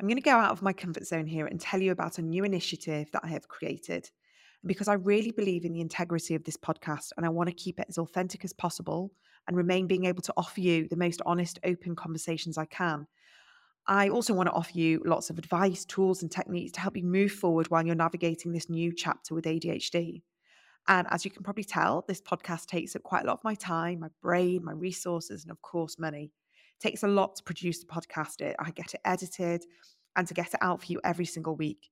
I'm 0.00 0.06
going 0.06 0.16
to 0.16 0.22
go 0.22 0.36
out 0.36 0.52
of 0.52 0.62
my 0.62 0.72
comfort 0.72 1.06
zone 1.06 1.26
here 1.26 1.46
and 1.46 1.60
tell 1.60 1.82
you 1.82 1.90
about 1.90 2.18
a 2.18 2.22
new 2.22 2.44
initiative 2.44 3.10
that 3.12 3.24
I 3.24 3.28
have 3.28 3.48
created. 3.48 4.08
Because 4.64 4.86
I 4.86 4.94
really 4.94 5.32
believe 5.32 5.64
in 5.64 5.72
the 5.72 5.80
integrity 5.80 6.36
of 6.36 6.44
this 6.44 6.56
podcast 6.56 7.10
and 7.16 7.26
I 7.26 7.30
want 7.30 7.48
to 7.48 7.54
keep 7.54 7.80
it 7.80 7.86
as 7.88 7.98
authentic 7.98 8.44
as 8.44 8.52
possible 8.52 9.12
and 9.46 9.56
remain 9.56 9.86
being 9.86 10.04
able 10.04 10.22
to 10.22 10.34
offer 10.36 10.60
you 10.60 10.86
the 10.88 10.96
most 10.96 11.20
honest, 11.26 11.58
open 11.64 11.96
conversations 11.96 12.58
I 12.58 12.66
can. 12.66 13.06
I 13.88 14.08
also 14.10 14.34
want 14.34 14.48
to 14.48 14.52
offer 14.52 14.72
you 14.74 15.02
lots 15.04 15.30
of 15.30 15.38
advice, 15.38 15.84
tools, 15.84 16.22
and 16.22 16.30
techniques 16.30 16.72
to 16.72 16.80
help 16.80 16.96
you 16.96 17.04
move 17.04 17.32
forward 17.32 17.70
while 17.70 17.84
you're 17.84 17.94
navigating 17.94 18.52
this 18.52 18.68
new 18.68 18.92
chapter 18.94 19.34
with 19.34 19.46
ADHD. 19.46 20.22
And 20.86 21.06
as 21.10 21.24
you 21.24 21.30
can 21.30 21.42
probably 21.42 21.64
tell, 21.64 22.04
this 22.06 22.20
podcast 22.20 22.66
takes 22.66 22.94
up 22.94 23.02
quite 23.02 23.24
a 23.24 23.26
lot 23.26 23.38
of 23.38 23.44
my 23.44 23.54
time, 23.54 24.00
my 24.00 24.08
brain, 24.22 24.64
my 24.64 24.72
resources, 24.72 25.42
and 25.42 25.50
of 25.50 25.60
course, 25.62 25.98
money. 25.98 26.30
Takes 26.80 27.02
a 27.02 27.08
lot 27.08 27.36
to 27.36 27.42
produce 27.42 27.80
the 27.80 27.86
podcast. 27.86 28.40
It, 28.40 28.56
I 28.58 28.70
get 28.70 28.94
it 28.94 29.00
edited 29.04 29.64
and 30.16 30.26
to 30.26 30.34
get 30.34 30.54
it 30.54 30.60
out 30.60 30.80
for 30.80 30.92
you 30.92 31.00
every 31.04 31.26
single 31.26 31.56
week. 31.56 31.90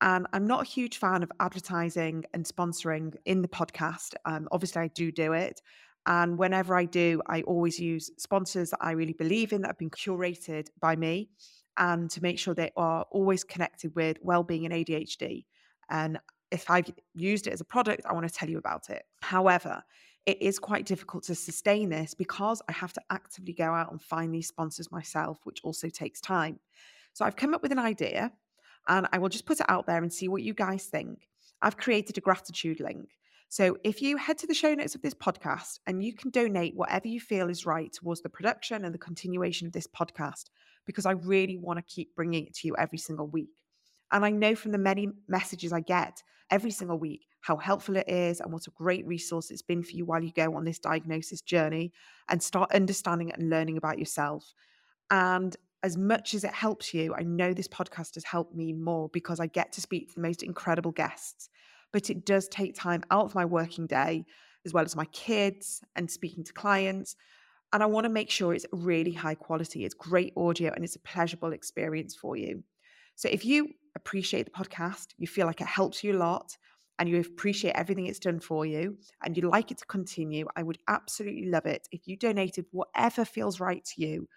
And 0.00 0.26
I'm 0.32 0.46
not 0.46 0.62
a 0.62 0.68
huge 0.68 0.98
fan 0.98 1.22
of 1.22 1.30
advertising 1.38 2.24
and 2.34 2.44
sponsoring 2.44 3.14
in 3.24 3.40
the 3.40 3.48
podcast. 3.48 4.14
Um, 4.24 4.48
obviously, 4.50 4.82
I 4.82 4.88
do 4.88 5.12
do 5.12 5.32
it. 5.32 5.62
And 6.06 6.36
whenever 6.36 6.76
I 6.76 6.84
do, 6.86 7.22
I 7.28 7.42
always 7.42 7.78
use 7.78 8.10
sponsors 8.18 8.70
that 8.70 8.78
I 8.80 8.92
really 8.92 9.12
believe 9.12 9.52
in 9.52 9.62
that 9.62 9.68
have 9.68 9.78
been 9.78 9.90
curated 9.90 10.66
by 10.80 10.96
me 10.96 11.30
and 11.78 12.10
to 12.10 12.20
make 12.20 12.38
sure 12.38 12.54
they 12.54 12.72
are 12.76 13.06
always 13.12 13.44
connected 13.44 13.94
with 13.94 14.18
well-being 14.20 14.64
and 14.64 14.74
ADHD. 14.74 15.44
And 15.88 16.18
if 16.50 16.68
I've 16.68 16.90
used 17.14 17.46
it 17.46 17.52
as 17.52 17.60
a 17.60 17.64
product, 17.64 18.02
I 18.04 18.12
want 18.12 18.26
to 18.28 18.34
tell 18.34 18.50
you 18.50 18.58
about 18.58 18.90
it. 18.90 19.04
However, 19.22 19.82
it 20.26 20.40
is 20.40 20.58
quite 20.58 20.86
difficult 20.86 21.24
to 21.24 21.34
sustain 21.34 21.88
this 21.88 22.14
because 22.14 22.62
I 22.68 22.72
have 22.72 22.92
to 22.92 23.02
actively 23.10 23.52
go 23.52 23.74
out 23.74 23.90
and 23.90 24.00
find 24.00 24.32
these 24.32 24.48
sponsors 24.48 24.92
myself, 24.92 25.40
which 25.44 25.60
also 25.64 25.88
takes 25.88 26.20
time. 26.20 26.60
So 27.12 27.24
I've 27.24 27.36
come 27.36 27.54
up 27.54 27.62
with 27.62 27.72
an 27.72 27.78
idea 27.78 28.32
and 28.88 29.06
I 29.12 29.18
will 29.18 29.28
just 29.28 29.46
put 29.46 29.60
it 29.60 29.66
out 29.68 29.86
there 29.86 30.02
and 30.02 30.12
see 30.12 30.28
what 30.28 30.42
you 30.42 30.54
guys 30.54 30.84
think. 30.84 31.28
I've 31.60 31.76
created 31.76 32.18
a 32.18 32.20
gratitude 32.20 32.80
link. 32.80 33.10
So 33.48 33.76
if 33.84 34.00
you 34.00 34.16
head 34.16 34.38
to 34.38 34.46
the 34.46 34.54
show 34.54 34.74
notes 34.74 34.94
of 34.94 35.02
this 35.02 35.14
podcast 35.14 35.80
and 35.86 36.02
you 36.02 36.14
can 36.14 36.30
donate 36.30 36.74
whatever 36.74 37.08
you 37.08 37.20
feel 37.20 37.50
is 37.50 37.66
right 37.66 37.92
towards 37.92 38.22
the 38.22 38.28
production 38.28 38.84
and 38.84 38.94
the 38.94 38.98
continuation 38.98 39.66
of 39.66 39.72
this 39.72 39.86
podcast, 39.86 40.44
because 40.86 41.04
I 41.04 41.12
really 41.12 41.58
want 41.58 41.78
to 41.78 41.94
keep 41.94 42.14
bringing 42.14 42.46
it 42.46 42.54
to 42.54 42.68
you 42.68 42.74
every 42.78 42.98
single 42.98 43.26
week. 43.26 43.50
And 44.10 44.24
I 44.24 44.30
know 44.30 44.54
from 44.54 44.72
the 44.72 44.78
many 44.78 45.08
messages 45.28 45.72
I 45.72 45.80
get 45.80 46.22
every 46.50 46.70
single 46.70 46.98
week 46.98 47.26
how 47.42 47.56
helpful 47.56 47.96
it 47.96 48.08
is 48.08 48.40
and 48.40 48.52
what 48.52 48.66
a 48.66 48.70
great 48.70 49.06
resource 49.06 49.50
it's 49.50 49.62
been 49.62 49.82
for 49.82 49.90
you 49.90 50.04
while 50.04 50.22
you 50.22 50.32
go 50.32 50.54
on 50.56 50.64
this 50.64 50.78
diagnosis 50.78 51.42
journey 51.42 51.92
and 52.28 52.42
start 52.42 52.72
understanding 52.72 53.32
and 53.32 53.50
learning 53.50 53.76
about 53.76 53.98
yourself. 53.98 54.54
And 55.10 55.54
as 55.82 55.96
much 55.96 56.34
as 56.34 56.44
it 56.44 56.52
helps 56.52 56.94
you, 56.94 57.14
I 57.14 57.22
know 57.22 57.52
this 57.52 57.68
podcast 57.68 58.14
has 58.14 58.24
helped 58.24 58.54
me 58.54 58.72
more 58.72 59.10
because 59.12 59.40
I 59.40 59.48
get 59.48 59.72
to 59.72 59.80
speak 59.80 60.08
to 60.08 60.14
the 60.14 60.20
most 60.20 60.42
incredible 60.42 60.92
guests. 60.92 61.50
But 61.92 62.08
it 62.08 62.24
does 62.24 62.48
take 62.48 62.74
time 62.74 63.02
out 63.10 63.24
of 63.24 63.34
my 63.34 63.44
working 63.44 63.86
day, 63.86 64.24
as 64.64 64.72
well 64.72 64.84
as 64.84 64.96
my 64.96 65.04
kids 65.06 65.82
and 65.96 66.10
speaking 66.10 66.44
to 66.44 66.52
clients. 66.52 67.16
And 67.72 67.82
I 67.82 67.86
want 67.86 68.04
to 68.04 68.10
make 68.10 68.30
sure 68.30 68.54
it's 68.54 68.66
really 68.70 69.12
high 69.12 69.34
quality, 69.34 69.84
it's 69.84 69.94
great 69.94 70.32
audio, 70.36 70.72
and 70.72 70.84
it's 70.84 70.96
a 70.96 71.00
pleasurable 71.00 71.52
experience 71.52 72.14
for 72.14 72.36
you. 72.36 72.62
So 73.16 73.28
if 73.28 73.44
you 73.44 73.70
appreciate 73.96 74.44
the 74.44 74.50
podcast, 74.50 75.08
you 75.18 75.26
feel 75.26 75.46
like 75.46 75.60
it 75.60 75.66
helps 75.66 76.04
you 76.04 76.16
a 76.16 76.18
lot, 76.18 76.56
and 76.98 77.08
you 77.08 77.20
appreciate 77.20 77.74
everything 77.74 78.06
it's 78.06 78.18
done 78.18 78.40
for 78.40 78.66
you, 78.66 78.96
and 79.24 79.36
you'd 79.36 79.46
like 79.46 79.70
it 79.70 79.78
to 79.78 79.86
continue, 79.86 80.46
I 80.56 80.62
would 80.62 80.78
absolutely 80.88 81.46
love 81.46 81.66
it 81.66 81.88
if 81.90 82.06
you 82.06 82.16
donated 82.16 82.66
whatever 82.70 83.24
feels 83.24 83.60
right 83.60 83.84
to 83.84 84.02
you. 84.02 84.28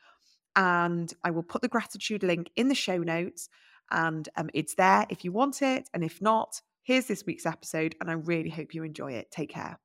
And 0.55 1.13
I 1.23 1.31
will 1.31 1.43
put 1.43 1.61
the 1.61 1.67
gratitude 1.67 2.23
link 2.23 2.49
in 2.55 2.67
the 2.67 2.75
show 2.75 2.97
notes, 2.97 3.49
and 3.91 4.27
um, 4.37 4.49
it's 4.53 4.75
there 4.75 5.05
if 5.09 5.23
you 5.23 5.31
want 5.31 5.61
it. 5.61 5.89
And 5.93 6.03
if 6.03 6.21
not, 6.21 6.61
here's 6.83 7.07
this 7.07 7.25
week's 7.25 7.45
episode, 7.45 7.95
and 7.99 8.09
I 8.09 8.13
really 8.13 8.49
hope 8.49 8.73
you 8.73 8.83
enjoy 8.83 9.13
it. 9.13 9.31
Take 9.31 9.49
care. 9.49 9.77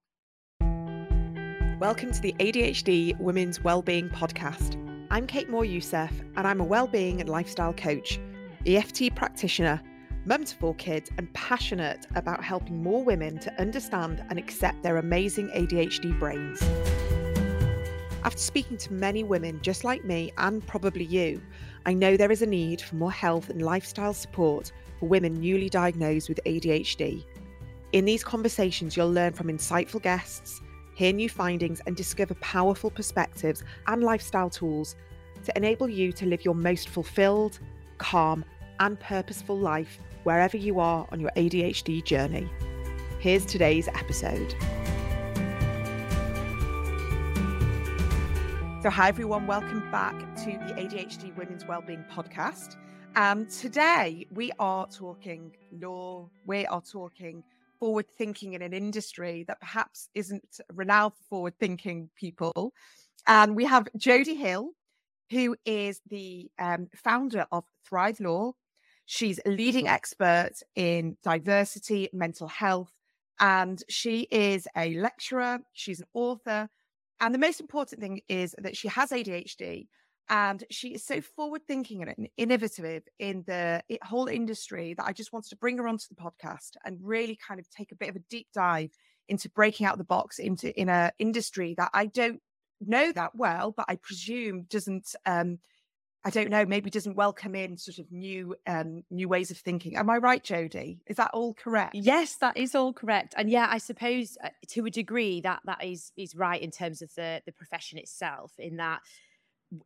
Welcome 1.81 2.13
to 2.13 2.21
the 2.21 2.35
ADHD 2.35 3.19
Women's 3.19 3.65
Wellbeing 3.65 4.11
Podcast. 4.11 4.77
I'm 5.11 5.27
Kate 5.27 5.49
Moore 5.49 5.65
Youssef, 5.65 6.13
and 6.37 6.47
I'm 6.47 6.61
a 6.61 6.65
wellbeing 6.65 7.21
and 7.21 7.29
lifestyle 7.29 7.73
coach 7.73 8.21
EFT 8.67 9.15
practitioner, 9.17 9.81
mum 10.31 10.45
to 10.45 10.55
four 10.55 10.77
kids, 10.77 11.11
and 11.19 11.31
passionate 11.35 12.07
about 12.15 12.45
helping 12.45 12.81
more 12.81 13.03
women 13.03 13.37
to 13.41 13.53
understand 13.61 14.25
and 14.31 14.39
accept 14.39 14.81
their 14.81 14.99
amazing 14.99 15.49
ADHD 15.49 16.17
brains. 16.21 16.63
After 18.23 18.39
speaking 18.39 18.77
to 18.77 18.93
many 18.93 19.25
women 19.25 19.59
just 19.61 19.83
like 19.83 20.05
me 20.05 20.33
and 20.39 20.65
probably 20.65 21.03
you, 21.03 21.43
I 21.85 21.95
know 21.95 22.17
there 22.17 22.31
is 22.31 22.43
a 22.43 22.47
need 22.47 22.81
for 22.81 22.95
more 22.95 23.11
health 23.11 23.51
and 23.51 23.61
lifestyle 23.61 24.15
support 24.15 24.71
for 25.01 25.09
women 25.09 25.41
newly 25.41 25.69
diagnosed 25.69 26.29
with 26.29 26.39
ADHD. 26.47 27.25
In 27.91 28.05
these 28.05 28.23
conversations, 28.23 28.97
you'll 28.97 29.11
learn 29.11 29.33
from 29.33 29.49
insightful 29.49 30.01
guests, 30.01 30.61
hear 30.95 31.13
new 31.13 31.29
findings, 31.29 31.81
and 31.87 31.97
discover 31.97 32.35
powerful 32.35 32.91
perspectives 32.91 33.65
and 33.89 34.05
lifestyle 34.05 34.49
tools 34.49 34.95
to 35.43 35.57
enable 35.57 35.89
you 35.89 36.13
to 36.13 36.27
live 36.27 36.45
your 36.45 36.55
most 36.55 36.89
fulfilled, 36.89 37.59
calm, 37.99 38.45
and 38.81 38.99
purposeful 38.99 39.57
life 39.57 39.99
wherever 40.25 40.57
you 40.57 40.81
are 40.81 41.07
on 41.13 41.21
your 41.21 41.31
ADHD 41.37 42.03
journey. 42.05 42.51
Here's 43.21 43.45
today's 43.45 43.87
episode. 43.89 44.55
So, 48.83 48.89
hi 48.89 49.09
everyone, 49.09 49.47
welcome 49.47 49.89
back 49.91 50.15
to 50.37 50.47
the 50.47 50.75
ADHD 50.79 51.37
Women's 51.37 51.67
Wellbeing 51.67 52.05
Podcast. 52.11 52.77
And 53.15 53.51
today 53.51 54.27
we 54.33 54.51
are 54.59 54.87
talking 54.87 55.55
law, 55.71 56.31
we 56.47 56.65
are 56.65 56.81
talking 56.81 57.45
forward 57.79 58.07
thinking 58.17 58.55
in 58.55 58.63
an 58.63 58.73
industry 58.73 59.45
that 59.49 59.61
perhaps 59.61 60.09
isn't 60.15 60.61
renowned 60.73 61.13
for 61.15 61.25
forward 61.29 61.55
thinking 61.61 62.09
people. 62.17 62.73
And 63.27 63.55
we 63.55 63.67
have 63.67 63.89
Jodie 63.99 64.39
Hill, 64.39 64.71
who 65.31 65.57
is 65.67 66.01
the 66.09 66.51
um, 66.59 66.89
founder 66.95 67.47
of 67.53 67.65
Thrive 67.87 68.19
Law. 68.21 68.53
She's 69.13 69.41
a 69.45 69.51
leading 69.51 69.89
expert 69.89 70.53
in 70.77 71.17
diversity, 71.25 72.09
mental 72.13 72.47
health, 72.47 72.93
and 73.41 73.83
she 73.89 74.29
is 74.31 74.69
a 74.77 74.95
lecturer, 74.95 75.59
she's 75.73 75.99
an 75.99 76.07
author. 76.15 76.69
And 77.19 77.35
the 77.35 77.41
most 77.41 77.59
important 77.59 78.01
thing 78.01 78.21
is 78.29 78.55
that 78.59 78.77
she 78.77 78.87
has 78.87 79.11
ADHD 79.11 79.89
and 80.29 80.63
she 80.71 80.95
is 80.95 81.05
so 81.05 81.21
forward 81.21 81.63
thinking 81.67 82.05
and 82.05 82.29
innovative 82.37 83.03
in 83.19 83.43
the 83.49 83.83
whole 84.05 84.29
industry 84.29 84.95
that 84.95 85.07
I 85.07 85.13
just 85.13 85.33
wanted 85.33 85.51
to 85.51 85.57
bring 85.57 85.79
her 85.79 85.89
onto 85.89 86.05
the 86.09 86.15
podcast 86.15 86.77
and 86.85 86.97
really 87.03 87.37
kind 87.37 87.59
of 87.59 87.69
take 87.69 87.91
a 87.91 87.97
bit 87.97 88.11
of 88.11 88.15
a 88.15 88.25
deep 88.31 88.47
dive 88.55 88.93
into 89.29 89.49
breaking 89.49 89.87
out 89.87 89.99
the 89.99 90.05
box 90.05 90.39
into 90.39 90.73
in 90.81 90.89
a 90.89 91.11
industry 91.19 91.75
that 91.79 91.91
I 91.93 92.07
don't 92.07 92.41
know 92.81 93.11
that 93.11 93.35
well, 93.35 93.75
but 93.77 93.87
I 93.89 93.97
presume 93.97 94.67
doesn't 94.71 95.17
um, 95.27 95.59
I 96.23 96.31
don't 96.31 96.51
know, 96.51 96.67
maybe 96.67 96.91
doesn't 96.91 97.17
welcome 97.17 97.55
in 97.55 97.79
sort 97.79 97.99
of 97.99 98.13
new 98.13 98.55
um 98.67 99.05
new 99.11 99.29
ways 99.29 99.51
of 99.51 99.57
thinking. 99.57 99.97
Am 99.97 100.11
I 100.11 100.19
right, 100.19 100.43
Jodie? 100.43 100.99
Is 101.07 101.17
that 101.17 101.31
all 101.33 101.55
correct? 101.55 101.95
Yes, 101.95 102.37
that 102.37 102.57
is 102.57 102.75
all 102.75 102.93
correct. 102.93 103.35
And 103.37 103.51
yeah, 103.51 103.69
I 103.71 103.79
suppose 103.79 104.37
uh, 104.45 104.51
to 104.69 104.85
a 104.87 104.91
degree 104.91 105.41
that 105.41 105.61
that 105.65 105.83
is 105.85 106.13
is 106.17 106.35
right 106.35 106.61
in 106.61 106.71
terms 106.71 107.01
of 107.01 107.15
the 107.15 107.43
the 107.47 107.53
profession 107.53 107.99
itself 107.99 108.53
in 108.59 108.77
that 108.77 109.01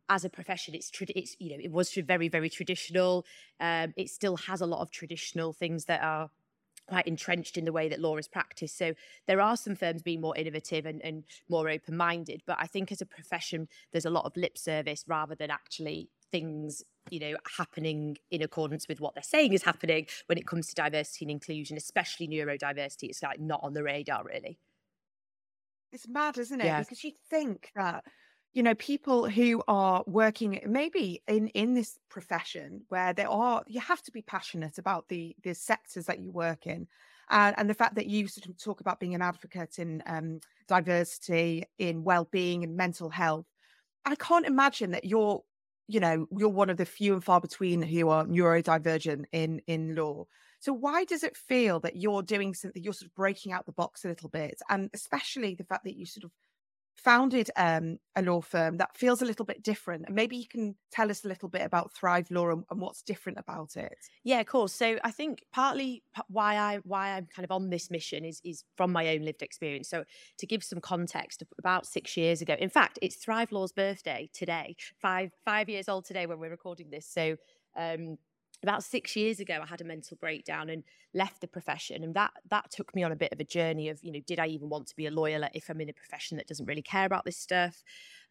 as 0.09 0.25
a 0.25 0.29
profession 0.29 0.73
it's 0.73 0.89
it's 1.09 1.35
you 1.39 1.51
know 1.51 1.63
it 1.63 1.71
was 1.71 1.93
very 1.93 2.27
very 2.27 2.49
traditional 2.49 3.23
um 3.59 3.93
it 3.95 4.09
still 4.09 4.35
has 4.35 4.59
a 4.59 4.65
lot 4.65 4.81
of 4.81 4.89
traditional 4.89 5.53
things 5.53 5.85
that 5.85 6.01
are 6.01 6.31
quite 6.87 7.07
entrenched 7.07 7.57
in 7.57 7.65
the 7.65 7.71
way 7.71 7.89
that 7.89 7.99
law 7.99 8.17
is 8.17 8.27
practiced. 8.27 8.77
So 8.77 8.93
there 9.27 9.41
are 9.41 9.57
some 9.57 9.75
firms 9.75 10.01
being 10.01 10.21
more 10.21 10.35
innovative 10.37 10.85
and, 10.85 11.01
and 11.03 11.23
more 11.49 11.69
open 11.69 11.97
minded. 11.97 12.43
But 12.45 12.57
I 12.59 12.67
think 12.67 12.91
as 12.91 13.01
a 13.01 13.05
profession, 13.05 13.67
there's 13.91 14.05
a 14.05 14.09
lot 14.11 14.25
of 14.25 14.37
lip 14.37 14.57
service 14.57 15.03
rather 15.07 15.35
than 15.35 15.49
actually 15.49 16.09
things 16.35 16.83
you 17.11 17.19
know 17.19 17.35
happening 17.57 18.17
in 18.31 18.41
accordance 18.41 18.87
with 18.87 18.99
what 18.99 19.13
they're 19.13 19.23
saying 19.23 19.53
is 19.53 19.63
happening 19.63 20.07
when 20.25 20.37
it 20.37 20.47
comes 20.47 20.67
to 20.67 20.75
diversity 20.75 21.25
and 21.25 21.31
inclusion 21.31 21.77
especially 21.77 22.27
neurodiversity. 22.27 23.03
It's 23.09 23.23
like 23.23 23.39
not 23.39 23.61
on 23.63 23.73
the 23.73 23.83
radar 23.83 24.23
really. 24.23 24.59
It's 25.91 26.07
mad 26.07 26.37
isn't 26.37 26.61
it? 26.61 26.65
Yeah. 26.65 26.81
because 26.81 27.03
you 27.03 27.11
think 27.29 27.71
that 27.75 28.03
you 28.53 28.63
know 28.63 28.75
people 28.75 29.29
who 29.29 29.63
are 29.67 30.03
working 30.07 30.59
maybe 30.67 31.21
in 31.27 31.47
in 31.49 31.73
this 31.73 31.97
profession 32.09 32.81
where 32.89 33.13
there 33.13 33.29
are 33.29 33.63
you 33.67 33.79
have 33.79 34.01
to 34.03 34.11
be 34.11 34.21
passionate 34.21 34.77
about 34.77 35.07
the 35.07 35.35
the 35.43 35.53
sectors 35.53 36.05
that 36.07 36.19
you 36.19 36.31
work 36.31 36.67
in 36.67 36.87
and, 37.29 37.55
and 37.57 37.69
the 37.69 37.73
fact 37.73 37.95
that 37.95 38.07
you 38.07 38.27
sort 38.27 38.45
of 38.47 38.57
talk 38.57 38.81
about 38.81 38.99
being 38.99 39.15
an 39.15 39.21
advocate 39.21 39.79
in 39.79 40.03
um, 40.05 40.39
diversity 40.67 41.63
in 41.79 42.03
well-being 42.03 42.63
and 42.63 42.75
mental 42.77 43.09
health 43.09 43.45
i 44.05 44.15
can't 44.15 44.45
imagine 44.45 44.91
that 44.91 45.05
you're 45.05 45.43
you 45.87 45.99
know 45.99 46.27
you're 46.37 46.49
one 46.49 46.69
of 46.69 46.77
the 46.77 46.85
few 46.85 47.13
and 47.13 47.23
far 47.23 47.41
between 47.41 47.81
who 47.81 48.09
are 48.09 48.25
neurodivergent 48.25 49.25
in 49.31 49.61
in 49.67 49.95
law. 49.95 50.25
So 50.59 50.73
why 50.73 51.03
does 51.05 51.23
it 51.23 51.37
feel 51.37 51.79
that 51.81 51.95
you're 51.95 52.23
doing 52.23 52.53
something 52.53 52.81
you're 52.81 52.93
sort 52.93 53.09
of 53.09 53.15
breaking 53.15 53.51
out 53.51 53.65
the 53.65 53.71
box 53.71 54.03
a 54.03 54.07
little 54.07 54.29
bit? 54.29 54.61
And 54.69 54.89
especially 54.93 55.55
the 55.55 55.63
fact 55.63 55.83
that 55.83 55.95
you 55.95 56.05
sort 56.05 56.23
of 56.23 56.31
founded 57.05 57.51
um, 57.55 57.99
a 58.15 58.21
law 58.23 58.41
firm 58.41 58.77
that 58.77 58.97
feels 58.97 59.21
a 59.21 59.25
little 59.25 59.45
bit 59.45 59.61
different. 59.61 60.05
And 60.07 60.15
maybe 60.15 60.35
you 60.35 60.47
can 60.47 60.75
tell 60.91 61.11
us 61.11 61.23
a 61.23 61.27
little 61.27 61.47
bit 61.47 61.61
about 61.61 61.93
Thrive 61.93 62.31
Law 62.31 62.49
and, 62.49 62.63
and 62.71 62.81
what's 62.81 63.03
different 63.03 63.37
about 63.37 63.77
it. 63.77 63.95
Yeah, 64.23 64.39
of 64.39 64.47
course. 64.47 64.73
So 64.73 64.97
I 65.03 65.11
think 65.11 65.45
partly 65.53 66.01
why 66.29 66.57
I 66.57 66.77
why 66.77 67.11
I'm 67.11 67.27
kind 67.27 67.45
of 67.45 67.51
on 67.51 67.69
this 67.69 67.91
mission 67.91 68.25
is 68.25 68.41
is 68.43 68.63
from 68.75 68.91
my 68.91 69.09
own 69.09 69.21
lived 69.21 69.43
experience. 69.43 69.87
So 69.87 70.03
to 70.39 70.47
give 70.47 70.63
some 70.63 70.81
context, 70.81 71.43
about 71.59 71.85
six 71.85 72.17
years 72.17 72.41
ago, 72.41 72.55
in 72.59 72.69
fact, 72.69 72.97
it's 73.03 73.17
Thrive 73.17 73.51
Law's 73.51 73.71
birthday 73.71 74.27
today, 74.33 74.75
five 74.99 75.29
five 75.45 75.69
years 75.69 75.87
old 75.87 76.05
today 76.05 76.25
when 76.25 76.39
we're 76.39 76.49
recording 76.49 76.89
this. 76.89 77.05
So 77.05 77.37
um, 77.77 78.17
about 78.65 78.83
six 78.83 79.15
years 79.15 79.39
ago 79.39 79.59
i 79.61 79.65
had 79.65 79.81
a 79.81 79.85
mental 79.85 80.17
breakdown 80.19 80.69
and 80.69 80.83
left 81.13 81.39
the 81.41 81.47
profession 81.47 82.03
and 82.03 82.13
that 82.13 82.31
that 82.49 82.69
took 82.71 82.93
me 82.95 83.03
on 83.03 83.11
a 83.11 83.15
bit 83.15 83.31
of 83.31 83.39
a 83.39 83.43
journey 83.43 83.89
of 83.89 84.03
you 84.03 84.11
know 84.11 84.19
did 84.25 84.39
i 84.39 84.47
even 84.47 84.69
want 84.69 84.87
to 84.87 84.95
be 84.95 85.05
a 85.05 85.11
lawyer? 85.11 85.49
If 85.53 85.69
i'm 85.69 85.81
in 85.81 85.89
a 85.89 85.93
profession 85.93 86.37
that 86.37 86.47
doesn't 86.47 86.65
really 86.65 86.81
care 86.81 87.05
about 87.05 87.25
this 87.25 87.37
stuff. 87.37 87.83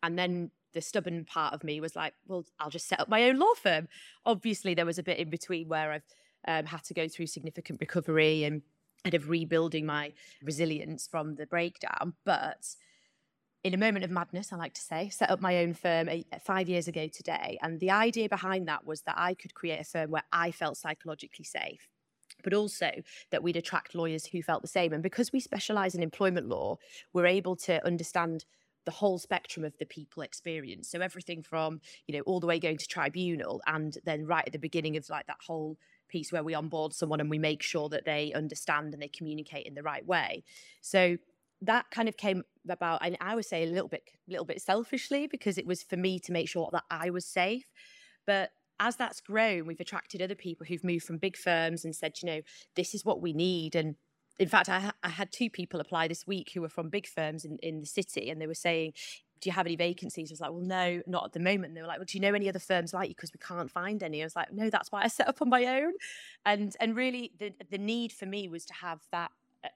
And 0.02 0.18
then 0.18 0.50
the 0.74 0.82
stubborn 0.82 1.24
part 1.24 1.54
of 1.54 1.64
me 1.64 1.80
was 1.80 1.96
like 1.96 2.14
well 2.26 2.44
i'll 2.58 2.70
just 2.70 2.88
set 2.88 3.00
up 3.00 3.08
my 3.08 3.24
own 3.24 3.38
law 3.38 3.54
firm. 3.62 3.88
Obviously 4.26 4.74
there 4.74 4.86
was 4.86 4.98
a 4.98 5.02
bit 5.02 5.18
in 5.18 5.30
between 5.30 5.68
where 5.68 5.92
i've 5.92 6.02
um, 6.46 6.66
had 6.66 6.84
to 6.84 6.94
go 6.94 7.08
through 7.08 7.26
significant 7.26 7.80
recovery 7.80 8.44
and 8.44 8.62
kind 9.02 9.14
of 9.14 9.28
rebuilding 9.28 9.86
my 9.86 10.12
resilience 10.42 11.06
from 11.06 11.36
the 11.36 11.46
breakdown 11.46 12.14
but 12.24 12.66
in 13.64 13.72
a 13.72 13.78
moment 13.78 14.04
of 14.04 14.10
madness, 14.10 14.52
I 14.52 14.56
like 14.56 14.74
to 14.74 14.80
say, 14.82 15.08
set 15.08 15.30
up 15.30 15.40
my 15.40 15.58
own 15.58 15.72
firm 15.72 16.08
eight, 16.10 16.26
five 16.44 16.68
years 16.68 16.86
ago 16.86 17.08
today. 17.08 17.58
And 17.62 17.80
the 17.80 17.90
idea 17.90 18.28
behind 18.28 18.68
that 18.68 18.86
was 18.86 19.00
that 19.02 19.16
I 19.16 19.32
could 19.32 19.54
create 19.54 19.80
a 19.80 19.84
firm 19.84 20.10
where 20.10 20.24
I 20.32 20.52
felt 20.52 20.76
psychologically 20.76 21.44
safe 21.44 21.88
but 22.42 22.52
also 22.52 22.90
that 23.30 23.42
we'd 23.42 23.56
attract 23.56 23.94
lawyers 23.94 24.26
who 24.26 24.42
felt 24.42 24.60
the 24.60 24.68
same. 24.68 24.92
And 24.92 25.02
because 25.02 25.32
we 25.32 25.40
specialize 25.40 25.94
in 25.94 26.02
employment 26.02 26.46
law, 26.46 26.76
we're 27.14 27.26
able 27.26 27.56
to 27.56 27.84
understand 27.86 28.44
the 28.84 28.90
whole 28.90 29.18
spectrum 29.18 29.64
of 29.64 29.76
the 29.78 29.86
people 29.86 30.22
experience. 30.22 30.90
So 30.90 31.00
everything 31.00 31.42
from, 31.42 31.80
you 32.06 32.14
know, 32.14 32.22
all 32.22 32.40
the 32.40 32.46
way 32.46 32.58
going 32.58 32.76
to 32.76 32.86
tribunal 32.86 33.62
and 33.66 33.96
then 34.04 34.26
right 34.26 34.44
at 34.46 34.52
the 34.52 34.58
beginning 34.58 34.96
of 34.96 35.08
like 35.08 35.26
that 35.26 35.38
whole 35.46 35.78
piece 36.08 36.32
where 36.32 36.44
we 36.44 36.54
onboard 36.54 36.92
someone 36.92 37.20
and 37.20 37.30
we 37.30 37.38
make 37.38 37.62
sure 37.62 37.88
that 37.88 38.04
they 38.04 38.32
understand 38.34 38.92
and 38.92 39.02
they 39.02 39.08
communicate 39.08 39.66
in 39.66 39.74
the 39.74 39.82
right 39.82 40.04
way. 40.06 40.44
So 40.82 41.16
that 41.66 41.90
kind 41.90 42.08
of 42.08 42.16
came 42.16 42.42
about 42.68 42.98
and 43.02 43.16
i 43.20 43.34
would 43.34 43.44
say 43.44 43.62
a 43.62 43.66
little 43.66 43.88
bit 43.88 44.02
little 44.28 44.44
bit 44.44 44.60
selfishly 44.60 45.26
because 45.26 45.58
it 45.58 45.66
was 45.66 45.82
for 45.82 45.96
me 45.96 46.18
to 46.18 46.32
make 46.32 46.48
sure 46.48 46.68
that 46.72 46.84
i 46.90 47.10
was 47.10 47.24
safe 47.24 47.66
but 48.26 48.50
as 48.80 48.96
that's 48.96 49.20
grown 49.20 49.66
we've 49.66 49.80
attracted 49.80 50.22
other 50.22 50.34
people 50.34 50.66
who've 50.66 50.84
moved 50.84 51.04
from 51.04 51.18
big 51.18 51.36
firms 51.36 51.84
and 51.84 51.94
said 51.94 52.12
you 52.22 52.26
know 52.26 52.40
this 52.76 52.94
is 52.94 53.04
what 53.04 53.20
we 53.20 53.32
need 53.32 53.74
and 53.74 53.96
in 54.38 54.48
fact 54.48 54.68
i, 54.68 54.90
I 55.02 55.10
had 55.10 55.30
two 55.30 55.50
people 55.50 55.80
apply 55.80 56.08
this 56.08 56.26
week 56.26 56.52
who 56.54 56.62
were 56.62 56.68
from 56.68 56.88
big 56.88 57.06
firms 57.06 57.44
in, 57.44 57.58
in 57.62 57.80
the 57.80 57.86
city 57.86 58.30
and 58.30 58.40
they 58.40 58.46
were 58.46 58.54
saying 58.54 58.92
do 59.44 59.50
you 59.50 59.52
have 59.52 59.66
any 59.66 59.76
vacancies? 59.76 60.30
I 60.30 60.32
was 60.32 60.40
like, 60.40 60.52
well, 60.52 60.62
no, 60.62 61.02
not 61.06 61.26
at 61.26 61.32
the 61.32 61.38
moment. 61.38 61.66
And 61.66 61.76
they 61.76 61.82
were 61.82 61.86
like, 61.86 61.98
well, 61.98 62.06
do 62.08 62.16
you 62.16 62.22
know 62.22 62.32
any 62.32 62.48
other 62.48 62.58
firms 62.58 62.94
like 62.94 63.10
you? 63.10 63.14
Because 63.14 63.30
we 63.34 63.38
can't 63.38 63.70
find 63.70 64.02
any. 64.02 64.22
I 64.22 64.24
was 64.24 64.34
like, 64.34 64.50
no, 64.50 64.70
that's 64.70 64.90
why 64.90 65.02
I 65.02 65.08
set 65.08 65.28
up 65.28 65.42
on 65.42 65.50
my 65.50 65.66
own. 65.66 65.92
And 66.46 66.74
and 66.80 66.96
really, 66.96 67.32
the 67.38 67.52
the 67.70 67.76
need 67.76 68.10
for 68.10 68.24
me 68.24 68.48
was 68.48 68.64
to 68.64 68.74
have 68.74 69.00
that 69.12 69.32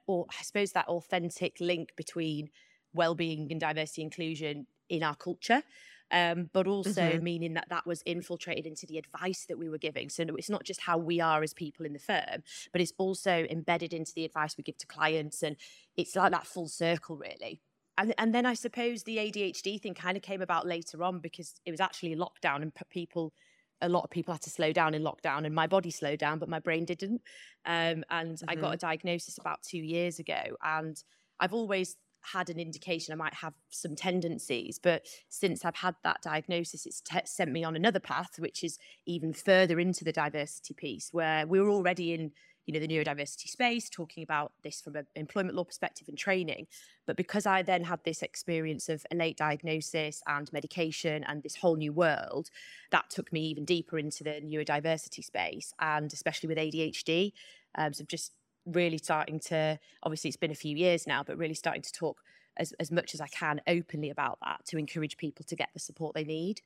or 0.06 0.26
I 0.29 0.43
suppose 0.43 0.73
that 0.73 0.88
authentic 0.88 1.56
link 1.61 1.93
between 1.96 2.50
well-being 2.94 3.49
and 3.50 3.61
diversity 3.61 4.02
inclusion 4.02 4.67
in 4.88 5.02
our 5.02 5.14
culture. 5.14 5.62
Um, 6.11 6.49
but 6.55 6.67
also 6.67 7.02
mm-hmm. 7.02 7.23
meaning 7.23 7.55
that 7.55 7.69
that 7.69 7.87
was 7.87 8.00
infiltrated 8.06 8.64
into 8.64 8.87
the 8.87 8.96
advice 8.96 9.44
that 9.46 9.58
we 9.58 9.69
were 9.69 9.76
giving. 9.76 10.08
So 10.08 10.25
it's 10.38 10.49
not 10.49 10.64
just 10.64 10.81
how 10.81 10.96
we 10.96 11.20
are 11.20 11.43
as 11.43 11.52
people 11.52 11.85
in 11.85 11.93
the 11.93 11.99
firm, 11.99 12.43
but 12.73 12.81
it's 12.81 12.94
also 12.96 13.46
embedded 13.50 13.93
into 13.93 14.14
the 14.14 14.25
advice 14.25 14.56
we 14.56 14.64
give 14.64 14.79
to 14.79 14.87
clients, 14.87 15.43
and 15.43 15.56
it's 15.99 16.17
like 16.17 16.32
that 16.32 16.46
full 16.46 16.67
circle, 16.67 17.19
really. 17.19 17.61
And, 17.99 18.14
and 18.17 18.34
then 18.34 18.46
I 18.46 18.55
suppose 18.55 19.02
the 19.02 19.19
ADHD 19.19 19.82
thing 19.82 19.93
kind 19.93 20.17
of 20.17 20.23
came 20.23 20.41
about 20.41 20.67
later 20.67 21.02
on 21.02 21.19
because 21.19 21.61
it 21.67 21.73
was 21.73 21.81
actually 21.81 22.17
lockdown 22.17 22.62
and 22.62 22.73
people 22.88 23.34
a 23.81 23.89
lot 23.89 24.05
of 24.05 24.11
people 24.11 24.33
had 24.35 24.43
to 24.43 24.51
slow 24.51 24.73
down 24.73 24.95
in 24.95 25.03
lockdown 25.03 25.47
and 25.47 25.55
my 25.55 25.67
body 25.67 25.91
slowed 25.91 26.19
down 26.19 26.39
but 26.39 26.49
my 26.49 26.59
brain 26.59 26.85
didn't 26.85 27.21
um, 27.67 28.05
and 28.11 28.37
mm-hmm. 28.37 28.51
i 28.51 28.55
got 28.55 28.69
a 28.69 28.77
mm-hmm. 28.77 28.87
diagnosis 28.87 29.39
about 29.39 29.63
two 29.63 29.79
years 29.79 30.19
ago 30.19 30.41
and 30.63 31.03
i've 31.41 31.55
always 31.55 31.97
had 32.33 32.51
an 32.51 32.59
indication 32.59 33.13
i 33.13 33.17
might 33.17 33.35
have 33.35 33.55
some 33.71 33.95
tendencies 33.95 34.79
but 34.83 35.07
since 35.29 35.65
i've 35.65 35.77
had 35.77 35.95
that 36.03 36.21
diagnosis 36.23 36.85
it's 36.85 37.01
t- 37.01 37.19
sent 37.25 37.53
me 37.53 37.63
on 37.63 37.77
another 37.77 38.01
path 38.01 38.31
which 38.39 38.65
is 38.65 38.79
even 39.07 39.33
further 39.33 39.79
into 39.79 40.05
the 40.05 40.13
diversity 40.13 40.75
piece 40.75 41.11
where 41.13 41.47
we're 41.47 41.71
already 41.71 42.13
in 42.13 42.33
you 42.69 42.75
know 42.75 42.87
the 42.87 42.87
neurodiversity 42.87 43.49
space 43.49 43.88
talking 43.88 44.23
about 44.23 44.53
this 44.62 44.82
from 44.82 44.94
an 44.94 45.06
employment 45.17 45.56
law 45.56 45.65
perspective 45.65 46.06
and 46.06 46.19
training. 46.19 46.67
But 47.06 47.17
because 47.17 47.47
i 47.47 47.62
then 47.62 47.85
had 47.85 48.00
this 48.05 48.23
experience 48.23 48.91
of 48.91 49.06
a 49.11 49.17
late 49.17 49.38
diagnosis 49.38 50.23
and 50.26 50.53
medication 50.53 51.25
and 51.25 51.43
this 51.43 51.56
whole 51.56 51.76
new 51.76 51.93
world 51.93 52.50
that 52.91 53.09
took 53.09 53.32
me 53.32 53.47
even 53.47 53.65
deeper 53.65 53.99
into 53.99 54.23
the 54.23 54.43
neurodiversity 54.43 55.25
space 55.25 55.73
and 55.81 56.12
especially 56.12 56.49
with 56.49 56.59
adhd 56.59 57.32
um, 57.76 57.94
so 57.94 58.05
just 58.05 58.32
really 58.67 58.99
starting 58.99 59.41
to 59.41 59.79
obviously 60.03 60.29
it's 60.29 60.37
been 60.37 60.50
a 60.50 60.55
few 60.67 60.76
years 60.76 61.06
now 61.06 61.23
but 61.23 61.38
really 61.38 61.55
starting 61.55 61.81
to 61.81 61.93
talk 61.93 62.20
as, 62.59 62.73
as 62.73 62.91
much 62.91 63.15
as 63.15 63.23
i 63.23 63.29
can 63.29 63.62
openly 63.67 64.11
about 64.11 64.38
that 64.44 64.62
to 64.67 64.76
encourage 64.76 65.17
people 65.17 65.44
to 65.47 65.56
get 65.56 65.70
the 65.73 65.81
support 65.81 66.15
they 66.15 66.25
need. 66.25 66.61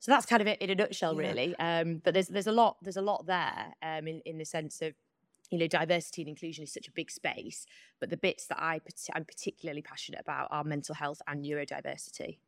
So 0.00 0.12
that's 0.12 0.26
kind 0.26 0.40
of 0.40 0.46
it 0.46 0.60
in 0.60 0.70
a 0.70 0.74
nutshell 0.74 1.14
really. 1.16 1.54
Yeah. 1.58 1.80
um, 1.80 2.00
but 2.04 2.14
there's 2.14 2.28
there's 2.28 2.46
a 2.46 2.52
lot 2.52 2.76
there's 2.82 2.96
a 2.96 3.02
lot 3.02 3.26
there 3.26 3.74
um, 3.82 4.06
in, 4.06 4.20
in 4.24 4.38
the 4.38 4.44
sense 4.44 4.80
of 4.82 4.94
you 5.50 5.58
know, 5.58 5.66
diversity 5.66 6.22
and 6.22 6.28
inclusion 6.28 6.64
is 6.64 6.72
such 6.72 6.88
a 6.88 6.92
big 6.92 7.10
space, 7.10 7.66
but 8.00 8.10
the 8.10 8.16
bits 8.16 8.46
that 8.46 8.60
I 8.60 8.80
I'm 9.14 9.24
particularly 9.24 9.82
passionate 9.82 10.20
about 10.20 10.48
are 10.50 10.64
mental 10.64 10.94
health 10.94 11.22
and 11.26 11.44
neurodiversity. 11.44 12.38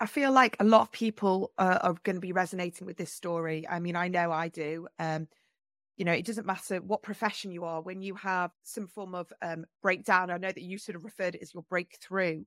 I 0.00 0.06
feel 0.06 0.32
like 0.32 0.56
a 0.58 0.64
lot 0.64 0.82
of 0.82 0.92
people 0.92 1.52
uh, 1.56 1.78
are 1.82 1.94
going 2.02 2.16
to 2.16 2.20
be 2.20 2.32
resonating 2.32 2.86
with 2.86 2.96
this 2.96 3.12
story. 3.12 3.66
I 3.68 3.78
mean, 3.78 3.96
I 3.96 4.08
know 4.08 4.32
I 4.32 4.48
do. 4.48 4.88
Um, 4.98 5.28
you 5.96 6.04
know, 6.04 6.12
it 6.12 6.26
doesn't 6.26 6.46
matter 6.46 6.78
what 6.78 7.02
profession 7.02 7.52
you 7.52 7.64
are, 7.64 7.80
when 7.80 8.02
you 8.02 8.16
have 8.16 8.50
some 8.64 8.88
form 8.88 9.14
of 9.14 9.32
um, 9.42 9.64
breakdown, 9.80 10.30
I 10.30 10.38
know 10.38 10.50
that 10.50 10.62
you 10.62 10.78
sort 10.78 10.96
of 10.96 11.04
referred 11.04 11.36
it 11.36 11.42
as 11.42 11.54
your 11.54 11.62
breakthrough 11.62 12.44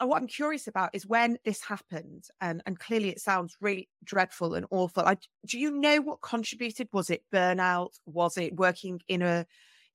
and 0.00 0.08
what 0.08 0.20
I'm 0.20 0.26
curious 0.26 0.66
about 0.66 0.90
is 0.92 1.06
when 1.06 1.38
this 1.44 1.62
happened, 1.62 2.24
and 2.40 2.62
and 2.66 2.78
clearly 2.78 3.10
it 3.10 3.20
sounds 3.20 3.56
really 3.60 3.88
dreadful 4.02 4.54
and 4.54 4.66
awful. 4.70 5.04
I, 5.04 5.16
do 5.46 5.58
you 5.58 5.70
know 5.70 6.00
what 6.00 6.20
contributed? 6.20 6.88
Was 6.92 7.10
it 7.10 7.24
burnout? 7.32 7.98
Was 8.06 8.36
it 8.36 8.56
working 8.56 9.00
in 9.08 9.22
a 9.22 9.46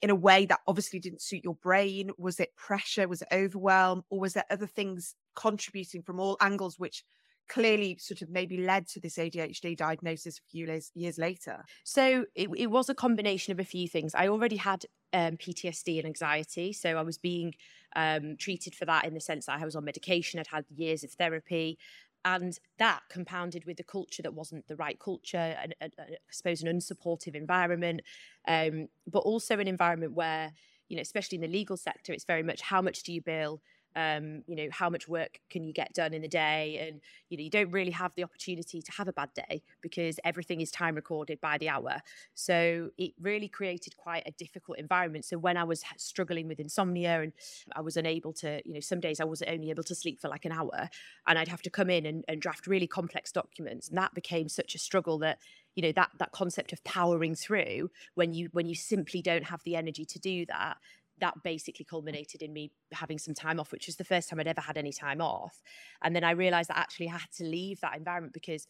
in 0.01 0.09
a 0.09 0.15
way 0.15 0.45
that 0.45 0.59
obviously 0.67 0.99
didn't 0.99 1.21
suit 1.21 1.43
your 1.43 1.55
brain? 1.55 2.11
Was 2.17 2.39
it 2.39 2.55
pressure? 2.55 3.07
Was 3.07 3.21
it 3.21 3.27
overwhelm? 3.31 4.03
Or 4.09 4.19
was 4.19 4.33
there 4.33 4.45
other 4.49 4.67
things 4.67 5.15
contributing 5.35 6.03
from 6.03 6.19
all 6.19 6.37
angles 6.39 6.79
which 6.79 7.03
clearly 7.49 7.97
sort 7.99 8.21
of 8.21 8.29
maybe 8.29 8.57
led 8.57 8.87
to 8.87 8.99
this 8.99 9.17
ADHD 9.17 9.75
diagnosis 9.75 10.37
a 10.37 10.49
few 10.49 10.67
years, 10.67 10.91
years 10.95 11.17
later? 11.17 11.65
So 11.83 12.25
it, 12.35 12.49
it 12.55 12.67
was 12.67 12.89
a 12.89 12.95
combination 12.95 13.51
of 13.51 13.59
a 13.59 13.65
few 13.65 13.87
things. 13.87 14.15
I 14.15 14.27
already 14.27 14.57
had 14.57 14.85
um, 15.13 15.37
PTSD 15.37 15.97
and 15.97 16.05
anxiety. 16.05 16.73
So 16.73 16.97
I 16.97 17.01
was 17.01 17.17
being 17.17 17.53
um, 17.95 18.35
treated 18.37 18.75
for 18.75 18.85
that 18.85 19.05
in 19.05 19.13
the 19.13 19.19
sense 19.19 19.45
that 19.45 19.59
I 19.59 19.65
was 19.65 19.75
on 19.75 19.85
medication, 19.85 20.39
I'd 20.39 20.47
had 20.47 20.65
years 20.75 21.03
of 21.03 21.11
therapy. 21.11 21.77
And 22.25 22.57
that 22.77 23.01
compounded 23.09 23.65
with 23.65 23.77
the 23.77 23.83
culture 23.83 24.21
that 24.21 24.33
wasn't 24.33 24.67
the 24.67 24.75
right 24.75 24.99
culture, 24.99 25.55
and, 25.61 25.73
I 25.81 25.89
suppose 26.29 26.61
an 26.61 26.67
unsupportive 26.67 27.33
environment, 27.33 28.01
um, 28.47 28.89
but 29.07 29.19
also 29.19 29.57
an 29.57 29.69
environment 29.69 30.13
where, 30.13 30.51
you 30.89 30.97
know, 30.97 31.01
especially 31.01 31.37
in 31.37 31.41
the 31.41 31.47
legal 31.47 31.77
sector, 31.77 32.11
it's 32.11 32.25
very 32.25 32.43
much 32.43 32.61
how 32.61 32.81
much 32.81 33.03
do 33.03 33.13
you 33.13 33.21
bill, 33.21 33.61
um, 33.95 34.43
you 34.47 34.55
know, 34.55 34.67
how 34.71 34.89
much 34.89 35.07
work 35.07 35.39
can 35.49 35.63
you 35.63 35.73
get 35.73 35.93
done 35.93 36.13
in 36.13 36.23
a 36.23 36.27
day? 36.27 36.87
And, 36.87 37.01
you 37.29 37.37
know, 37.37 37.43
you 37.43 37.49
don't 37.49 37.71
really 37.71 37.91
have 37.91 38.13
the 38.15 38.23
opportunity 38.23 38.81
to 38.81 38.91
have 38.93 39.07
a 39.07 39.13
bad 39.13 39.29
day 39.33 39.63
because 39.81 40.19
everything 40.23 40.61
is 40.61 40.71
time 40.71 40.95
recorded 40.95 41.41
by 41.41 41.57
the 41.57 41.69
hour. 41.69 42.01
So 42.33 42.89
it 42.97 43.13
really 43.19 43.47
created 43.47 43.97
quite 43.97 44.23
a 44.25 44.31
difficult 44.31 44.77
environment. 44.77 45.25
So 45.25 45.37
when 45.37 45.57
I 45.57 45.63
was 45.63 45.83
struggling 45.97 46.47
with 46.47 46.59
insomnia 46.59 47.21
and 47.21 47.33
I 47.75 47.81
was 47.81 47.97
unable 47.97 48.33
to, 48.33 48.61
you 48.65 48.73
know, 48.73 48.79
some 48.79 48.99
days 48.99 49.19
I 49.19 49.25
was 49.25 49.41
only 49.41 49.69
able 49.69 49.83
to 49.83 49.95
sleep 49.95 50.19
for 50.21 50.29
like 50.29 50.45
an 50.45 50.51
hour 50.51 50.89
and 51.27 51.39
I'd 51.39 51.47
have 51.47 51.61
to 51.63 51.69
come 51.69 51.89
in 51.89 52.05
and, 52.05 52.23
and 52.27 52.41
draft 52.41 52.67
really 52.67 52.87
complex 52.87 53.31
documents. 53.31 53.89
And 53.89 53.97
that 53.97 54.13
became 54.13 54.49
such 54.49 54.75
a 54.75 54.79
struggle 54.79 55.17
that, 55.19 55.39
you 55.75 55.83
know 55.83 55.91
that 55.93 56.09
that 56.17 56.31
concept 56.33 56.73
of 56.73 56.83
powering 56.83 57.35
through 57.35 57.89
when 58.15 58.33
you 58.33 58.49
when 58.51 58.65
you 58.65 58.75
simply 58.75 59.21
don't 59.21 59.45
have 59.45 59.63
the 59.63 59.77
energy 59.77 60.03
to 60.03 60.19
do 60.19 60.45
that 60.47 60.77
that 61.19 61.35
basically 61.43 61.85
culminated 61.85 62.41
in 62.41 62.53
me 62.53 62.71
having 62.91 63.17
some 63.17 63.33
time 63.33 63.59
off, 63.59 63.71
which 63.71 63.87
was 63.87 63.97
the 63.97 64.03
first 64.03 64.29
time 64.29 64.39
I'd 64.39 64.47
ever 64.47 64.61
had 64.61 64.77
any 64.77 64.93
time 64.93 65.21
off. 65.21 65.61
And 66.03 66.15
then 66.15 66.23
I 66.23 66.31
realized 66.31 66.69
that 66.69 66.77
actually 66.77 67.09
I 67.09 67.17
had 67.17 67.31
to 67.37 67.43
leave 67.43 67.81
that 67.81 67.97
environment 67.97 68.33
because 68.33 68.67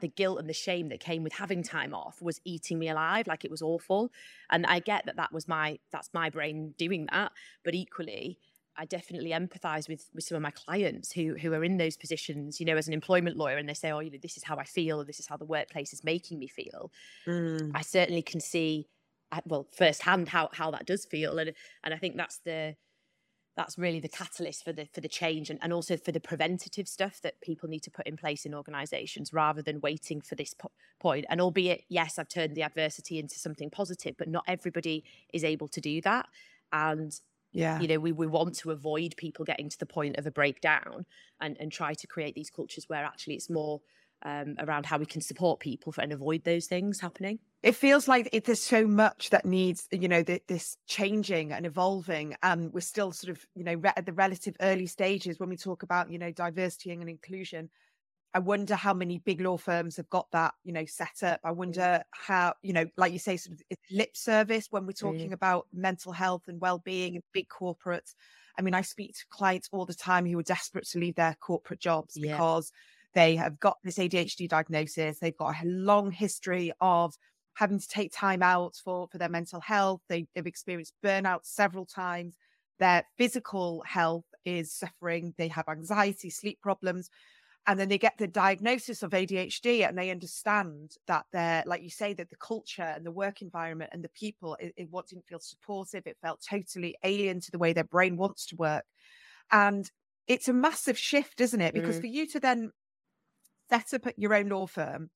the 0.00 0.08
guilt 0.08 0.38
and 0.38 0.48
the 0.48 0.54
shame 0.54 0.88
that 0.88 1.00
came 1.00 1.22
with 1.22 1.32
having 1.32 1.62
time 1.62 1.94
off 1.94 2.20
was 2.20 2.40
eating 2.44 2.78
me 2.78 2.88
alive 2.88 3.26
like 3.28 3.44
it 3.44 3.50
was 3.52 3.62
awful 3.62 4.10
and 4.50 4.66
i 4.66 4.80
get 4.80 5.06
that 5.06 5.14
that 5.14 5.32
was 5.32 5.46
my 5.46 5.78
that's 5.92 6.10
my 6.12 6.28
brain 6.28 6.74
doing 6.76 7.06
that 7.12 7.30
but 7.64 7.72
equally 7.72 8.36
I 8.76 8.86
definitely 8.86 9.30
empathize 9.30 9.88
with 9.88 10.08
with 10.14 10.24
some 10.24 10.36
of 10.36 10.42
my 10.42 10.50
clients 10.50 11.12
who 11.12 11.36
who 11.36 11.52
are 11.52 11.62
in 11.62 11.76
those 11.76 11.96
positions, 11.96 12.58
you 12.58 12.66
know, 12.66 12.76
as 12.76 12.88
an 12.88 12.94
employment 12.94 13.36
lawyer, 13.36 13.58
and 13.58 13.68
they 13.68 13.74
say, 13.74 13.90
"Oh, 13.90 14.00
you 14.00 14.10
know, 14.10 14.18
this 14.20 14.36
is 14.36 14.44
how 14.44 14.56
I 14.56 14.64
feel, 14.64 15.00
or 15.00 15.04
this 15.04 15.20
is 15.20 15.26
how 15.26 15.36
the 15.36 15.44
workplace 15.44 15.92
is 15.92 16.02
making 16.04 16.38
me 16.38 16.48
feel." 16.48 16.90
Mm. 17.26 17.72
I 17.74 17.82
certainly 17.82 18.22
can 18.22 18.40
see 18.40 18.88
well 19.46 19.66
firsthand 19.72 20.28
how 20.28 20.48
how 20.52 20.70
that 20.70 20.86
does 20.86 21.04
feel 21.04 21.38
and 21.38 21.52
and 21.84 21.94
I 21.94 21.96
think 21.96 22.16
that's 22.16 22.38
the 22.38 22.76
that's 23.56 23.76
really 23.76 24.00
the 24.00 24.08
catalyst 24.08 24.64
for 24.64 24.72
the 24.72 24.86
for 24.92 25.00
the 25.00 25.08
change 25.08 25.50
and, 25.50 25.58
and 25.62 25.72
also 25.72 25.96
for 25.96 26.12
the 26.12 26.20
preventative 26.20 26.88
stuff 26.88 27.20
that 27.22 27.40
people 27.40 27.68
need 27.68 27.82
to 27.82 27.90
put 27.90 28.06
in 28.06 28.16
place 28.16 28.46
in 28.46 28.54
organizations 28.54 29.32
rather 29.32 29.60
than 29.60 29.80
waiting 29.80 30.20
for 30.20 30.34
this 30.34 30.54
po- 30.54 30.70
point. 31.00 31.26
And 31.28 31.40
albeit 31.40 31.84
yes 31.88 32.18
i've 32.18 32.28
turned 32.28 32.54
the 32.54 32.62
adversity 32.62 33.18
into 33.18 33.38
something 33.38 33.70
positive 33.70 34.14
but 34.16 34.28
not 34.28 34.44
everybody 34.46 35.04
is 35.32 35.44
able 35.44 35.68
to 35.68 35.80
do 35.80 36.00
that. 36.02 36.28
And 36.72 37.12
yeah. 37.52 37.78
you 37.80 37.88
know 37.88 37.98
we, 37.98 38.12
we 38.12 38.26
want 38.26 38.54
to 38.56 38.70
avoid 38.70 39.14
people 39.18 39.44
getting 39.44 39.68
to 39.68 39.78
the 39.78 39.86
point 39.86 40.16
of 40.16 40.26
a 40.26 40.30
breakdown 40.30 41.04
and 41.40 41.56
and 41.60 41.70
try 41.70 41.92
to 41.92 42.06
create 42.06 42.34
these 42.34 42.50
cultures 42.50 42.88
where 42.88 43.04
actually 43.04 43.34
it's 43.34 43.50
more 43.50 43.82
um, 44.24 44.54
around 44.58 44.86
how 44.86 44.98
we 44.98 45.06
can 45.06 45.20
support 45.20 45.60
people 45.60 45.92
and 45.98 46.12
avoid 46.12 46.44
those 46.44 46.66
things 46.66 47.00
happening. 47.00 47.38
It 47.62 47.74
feels 47.74 48.08
like 48.08 48.28
it, 48.32 48.44
there's 48.44 48.62
so 48.62 48.86
much 48.86 49.30
that 49.30 49.44
needs 49.44 49.88
you 49.90 50.08
know 50.08 50.22
the, 50.22 50.40
this 50.48 50.76
changing 50.86 51.52
and 51.52 51.66
evolving 51.66 52.36
and 52.42 52.72
we're 52.72 52.80
still 52.80 53.12
sort 53.12 53.36
of 53.36 53.44
you 53.54 53.64
know 53.64 53.74
re- 53.74 53.92
at 53.96 54.06
the 54.06 54.12
relative 54.12 54.56
early 54.60 54.86
stages 54.86 55.38
when 55.38 55.48
we 55.48 55.56
talk 55.56 55.82
about 55.82 56.10
you 56.10 56.18
know 56.18 56.30
diversity 56.30 56.90
and 56.90 57.08
inclusion. 57.08 57.70
I 58.34 58.38
wonder 58.38 58.74
how 58.74 58.94
many 58.94 59.18
big 59.18 59.42
law 59.42 59.58
firms 59.58 59.96
have 59.96 60.08
got 60.08 60.30
that 60.32 60.54
you 60.64 60.72
know 60.72 60.84
set 60.86 61.22
up. 61.22 61.40
I 61.44 61.50
wonder 61.50 62.02
how 62.10 62.54
you 62.62 62.72
know 62.72 62.86
like 62.96 63.12
you 63.12 63.18
say 63.18 63.36
sort 63.36 63.58
of 63.58 63.78
lip 63.90 64.16
service 64.16 64.68
when 64.70 64.86
we're 64.86 64.92
talking 64.92 65.30
mm. 65.30 65.34
about 65.34 65.66
mental 65.72 66.12
health 66.12 66.42
and 66.48 66.60
well-being 66.60 67.14
and 67.14 67.24
big 67.32 67.48
corporates. 67.48 68.14
I 68.58 68.62
mean 68.62 68.74
i 68.74 68.82
speak 68.82 69.14
to 69.14 69.24
clients 69.30 69.70
all 69.72 69.86
the 69.86 69.94
time 69.94 70.26
who 70.26 70.38
are 70.38 70.42
desperate 70.42 70.86
to 70.90 70.98
leave 70.98 71.14
their 71.14 71.36
corporate 71.40 71.80
jobs 71.80 72.16
yeah. 72.16 72.32
because 72.32 72.70
they 73.14 73.36
have 73.36 73.58
got 73.60 73.76
this 73.84 73.98
adhd 73.98 74.48
diagnosis 74.48 75.18
they've 75.18 75.36
got 75.36 75.54
a 75.62 75.66
long 75.66 76.10
history 76.10 76.72
of 76.80 77.14
having 77.54 77.78
to 77.78 77.88
take 77.88 78.12
time 78.12 78.42
out 78.42 78.74
for 78.82 79.08
for 79.08 79.18
their 79.18 79.28
mental 79.28 79.60
health. 79.60 80.00
They, 80.08 80.26
they've 80.34 80.46
experienced 80.46 80.94
burnout 81.04 81.40
several 81.42 81.86
times. 81.86 82.36
Their 82.78 83.04
physical 83.18 83.82
health 83.86 84.24
is 84.44 84.72
suffering. 84.72 85.34
They 85.36 85.48
have 85.48 85.68
anxiety, 85.68 86.30
sleep 86.30 86.60
problems. 86.60 87.10
And 87.64 87.78
then 87.78 87.88
they 87.88 87.98
get 87.98 88.18
the 88.18 88.26
diagnosis 88.26 89.04
of 89.04 89.12
ADHD 89.12 89.88
and 89.88 89.96
they 89.96 90.10
understand 90.10 90.96
that 91.06 91.26
they're, 91.32 91.62
like 91.64 91.82
you 91.82 91.90
say, 91.90 92.12
that 92.14 92.28
the 92.28 92.36
culture 92.36 92.82
and 92.82 93.06
the 93.06 93.12
work 93.12 93.40
environment 93.40 93.90
and 93.92 94.02
the 94.02 94.08
people, 94.08 94.56
it, 94.58 94.72
it 94.76 94.88
what 94.90 95.06
didn't 95.06 95.28
feel 95.28 95.38
supportive. 95.38 96.02
It 96.04 96.16
felt 96.20 96.44
totally 96.48 96.96
alien 97.04 97.40
to 97.40 97.52
the 97.52 97.58
way 97.58 97.72
their 97.72 97.84
brain 97.84 98.16
wants 98.16 98.46
to 98.46 98.56
work. 98.56 98.84
And 99.52 99.88
it's 100.26 100.48
a 100.48 100.52
massive 100.52 100.98
shift, 100.98 101.40
isn't 101.40 101.60
it? 101.60 101.72
Because 101.72 101.98
mm. 101.98 102.00
for 102.00 102.06
you 102.08 102.26
to 102.28 102.40
then 102.40 102.72
set 103.72 103.94
up 103.94 104.12
your 104.16 104.34
own 104.34 104.48
law 104.48 104.66
firm 104.66 105.10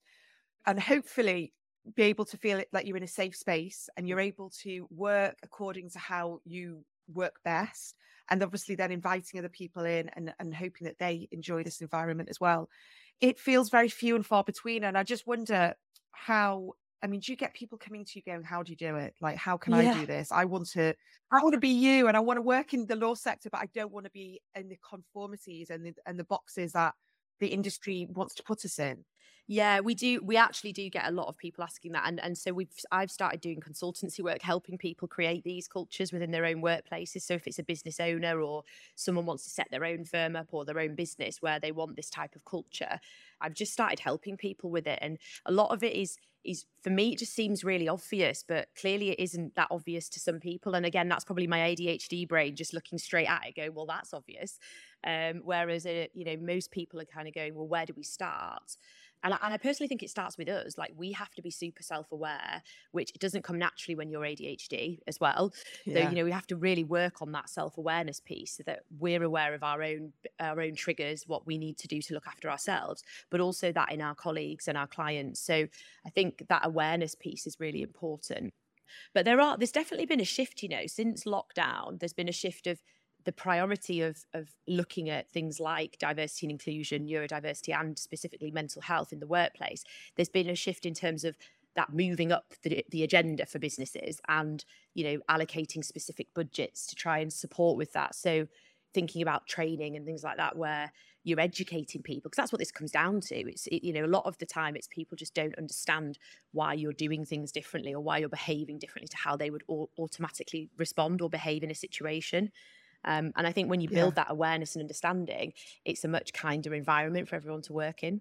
and 0.66 0.80
hopefully 0.80 1.52
be 1.94 2.04
able 2.04 2.24
to 2.24 2.36
feel 2.36 2.58
it 2.58 2.68
like 2.72 2.86
you're 2.86 2.96
in 2.96 3.02
a 3.02 3.08
safe 3.08 3.36
space 3.36 3.88
and 3.96 4.08
you're 4.08 4.20
able 4.20 4.50
to 4.50 4.86
work 4.90 5.36
according 5.42 5.90
to 5.90 5.98
how 5.98 6.40
you 6.44 6.84
work 7.12 7.36
best. 7.44 7.94
And 8.28 8.42
obviously 8.42 8.74
then 8.74 8.90
inviting 8.90 9.38
other 9.38 9.48
people 9.48 9.84
in 9.84 10.08
and, 10.16 10.34
and 10.40 10.54
hoping 10.54 10.86
that 10.86 10.98
they 10.98 11.28
enjoy 11.30 11.62
this 11.62 11.80
environment 11.80 12.28
as 12.28 12.40
well. 12.40 12.68
It 13.20 13.38
feels 13.38 13.70
very 13.70 13.88
few 13.88 14.16
and 14.16 14.26
far 14.26 14.42
between. 14.42 14.84
And 14.84 14.98
i 14.98 15.02
just 15.02 15.26
wonder 15.26 15.74
how 16.12 16.72
i 17.02 17.06
mean 17.06 17.20
do 17.20 17.30
you 17.30 17.36
get 17.36 17.52
people 17.52 17.76
coming 17.76 18.02
to 18.02 18.12
you 18.14 18.22
going 18.22 18.42
how 18.42 18.62
do 18.62 18.72
you 18.72 18.76
do 18.76 18.96
it? 18.96 19.14
Like 19.20 19.36
how 19.36 19.56
can 19.56 19.74
yeah. 19.74 19.92
i 19.92 19.94
do 19.94 20.06
this? 20.06 20.32
I 20.32 20.44
want 20.46 20.68
to 20.70 20.94
i 21.30 21.42
want 21.42 21.52
to 21.52 21.60
be 21.60 21.68
you 21.68 22.08
and 22.08 22.16
i 22.16 22.20
want 22.20 22.38
to 22.38 22.42
work 22.42 22.74
in 22.74 22.86
the 22.86 22.96
law 22.96 23.14
sector 23.14 23.50
but 23.50 23.60
i 23.60 23.68
don't 23.74 23.92
want 23.92 24.06
to 24.06 24.12
be 24.12 24.40
in 24.56 24.68
the 24.68 24.78
conformities 24.88 25.70
and 25.70 25.84
the, 25.84 25.94
and 26.06 26.18
the 26.18 26.24
boxes 26.24 26.72
that 26.72 26.94
the 27.40 27.48
industry 27.48 28.06
wants 28.10 28.34
to 28.36 28.42
put 28.42 28.64
us 28.64 28.78
in 28.78 29.04
yeah, 29.48 29.78
we 29.78 29.94
do. 29.94 30.20
We 30.24 30.36
actually 30.36 30.72
do 30.72 30.90
get 30.90 31.06
a 31.06 31.12
lot 31.12 31.28
of 31.28 31.38
people 31.38 31.62
asking 31.62 31.92
that, 31.92 32.02
and 32.06 32.18
and 32.20 32.36
so 32.36 32.52
we've 32.52 32.72
I've 32.90 33.12
started 33.12 33.40
doing 33.40 33.60
consultancy 33.60 34.20
work, 34.20 34.42
helping 34.42 34.76
people 34.76 35.06
create 35.06 35.44
these 35.44 35.68
cultures 35.68 36.12
within 36.12 36.32
their 36.32 36.44
own 36.44 36.60
workplaces. 36.62 37.22
So 37.22 37.34
if 37.34 37.46
it's 37.46 37.60
a 37.60 37.62
business 37.62 38.00
owner 38.00 38.40
or 38.40 38.64
someone 38.96 39.24
wants 39.24 39.44
to 39.44 39.50
set 39.50 39.68
their 39.70 39.84
own 39.84 40.04
firm 40.04 40.34
up 40.34 40.48
or 40.50 40.64
their 40.64 40.80
own 40.80 40.96
business 40.96 41.40
where 41.40 41.60
they 41.60 41.70
want 41.70 41.94
this 41.94 42.10
type 42.10 42.34
of 42.34 42.44
culture, 42.44 42.98
I've 43.40 43.54
just 43.54 43.72
started 43.72 44.00
helping 44.00 44.36
people 44.36 44.70
with 44.70 44.86
it, 44.86 44.98
and 45.02 45.18
a 45.44 45.52
lot 45.52 45.72
of 45.72 45.82
it 45.82 45.94
is 45.94 46.16
is 46.44 46.64
for 46.82 46.90
me 46.90 47.12
it 47.12 47.18
just 47.18 47.34
seems 47.34 47.64
really 47.64 47.88
obvious 47.88 48.44
but 48.46 48.68
clearly 48.80 49.10
it 49.10 49.18
isn't 49.18 49.54
that 49.56 49.66
obvious 49.70 50.08
to 50.08 50.20
some 50.20 50.38
people 50.38 50.74
and 50.74 50.86
again 50.86 51.08
that's 51.08 51.24
probably 51.24 51.46
my 51.46 51.58
adhd 51.58 52.28
brain 52.28 52.54
just 52.54 52.72
looking 52.72 52.98
straight 52.98 53.26
at 53.26 53.42
it 53.46 53.56
going 53.56 53.74
well 53.74 53.86
that's 53.86 54.14
obvious. 54.14 54.58
Um, 55.04 55.42
whereas 55.44 55.86
uh, 55.86 56.06
you 56.14 56.24
know 56.24 56.36
most 56.36 56.70
people 56.70 57.00
are 57.00 57.04
kind 57.04 57.28
of 57.28 57.34
going 57.34 57.54
well 57.54 57.68
where 57.68 57.86
do 57.86 57.94
we 57.96 58.02
start 58.02 58.76
and 59.22 59.34
I, 59.34 59.38
and 59.42 59.54
I 59.54 59.56
personally 59.56 59.88
think 59.88 60.02
it 60.02 60.10
starts 60.10 60.38
with 60.38 60.48
us. 60.48 60.78
Like 60.78 60.92
we 60.96 61.12
have 61.12 61.34
to 61.34 61.42
be 61.42 61.50
super 61.50 61.82
self-aware, 61.82 62.62
which 62.92 63.12
doesn't 63.14 63.42
come 63.42 63.58
naturally 63.58 63.94
when 63.94 64.10
you're 64.10 64.22
ADHD 64.22 65.00
as 65.06 65.18
well. 65.20 65.52
Yeah. 65.84 66.04
So 66.04 66.10
you 66.10 66.16
know 66.16 66.24
we 66.24 66.32
have 66.32 66.46
to 66.48 66.56
really 66.56 66.84
work 66.84 67.22
on 67.22 67.32
that 67.32 67.48
self-awareness 67.48 68.20
piece 68.20 68.56
so 68.56 68.62
that 68.66 68.80
we're 68.98 69.22
aware 69.22 69.54
of 69.54 69.62
our 69.62 69.82
own 69.82 70.12
our 70.40 70.60
own 70.60 70.74
triggers, 70.74 71.24
what 71.26 71.46
we 71.46 71.58
need 71.58 71.78
to 71.78 71.88
do 71.88 72.00
to 72.02 72.14
look 72.14 72.26
after 72.26 72.50
ourselves, 72.50 73.02
but 73.30 73.40
also 73.40 73.72
that 73.72 73.92
in 73.92 74.00
our 74.00 74.14
colleagues 74.14 74.68
and 74.68 74.78
our 74.78 74.86
clients. 74.86 75.40
So 75.40 75.66
I 76.06 76.10
think 76.10 76.46
that 76.48 76.64
awareness 76.64 77.14
piece 77.14 77.46
is 77.46 77.58
really 77.58 77.82
important. 77.82 78.54
But 79.14 79.24
there 79.24 79.40
are 79.40 79.56
there's 79.56 79.72
definitely 79.72 80.06
been 80.06 80.20
a 80.20 80.24
shift, 80.24 80.62
you 80.62 80.68
know, 80.68 80.86
since 80.86 81.24
lockdown. 81.24 81.98
There's 81.98 82.12
been 82.12 82.28
a 82.28 82.32
shift 82.32 82.66
of 82.66 82.80
the 83.26 83.32
priority 83.32 84.00
of 84.00 84.24
of 84.32 84.54
looking 84.66 85.10
at 85.10 85.28
things 85.30 85.60
like 85.60 85.98
diversity 85.98 86.46
and 86.46 86.52
inclusion, 86.52 87.06
neurodiversity, 87.06 87.78
and 87.78 87.98
specifically 87.98 88.50
mental 88.50 88.80
health 88.80 89.12
in 89.12 89.20
the 89.20 89.26
workplace, 89.26 89.84
there's 90.14 90.30
been 90.30 90.48
a 90.48 90.54
shift 90.54 90.86
in 90.86 90.94
terms 90.94 91.24
of 91.24 91.36
that 91.74 91.92
moving 91.92 92.32
up 92.32 92.54
the, 92.62 92.82
the 92.90 93.02
agenda 93.02 93.44
for 93.44 93.58
businesses 93.58 94.18
and 94.28 94.64
you 94.94 95.04
know 95.04 95.18
allocating 95.28 95.84
specific 95.84 96.28
budgets 96.34 96.86
to 96.86 96.94
try 96.94 97.18
and 97.18 97.32
support 97.32 97.76
with 97.76 97.92
that. 97.92 98.14
So 98.14 98.46
thinking 98.94 99.20
about 99.20 99.46
training 99.46 99.94
and 99.96 100.06
things 100.06 100.24
like 100.24 100.38
that, 100.38 100.56
where 100.56 100.90
you're 101.26 101.40
educating 101.40 102.02
people 102.02 102.30
because 102.30 102.36
that's 102.40 102.52
what 102.52 102.60
this 102.60 102.70
comes 102.70 102.92
down 102.92 103.20
to 103.20 103.34
it's 103.34 103.66
it, 103.66 103.84
you 103.84 103.92
know 103.92 104.04
a 104.04 104.06
lot 104.06 104.24
of 104.24 104.38
the 104.38 104.46
time 104.46 104.76
it's 104.76 104.86
people 104.86 105.16
just 105.16 105.34
don't 105.34 105.58
understand 105.58 106.18
why 106.52 106.72
you're 106.72 106.92
doing 106.92 107.24
things 107.24 107.50
differently 107.50 107.92
or 107.92 108.00
why 108.00 108.18
you're 108.18 108.28
behaving 108.28 108.78
differently 108.78 109.08
to 109.08 109.16
how 109.16 109.36
they 109.36 109.50
would 109.50 109.64
automatically 109.98 110.70
respond 110.78 111.20
or 111.20 111.28
behave 111.28 111.64
in 111.64 111.70
a 111.70 111.74
situation 111.74 112.52
um, 113.06 113.32
and 113.36 113.46
I 113.46 113.52
think 113.52 113.70
when 113.70 113.80
you 113.80 113.88
build 113.88 114.14
yeah. 114.16 114.24
that 114.24 114.30
awareness 114.30 114.74
and 114.74 114.82
understanding, 114.82 115.52
it's 115.84 116.04
a 116.04 116.08
much 116.08 116.32
kinder 116.32 116.74
environment 116.74 117.28
for 117.28 117.36
everyone 117.36 117.62
to 117.62 117.72
work 117.72 118.02
in. 118.02 118.20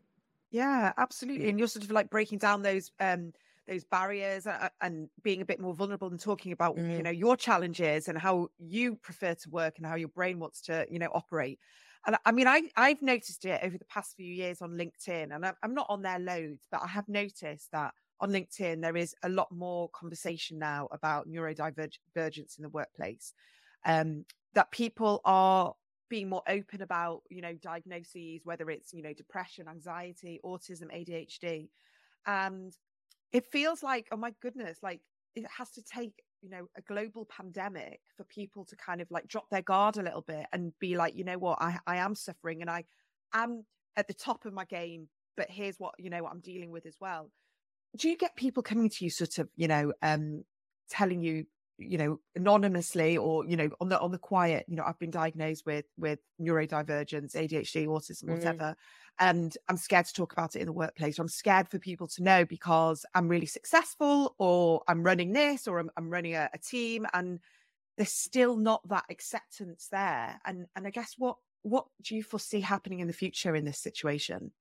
Yeah, 0.52 0.94
absolutely. 0.98 1.50
And 1.50 1.60
you're 1.60 1.68
sort 1.68 1.84
of 1.84 1.92
like 1.92 2.10
breaking 2.10 2.38
down 2.38 2.62
those 2.62 2.92
um, 3.00 3.34
those 3.68 3.84
barriers 3.84 4.46
uh, 4.46 4.70
and 4.80 5.10
being 5.24 5.42
a 5.42 5.46
bit 5.46 5.60
more 5.60 5.74
vulnerable 5.74 6.08
and 6.10 6.20
talking 6.20 6.52
about 6.52 6.78
mm. 6.78 6.98
you 6.98 7.04
know 7.04 7.10
your 7.10 7.36
challenges 7.36 8.08
and 8.08 8.18
how 8.18 8.50
you 8.60 8.96
prefer 8.96 9.34
to 9.34 9.50
work 9.50 9.78
and 9.78 9.88
how 9.88 9.96
your 9.96 10.10
brain 10.10 10.40
wants 10.40 10.62
to 10.62 10.86
you 10.90 11.00
know 11.00 11.10
operate. 11.14 11.60
And 12.06 12.16
I 12.24 12.32
mean, 12.32 12.48
I 12.48 12.62
I've 12.78 13.02
noticed 13.02 13.46
it 13.46 13.60
over 13.64 13.78
the 13.78 13.86
past 13.86 14.16
few 14.16 14.32
years 14.32 14.62
on 14.62 14.72
LinkedIn, 14.72 15.36
and 15.36 15.46
I'm 15.64 15.74
not 15.74 15.88
on 15.90 16.04
there 16.04 16.20
loads, 16.20 16.68
but 16.72 16.82
I 16.84 16.88
have 16.88 17.10
noticed 17.10 17.72
that 17.72 17.94
on 18.22 18.32
LinkedIn 18.32 18.82
there 18.82 18.96
is 18.96 19.16
a 19.24 19.30
lot 19.30 19.52
more 19.52 19.90
conversation 19.90 20.60
now 20.60 20.88
about 20.92 21.28
neurodivergence 21.28 22.58
in 22.58 22.62
the 22.62 22.70
workplace. 22.70 23.34
Um, 23.86 24.26
that 24.56 24.72
people 24.72 25.22
are 25.26 25.74
being 26.10 26.30
more 26.30 26.44
open 26.48 26.82
about 26.82 27.22
you 27.30 27.42
know 27.42 27.54
diagnoses 27.62 28.42
whether 28.44 28.70
it's 28.70 28.94
you 28.94 29.02
know 29.02 29.14
depression 29.14 29.68
anxiety 29.68 30.40
autism 30.46 30.88
adhd 30.94 31.68
and 32.28 32.74
it 33.32 33.46
feels 33.52 33.84
like 33.84 34.08
oh 34.12 34.18
my 34.18 34.32
goodness 34.42 34.78
like 34.82 35.02
it 35.36 35.46
has 35.58 35.72
to 35.72 35.84
take 35.84 36.24
you 36.42 36.50
know 36.50 36.68
a 36.78 36.82
global 36.82 37.26
pandemic 37.26 38.00
for 38.16 38.24
people 38.26 38.64
to 38.66 38.76
kind 38.76 39.02
of 39.02 39.10
like 39.10 39.28
drop 39.28 39.50
their 39.50 39.62
guard 39.62 39.98
a 39.98 40.04
little 40.04 40.22
bit 40.22 40.46
and 40.54 40.74
be 40.80 40.96
like 40.96 41.16
you 41.16 41.24
know 41.24 41.38
what? 41.38 41.58
I, 41.62 41.80
I 41.88 41.98
am 41.98 42.16
suffering 42.16 42.62
and 42.62 42.70
i 42.70 42.84
am 43.34 43.66
at 43.98 44.08
the 44.08 44.14
top 44.14 44.46
of 44.46 44.54
my 44.54 44.66
game 44.66 45.10
but 45.36 45.50
here's 45.50 45.78
what 45.80 45.96
you 45.98 46.10
know 46.10 46.24
what 46.24 46.32
i'm 46.32 46.40
dealing 46.40 46.72
with 46.72 46.86
as 46.86 46.96
well. 47.00 47.32
Do 47.98 48.10
you 48.10 48.18
get 48.18 48.36
people 48.36 48.62
coming 48.62 48.90
to 48.90 49.04
you 49.04 49.10
sort 49.10 49.38
of 49.40 49.50
you 49.56 49.68
know 49.68 49.94
um 50.02 50.44
telling 50.90 51.22
you 51.22 51.46
you 51.78 51.98
know 51.98 52.20
anonymously 52.36 53.18
or 53.18 53.46
you 53.46 53.58
know 53.58 53.70
on 53.82 53.90
the 53.90 54.00
on 54.00 54.12
the 54.12 54.18
quiet 54.18 54.66
you 54.68 54.76
know 54.76 54.84
i've 54.86 55.00
been 55.00 55.12
diagnosed 55.12 55.66
with 55.66 55.86
with 55.98 56.20
neurodivergence 56.42 57.36
adhd 57.36 57.86
autism 57.88 58.26
mm. 58.26 58.30
whatever 58.30 58.76
and 59.20 59.58
i'm 59.68 59.78
scared 59.78 60.06
to 60.06 60.14
talk 60.14 60.32
about 60.34 60.56
it 60.56 60.60
in 60.60 60.66
the 60.66 60.74
workplace. 60.74 61.20
I'm 61.20 61.28
scared 61.28 61.68
for 61.68 61.80
people 61.80 62.08
to 62.08 62.24
know 62.24 62.46
because 62.46 63.06
i'm 63.14 63.28
really 63.28 63.46
successful 63.46 64.36
or 64.38 64.84
i'm 64.88 65.04
running 65.04 65.34
this 65.34 65.68
or 65.68 65.80
i'm, 65.80 65.90
I'm 65.98 66.10
running 66.10 66.36
a, 66.36 66.50
a 66.54 66.58
team 66.58 67.06
and 67.14 67.40
there's 67.98 68.12
still 68.12 68.56
not 68.56 68.88
that 68.90 69.06
acceptance 69.10 69.88
there 69.92 70.40
and 70.46 70.68
and 70.76 70.88
i 70.88 70.90
guess 70.90 71.16
what 71.18 71.38
what 71.66 71.88
do 72.04 72.16
you 72.16 72.22
foresee 72.22 72.62
happening 72.62 73.00
in 73.00 73.08
the 73.08 73.14
future 73.14 73.56
in 73.56 73.66
this 73.66 73.80
situation? 73.80 74.52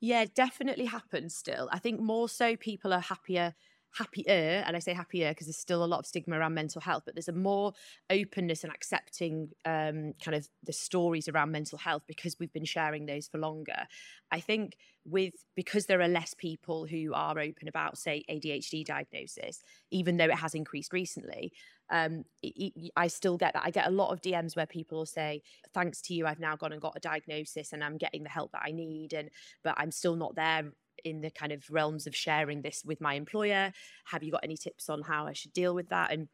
Yeah 0.00 0.24
definitely 0.34 0.86
happens 0.86 1.36
still. 1.36 1.68
I 1.70 1.78
think 1.78 2.00
more 2.00 2.30
so 2.30 2.56
people 2.56 2.94
are 2.94 3.00
happier 3.00 3.54
happier 3.96 4.62
and 4.66 4.76
i 4.76 4.78
say 4.78 4.92
happier 4.92 5.30
because 5.30 5.46
there's 5.46 5.56
still 5.56 5.84
a 5.84 5.86
lot 5.86 5.98
of 5.98 6.06
stigma 6.06 6.38
around 6.38 6.54
mental 6.54 6.80
health 6.80 7.02
but 7.04 7.14
there's 7.14 7.28
a 7.28 7.32
more 7.32 7.72
openness 8.10 8.62
and 8.64 8.72
accepting 8.72 9.48
um, 9.64 10.12
kind 10.22 10.34
of 10.34 10.48
the 10.64 10.72
stories 10.72 11.28
around 11.28 11.50
mental 11.50 11.78
health 11.78 12.02
because 12.06 12.36
we've 12.38 12.52
been 12.52 12.64
sharing 12.64 13.06
those 13.06 13.26
for 13.26 13.38
longer 13.38 13.86
i 14.30 14.40
think 14.40 14.76
with 15.04 15.34
because 15.54 15.86
there 15.86 16.00
are 16.00 16.08
less 16.08 16.34
people 16.34 16.84
who 16.84 17.12
are 17.14 17.38
open 17.38 17.68
about 17.68 17.96
say 17.96 18.24
adhd 18.28 18.84
diagnosis 18.84 19.62
even 19.90 20.16
though 20.16 20.24
it 20.24 20.34
has 20.38 20.54
increased 20.54 20.92
recently 20.92 21.52
um, 21.90 22.24
it, 22.42 22.72
it, 22.74 22.90
I 22.96 23.06
still 23.06 23.36
get 23.36 23.52
that. 23.54 23.62
I 23.64 23.70
get 23.70 23.86
a 23.86 23.92
lot 23.92 24.12
of 24.12 24.20
DMs 24.20 24.56
where 24.56 24.66
people 24.66 24.98
will 24.98 25.06
say, 25.06 25.42
"Thanks 25.72 26.02
to 26.02 26.14
you, 26.14 26.26
I've 26.26 26.40
now 26.40 26.56
gone 26.56 26.72
and 26.72 26.80
got 26.80 26.96
a 26.96 27.00
diagnosis, 27.00 27.72
and 27.72 27.84
I'm 27.84 27.96
getting 27.96 28.24
the 28.24 28.28
help 28.28 28.52
that 28.52 28.62
I 28.64 28.72
need." 28.72 29.12
And 29.12 29.30
but 29.62 29.74
I'm 29.76 29.92
still 29.92 30.16
not 30.16 30.34
there 30.34 30.72
in 31.06 31.20
the 31.20 31.30
kind 31.30 31.52
of 31.52 31.64
realms 31.70 32.06
of 32.06 32.14
sharing 32.14 32.62
this 32.62 32.82
with 32.84 33.00
my 33.00 33.14
employer? 33.14 33.72
Have 34.06 34.22
you 34.22 34.32
got 34.32 34.44
any 34.44 34.56
tips 34.56 34.88
on 34.88 35.02
how 35.02 35.26
I 35.26 35.32
should 35.32 35.52
deal 35.52 35.74
with 35.74 35.88
that? 35.88 36.12
And 36.12 36.28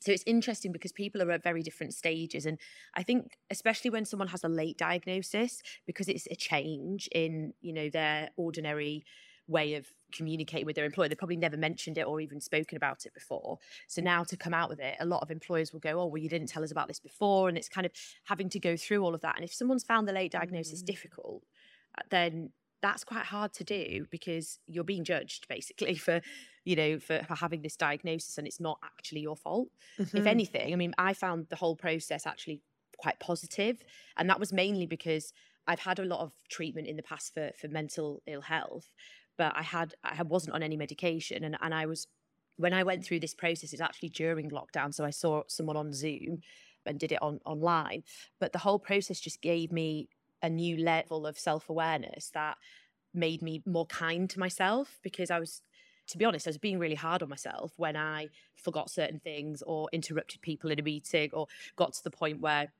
so 0.00 0.12
it's 0.12 0.22
interesting 0.26 0.70
because 0.70 0.92
people 0.92 1.22
are 1.22 1.30
at 1.32 1.42
very 1.42 1.62
different 1.62 1.94
stages. 1.94 2.46
And 2.46 2.58
I 2.94 3.02
think, 3.02 3.36
especially 3.50 3.90
when 3.90 4.04
someone 4.04 4.28
has 4.28 4.44
a 4.44 4.48
late 4.48 4.78
diagnosis, 4.78 5.60
because 5.86 6.08
it's 6.08 6.28
a 6.30 6.36
change 6.36 7.08
in, 7.12 7.52
you 7.60 7.72
know, 7.72 7.88
their 7.90 8.30
ordinary 8.36 9.04
way 9.48 9.74
of 9.74 9.86
communicating 10.12 10.66
with 10.66 10.76
their 10.76 10.84
employer. 10.84 11.08
They 11.08 11.14
probably 11.14 11.36
never 11.36 11.56
mentioned 11.56 11.98
it 11.98 12.06
or 12.06 12.20
even 12.20 12.40
spoken 12.40 12.76
about 12.76 13.06
it 13.06 13.14
before. 13.14 13.58
So 13.88 14.02
now 14.02 14.22
to 14.24 14.36
come 14.36 14.54
out 14.54 14.68
with 14.68 14.78
it, 14.78 14.96
a 15.00 15.06
lot 15.06 15.22
of 15.22 15.30
employers 15.30 15.72
will 15.72 15.80
go, 15.80 16.00
Oh, 16.00 16.06
well, 16.06 16.18
you 16.18 16.28
didn't 16.28 16.48
tell 16.48 16.62
us 16.62 16.70
about 16.70 16.86
this 16.86 17.00
before. 17.00 17.48
And 17.48 17.56
it's 17.56 17.68
kind 17.68 17.86
of 17.86 17.92
having 18.24 18.50
to 18.50 18.60
go 18.60 18.76
through 18.76 19.02
all 19.02 19.14
of 19.14 19.22
that. 19.22 19.36
And 19.36 19.44
if 19.44 19.52
someone's 19.52 19.84
found 19.84 20.06
the 20.06 20.12
late 20.12 20.32
diagnosis 20.32 20.82
mm. 20.82 20.86
difficult, 20.86 21.42
uh, 21.96 22.02
then 22.10 22.50
that's 22.80 23.04
quite 23.04 23.24
hard 23.24 23.52
to 23.54 23.64
do 23.64 24.06
because 24.10 24.58
you're 24.66 24.84
being 24.84 25.04
judged 25.04 25.46
basically 25.48 25.94
for 25.94 26.20
you 26.64 26.76
know 26.76 26.98
for, 26.98 27.22
for 27.26 27.34
having 27.34 27.62
this 27.62 27.76
diagnosis 27.76 28.38
and 28.38 28.46
it's 28.46 28.60
not 28.60 28.78
actually 28.84 29.20
your 29.20 29.36
fault 29.36 29.68
mm-hmm. 29.98 30.16
if 30.16 30.26
anything 30.26 30.72
i 30.72 30.76
mean 30.76 30.94
i 30.98 31.12
found 31.12 31.46
the 31.48 31.56
whole 31.56 31.76
process 31.76 32.26
actually 32.26 32.62
quite 32.98 33.18
positive 33.20 33.82
and 34.16 34.28
that 34.28 34.40
was 34.40 34.52
mainly 34.52 34.86
because 34.86 35.32
i've 35.66 35.80
had 35.80 35.98
a 35.98 36.04
lot 36.04 36.20
of 36.20 36.32
treatment 36.48 36.86
in 36.86 36.96
the 36.96 37.02
past 37.02 37.32
for 37.34 37.50
for 37.58 37.68
mental 37.68 38.22
ill 38.26 38.42
health 38.42 38.92
but 39.36 39.52
i 39.56 39.62
had 39.62 39.94
i 40.02 40.22
wasn't 40.22 40.54
on 40.54 40.62
any 40.62 40.76
medication 40.76 41.44
and, 41.44 41.56
and 41.62 41.74
i 41.74 41.86
was 41.86 42.06
when 42.56 42.74
i 42.74 42.82
went 42.82 43.04
through 43.04 43.20
this 43.20 43.34
process 43.34 43.72
it's 43.72 43.82
actually 43.82 44.08
during 44.08 44.50
lockdown 44.50 44.92
so 44.92 45.04
i 45.04 45.10
saw 45.10 45.42
someone 45.46 45.76
on 45.76 45.92
zoom 45.92 46.40
and 46.86 46.98
did 46.98 47.12
it 47.12 47.22
on 47.22 47.38
online 47.44 48.02
but 48.40 48.52
the 48.52 48.58
whole 48.58 48.78
process 48.78 49.20
just 49.20 49.42
gave 49.42 49.70
me 49.70 50.08
a 50.42 50.48
new 50.48 50.76
level 50.76 51.26
of 51.26 51.38
self 51.38 51.68
awareness 51.68 52.30
that 52.34 52.56
made 53.14 53.42
me 53.42 53.62
more 53.66 53.86
kind 53.86 54.28
to 54.30 54.38
myself 54.38 54.98
because 55.02 55.30
I 55.30 55.38
was, 55.38 55.62
to 56.08 56.18
be 56.18 56.24
honest, 56.24 56.46
I 56.46 56.50
was 56.50 56.58
being 56.58 56.78
really 56.78 56.94
hard 56.94 57.22
on 57.22 57.28
myself 57.28 57.72
when 57.76 57.96
I 57.96 58.28
forgot 58.56 58.90
certain 58.90 59.20
things 59.20 59.62
or 59.62 59.88
interrupted 59.92 60.40
people 60.40 60.70
in 60.70 60.78
a 60.78 60.82
meeting 60.82 61.30
or 61.32 61.46
got 61.76 61.94
to 61.94 62.04
the 62.04 62.10
point 62.10 62.40
where, 62.40 62.72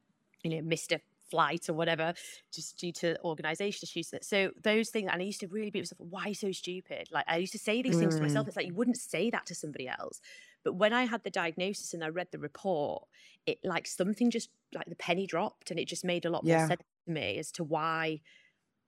you 0.42 0.50
know, 0.50 0.62
missed 0.62 0.92
a 0.92 1.00
flight 1.30 1.68
or 1.68 1.74
whatever 1.74 2.14
just 2.52 2.78
due 2.78 2.92
to 2.92 3.20
organization 3.22 3.80
issues 3.82 4.12
so 4.22 4.50
those 4.62 4.88
things 4.88 5.10
and 5.12 5.20
i 5.20 5.24
used 5.24 5.40
to 5.40 5.46
really 5.48 5.70
beat 5.70 5.80
myself 5.80 6.00
why 6.10 6.32
so 6.32 6.50
stupid 6.50 7.06
like 7.12 7.24
i 7.28 7.36
used 7.36 7.52
to 7.52 7.58
say 7.58 7.82
these 7.82 7.98
things 7.98 8.16
to 8.16 8.22
myself 8.22 8.46
mm. 8.46 8.48
it's 8.48 8.56
like 8.56 8.66
you 8.66 8.74
wouldn't 8.74 8.96
say 8.96 9.28
that 9.28 9.44
to 9.44 9.54
somebody 9.54 9.86
else 9.86 10.22
but 10.64 10.74
when 10.74 10.92
i 10.92 11.04
had 11.04 11.22
the 11.24 11.30
diagnosis 11.30 11.92
and 11.92 12.02
i 12.02 12.08
read 12.08 12.28
the 12.32 12.38
report 12.38 13.02
it 13.46 13.58
like 13.62 13.86
something 13.86 14.30
just 14.30 14.48
like 14.74 14.86
the 14.86 14.96
penny 14.96 15.26
dropped 15.26 15.70
and 15.70 15.78
it 15.78 15.86
just 15.86 16.04
made 16.04 16.24
a 16.24 16.30
lot 16.30 16.42
yeah. 16.44 16.60
more 16.60 16.68
sense 16.68 16.82
me 17.08 17.38
as 17.38 17.50
to 17.52 17.64
why 17.64 18.20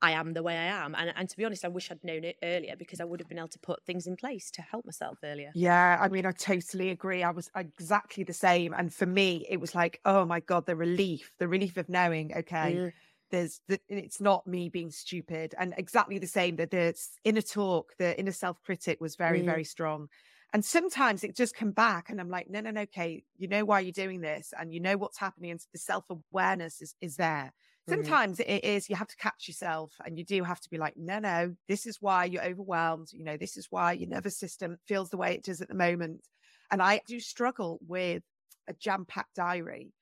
I 0.02 0.12
am 0.12 0.32
the 0.32 0.42
way 0.42 0.56
I 0.56 0.64
am. 0.64 0.94
And, 0.94 1.12
and 1.14 1.28
to 1.28 1.36
be 1.36 1.44
honest, 1.44 1.64
I 1.64 1.68
wish 1.68 1.90
I'd 1.90 2.02
known 2.02 2.24
it 2.24 2.36
earlier 2.42 2.74
because 2.78 3.00
I 3.00 3.04
would 3.04 3.20
have 3.20 3.28
been 3.28 3.38
able 3.38 3.48
to 3.48 3.58
put 3.58 3.84
things 3.84 4.06
in 4.06 4.16
place 4.16 4.50
to 4.52 4.62
help 4.62 4.86
myself 4.86 5.18
earlier. 5.22 5.50
Yeah, 5.54 5.98
I 6.00 6.08
mean, 6.08 6.24
I 6.24 6.32
totally 6.32 6.90
agree. 6.90 7.22
I 7.22 7.30
was 7.30 7.50
exactly 7.54 8.24
the 8.24 8.32
same. 8.32 8.72
And 8.72 8.92
for 8.92 9.06
me, 9.06 9.46
it 9.48 9.60
was 9.60 9.74
like, 9.74 10.00
oh 10.04 10.24
my 10.24 10.40
God, 10.40 10.66
the 10.66 10.76
relief, 10.76 11.32
the 11.38 11.48
relief 11.48 11.76
of 11.76 11.88
knowing, 11.88 12.32
okay, 12.34 12.74
mm. 12.76 12.92
there's 13.30 13.60
the, 13.68 13.78
it's 13.88 14.20
not 14.20 14.46
me 14.46 14.70
being 14.70 14.90
stupid. 14.90 15.54
And 15.58 15.74
exactly 15.76 16.18
the 16.18 16.26
same 16.26 16.56
that 16.56 16.70
the 16.70 16.94
inner 17.24 17.42
talk, 17.42 17.92
the 17.98 18.18
inner 18.18 18.32
self 18.32 18.62
critic 18.62 19.00
was 19.00 19.16
very, 19.16 19.42
mm. 19.42 19.46
very 19.46 19.64
strong. 19.64 20.08
And 20.52 20.64
sometimes 20.64 21.22
it 21.22 21.36
just 21.36 21.54
come 21.54 21.70
back 21.70 22.10
and 22.10 22.20
I'm 22.20 22.30
like, 22.30 22.50
no, 22.50 22.60
no, 22.60 22.70
no, 22.70 22.80
okay, 22.82 23.22
you 23.36 23.46
know 23.48 23.64
why 23.64 23.80
you're 23.80 23.92
doing 23.92 24.20
this 24.20 24.52
and 24.58 24.72
you 24.72 24.80
know 24.80 24.96
what's 24.96 25.18
happening. 25.18 25.50
And 25.50 25.60
the 25.72 25.78
self 25.78 26.04
awareness 26.10 26.80
is, 26.80 26.94
is 27.00 27.16
there. 27.16 27.52
Sometimes 27.90 28.38
mm. 28.38 28.44
it 28.46 28.64
is 28.64 28.88
you 28.88 28.96
have 28.96 29.08
to 29.08 29.16
catch 29.16 29.48
yourself 29.48 29.92
and 30.04 30.18
you 30.18 30.24
do 30.24 30.42
have 30.44 30.60
to 30.60 30.70
be 30.70 30.78
like, 30.78 30.94
no, 30.96 31.18
no, 31.18 31.54
this 31.68 31.86
is 31.86 31.98
why 32.00 32.24
you're 32.24 32.44
overwhelmed. 32.44 33.08
You 33.12 33.24
know, 33.24 33.36
this 33.36 33.56
is 33.56 33.66
why 33.70 33.92
your 33.92 34.08
nervous 34.08 34.38
system 34.38 34.78
feels 34.86 35.10
the 35.10 35.16
way 35.16 35.34
it 35.34 35.44
does 35.44 35.60
at 35.60 35.68
the 35.68 35.74
moment. 35.74 36.22
And 36.70 36.80
I 36.80 37.00
do 37.06 37.20
struggle 37.20 37.78
with 37.86 38.22
a 38.68 38.72
jam 38.72 39.04
packed 39.04 39.34
diary. 39.34 39.92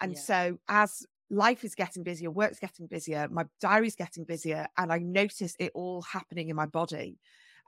And 0.00 0.12
yeah. 0.12 0.18
so 0.18 0.58
as 0.68 1.06
life 1.30 1.64
is 1.64 1.74
getting 1.74 2.02
busier, 2.02 2.30
work's 2.30 2.58
getting 2.58 2.86
busier, 2.86 3.28
my 3.30 3.44
diary's 3.60 3.96
getting 3.96 4.24
busier, 4.24 4.66
and 4.76 4.92
I 4.92 4.98
notice 4.98 5.54
it 5.58 5.72
all 5.74 6.02
happening 6.02 6.48
in 6.48 6.56
my 6.56 6.66
body. 6.66 7.18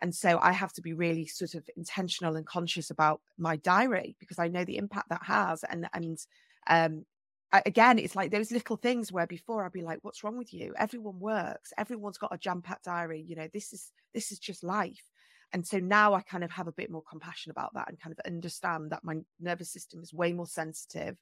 And 0.02 0.14
so 0.14 0.38
I 0.40 0.52
have 0.52 0.72
to 0.74 0.82
be 0.82 0.94
really 0.94 1.26
sort 1.26 1.54
of 1.54 1.68
intentional 1.76 2.36
and 2.36 2.46
conscious 2.46 2.90
about 2.90 3.20
my 3.36 3.56
diary 3.56 4.16
because 4.18 4.38
I 4.38 4.48
know 4.48 4.64
the 4.64 4.78
impact 4.78 5.10
that 5.10 5.22
has. 5.24 5.62
And 5.64 5.88
and 5.92 6.18
um, 6.66 7.04
again, 7.52 7.98
it's 7.98 8.16
like 8.16 8.30
those 8.30 8.52
little 8.52 8.76
things 8.76 9.12
where 9.12 9.26
before 9.26 9.64
I'd 9.64 9.72
be 9.72 9.82
like, 9.82 9.98
"What's 10.02 10.22
wrong 10.22 10.38
with 10.38 10.52
you? 10.54 10.74
Everyone 10.78 11.18
works. 11.20 11.72
Everyone's 11.76 12.18
got 12.18 12.34
a 12.34 12.38
jam-packed 12.38 12.84
diary. 12.84 13.20
You 13.20 13.36
know, 13.36 13.48
this 13.52 13.72
is 13.72 13.92
this 14.14 14.32
is 14.32 14.38
just 14.38 14.62
life." 14.64 15.10
And 15.52 15.66
so 15.66 15.78
now 15.80 16.14
I 16.14 16.20
kind 16.20 16.44
of 16.44 16.50
have 16.52 16.68
a 16.68 16.72
bit 16.72 16.90
more 16.90 17.02
compassion 17.02 17.50
about 17.50 17.74
that 17.74 17.88
and 17.88 17.98
kind 18.00 18.12
of 18.12 18.24
understand 18.24 18.90
that 18.92 19.02
my 19.02 19.16
nervous 19.40 19.70
system 19.70 20.00
is 20.02 20.14
way 20.14 20.32
more 20.32 20.46
sensitive, 20.46 21.16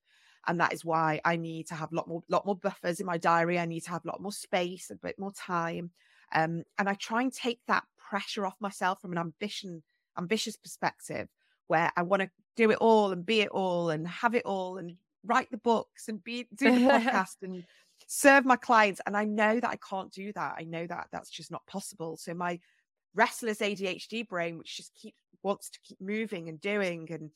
and 0.47 0.61
that 0.61 0.73
is 0.73 0.85
why 0.85 1.21
I 1.25 1.37
need 1.37 1.67
to 1.69 1.75
have 1.75 1.93
a 1.93 1.97
lot 1.97 2.09
more 2.09 2.23
lot 2.29 2.47
more 2.47 2.57
buffers 2.57 3.01
in 3.01 3.07
my 3.07 3.19
diary. 3.19 3.59
I 3.59 3.67
need 3.67 3.85
to 3.85 3.91
have 3.91 4.05
a 4.05 4.09
lot 4.09 4.21
more 4.23 4.33
space, 4.33 4.91
a 4.91 4.97
bit 4.97 5.19
more 5.19 5.33
time, 5.33 5.93
um, 6.33 6.65
and 6.79 6.89
I 6.89 6.95
try 6.95 7.23
and 7.23 7.33
take 7.33 7.61
that 7.69 7.85
pressure 7.97 8.47
off 8.47 8.57
myself 8.61 9.01
from 9.01 9.13
an 9.13 9.19
ambition 9.19 9.83
ambitious 10.19 10.57
perspective, 10.57 11.29
where 11.69 11.93
I 11.97 12.03
want 12.03 12.23
to 12.23 12.31
do 12.57 12.71
it 12.71 12.79
all 12.81 13.13
and 13.13 13.25
be 13.25 13.41
it 13.41 13.51
all 13.51 13.91
and 13.91 14.07
have 14.09 14.35
it 14.35 14.45
all 14.45 14.79
and 14.79 14.97
write 15.29 15.51
the 15.51 15.59
books 15.59 16.09
and 16.09 16.23
be 16.25 16.47
do 16.55 16.71
the 16.73 16.87
podcast 16.91 17.37
and 17.43 17.65
serve 18.07 18.45
my 18.45 18.57
clients. 18.57 19.01
And 19.07 19.17
I 19.17 19.25
know 19.25 19.61
that 19.61 19.71
I 19.71 19.77
can't 19.77 20.11
do 20.13 20.33
that. 20.33 20.57
I 20.59 20.65
know 20.65 20.87
that 20.87 21.09
that's 21.13 21.31
just 21.31 21.51
not 21.51 21.67
possible. 21.67 22.17
So 22.17 22.35
my 22.35 22.59
restless 23.15 23.59
ADHD 23.59 24.27
brain, 24.29 24.59
which 24.59 24.77
just 24.77 24.95
keeps 24.95 25.17
wants 25.43 25.71
to 25.71 25.79
keep 25.83 26.01
moving 26.01 26.49
and 26.49 26.61
doing 26.61 27.09
and 27.11 27.31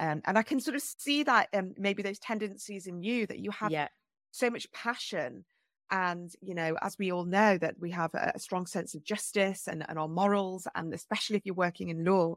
um, 0.00 0.22
and 0.26 0.38
I 0.38 0.42
can 0.42 0.60
sort 0.60 0.76
of 0.76 0.82
see 0.82 1.24
that 1.24 1.48
um, 1.52 1.74
maybe 1.76 2.04
those 2.04 2.20
tendencies 2.20 2.86
in 2.86 3.02
you 3.02 3.26
that 3.26 3.40
you 3.40 3.50
have 3.50 3.72
yeah. 3.72 3.88
so 4.30 4.48
much 4.48 4.70
passion 4.72 5.44
and 5.90 6.30
you 6.40 6.54
know 6.54 6.76
as 6.82 6.96
we 6.98 7.10
all 7.10 7.24
know 7.24 7.58
that 7.58 7.74
we 7.80 7.90
have 7.90 8.14
a, 8.14 8.32
a 8.34 8.38
strong 8.38 8.66
sense 8.66 8.94
of 8.94 9.04
justice 9.04 9.66
and, 9.66 9.84
and 9.88 9.98
our 9.98 10.08
morals 10.08 10.68
and 10.74 10.94
especially 10.94 11.36
if 11.36 11.46
you're 11.46 11.54
working 11.54 11.88
in 11.88 12.04
law 12.04 12.36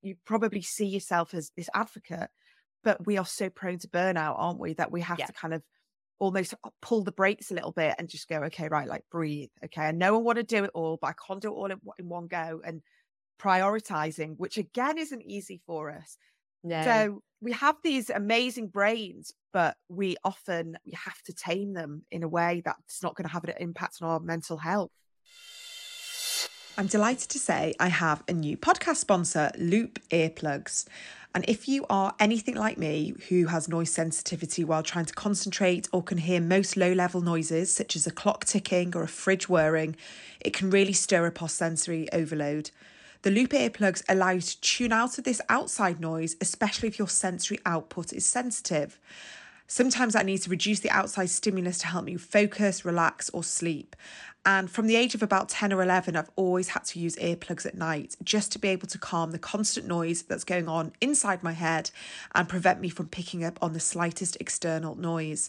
you 0.00 0.16
probably 0.24 0.62
see 0.62 0.86
yourself 0.86 1.34
as 1.34 1.50
this 1.56 1.68
advocate 1.74 2.30
but 2.84 3.06
we 3.06 3.18
are 3.18 3.26
so 3.26 3.48
prone 3.50 3.78
to 3.78 3.88
burnout, 3.88 4.34
aren't 4.36 4.60
we? 4.60 4.74
That 4.74 4.92
we 4.92 5.00
have 5.02 5.18
yeah. 5.18 5.26
to 5.26 5.32
kind 5.32 5.54
of 5.54 5.62
almost 6.18 6.54
pull 6.80 7.02
the 7.02 7.12
brakes 7.12 7.50
a 7.50 7.54
little 7.54 7.72
bit 7.72 7.96
and 7.98 8.08
just 8.08 8.28
go, 8.28 8.44
okay, 8.44 8.68
right, 8.68 8.86
like 8.86 9.04
breathe. 9.10 9.50
Okay, 9.64 9.82
I 9.82 9.92
know 9.92 10.14
I 10.14 10.18
want 10.18 10.36
to 10.36 10.44
do 10.44 10.64
it 10.64 10.70
all, 10.74 10.98
but 11.00 11.08
I 11.08 11.14
can't 11.26 11.40
do 11.40 11.48
it 11.48 11.56
all 11.56 11.70
in, 11.70 11.80
in 11.98 12.08
one 12.08 12.28
go. 12.28 12.60
And 12.64 12.82
prioritizing, 13.40 14.34
which 14.36 14.56
again 14.56 14.98
isn't 14.98 15.22
easy 15.22 15.60
for 15.66 15.90
us. 15.90 16.16
No. 16.64 16.82
So 16.84 17.22
we 17.40 17.52
have 17.52 17.76
these 17.82 18.08
amazing 18.08 18.68
brains, 18.68 19.32
but 19.52 19.76
we 19.88 20.16
often 20.22 20.78
we 20.86 20.92
have 20.92 21.20
to 21.22 21.32
tame 21.32 21.74
them 21.74 22.02
in 22.10 22.22
a 22.22 22.28
way 22.28 22.62
that's 22.64 23.02
not 23.02 23.16
going 23.16 23.26
to 23.26 23.32
have 23.32 23.44
an 23.44 23.54
impact 23.58 23.98
on 24.00 24.08
our 24.08 24.20
mental 24.20 24.58
health. 24.58 24.90
I'm 26.78 26.86
delighted 26.86 27.28
to 27.30 27.38
say 27.38 27.74
I 27.78 27.88
have 27.88 28.22
a 28.28 28.32
new 28.32 28.56
podcast 28.56 28.96
sponsor, 28.96 29.50
Loop 29.58 29.98
Earplugs. 30.08 30.86
And 31.34 31.46
if 31.48 31.66
you 31.66 31.86
are 31.88 32.14
anything 32.20 32.56
like 32.56 32.76
me 32.76 33.14
who 33.28 33.46
has 33.46 33.66
noise 33.66 33.90
sensitivity 33.90 34.64
while 34.64 34.82
trying 34.82 35.06
to 35.06 35.14
concentrate 35.14 35.88
or 35.90 36.02
can 36.02 36.18
hear 36.18 36.40
most 36.40 36.76
low 36.76 36.92
level 36.92 37.22
noises, 37.22 37.72
such 37.72 37.96
as 37.96 38.06
a 38.06 38.10
clock 38.10 38.44
ticking 38.44 38.94
or 38.94 39.02
a 39.02 39.08
fridge 39.08 39.48
whirring, 39.48 39.96
it 40.40 40.52
can 40.52 40.68
really 40.68 40.92
stir 40.92 41.26
up 41.26 41.40
our 41.40 41.48
sensory 41.48 42.06
overload. 42.12 42.70
The 43.22 43.30
Loop 43.30 43.50
earplugs 43.50 44.02
allow 44.08 44.30
you 44.30 44.40
to 44.42 44.60
tune 44.60 44.92
out 44.92 45.16
of 45.16 45.24
this 45.24 45.40
outside 45.48 46.00
noise, 46.00 46.36
especially 46.40 46.88
if 46.88 46.98
your 46.98 47.08
sensory 47.08 47.60
output 47.64 48.12
is 48.12 48.26
sensitive. 48.26 48.98
Sometimes 49.72 50.14
I 50.14 50.22
need 50.22 50.42
to 50.42 50.50
reduce 50.50 50.80
the 50.80 50.90
outside 50.90 51.30
stimulus 51.30 51.78
to 51.78 51.86
help 51.86 52.04
me 52.04 52.18
focus, 52.18 52.84
relax, 52.84 53.30
or 53.30 53.42
sleep. 53.42 53.96
And 54.44 54.70
from 54.70 54.86
the 54.86 54.96
age 54.96 55.14
of 55.14 55.22
about 55.22 55.48
10 55.48 55.72
or 55.72 55.82
11, 55.82 56.14
I've 56.14 56.30
always 56.36 56.68
had 56.68 56.84
to 56.84 57.00
use 57.00 57.16
earplugs 57.16 57.64
at 57.64 57.74
night 57.74 58.14
just 58.22 58.52
to 58.52 58.58
be 58.58 58.68
able 58.68 58.86
to 58.88 58.98
calm 58.98 59.30
the 59.30 59.38
constant 59.38 59.86
noise 59.86 60.24
that's 60.24 60.44
going 60.44 60.68
on 60.68 60.92
inside 61.00 61.42
my 61.42 61.52
head 61.52 61.90
and 62.34 62.50
prevent 62.50 62.82
me 62.82 62.90
from 62.90 63.08
picking 63.08 63.44
up 63.44 63.58
on 63.62 63.72
the 63.72 63.80
slightest 63.80 64.36
external 64.40 64.94
noise. 64.94 65.48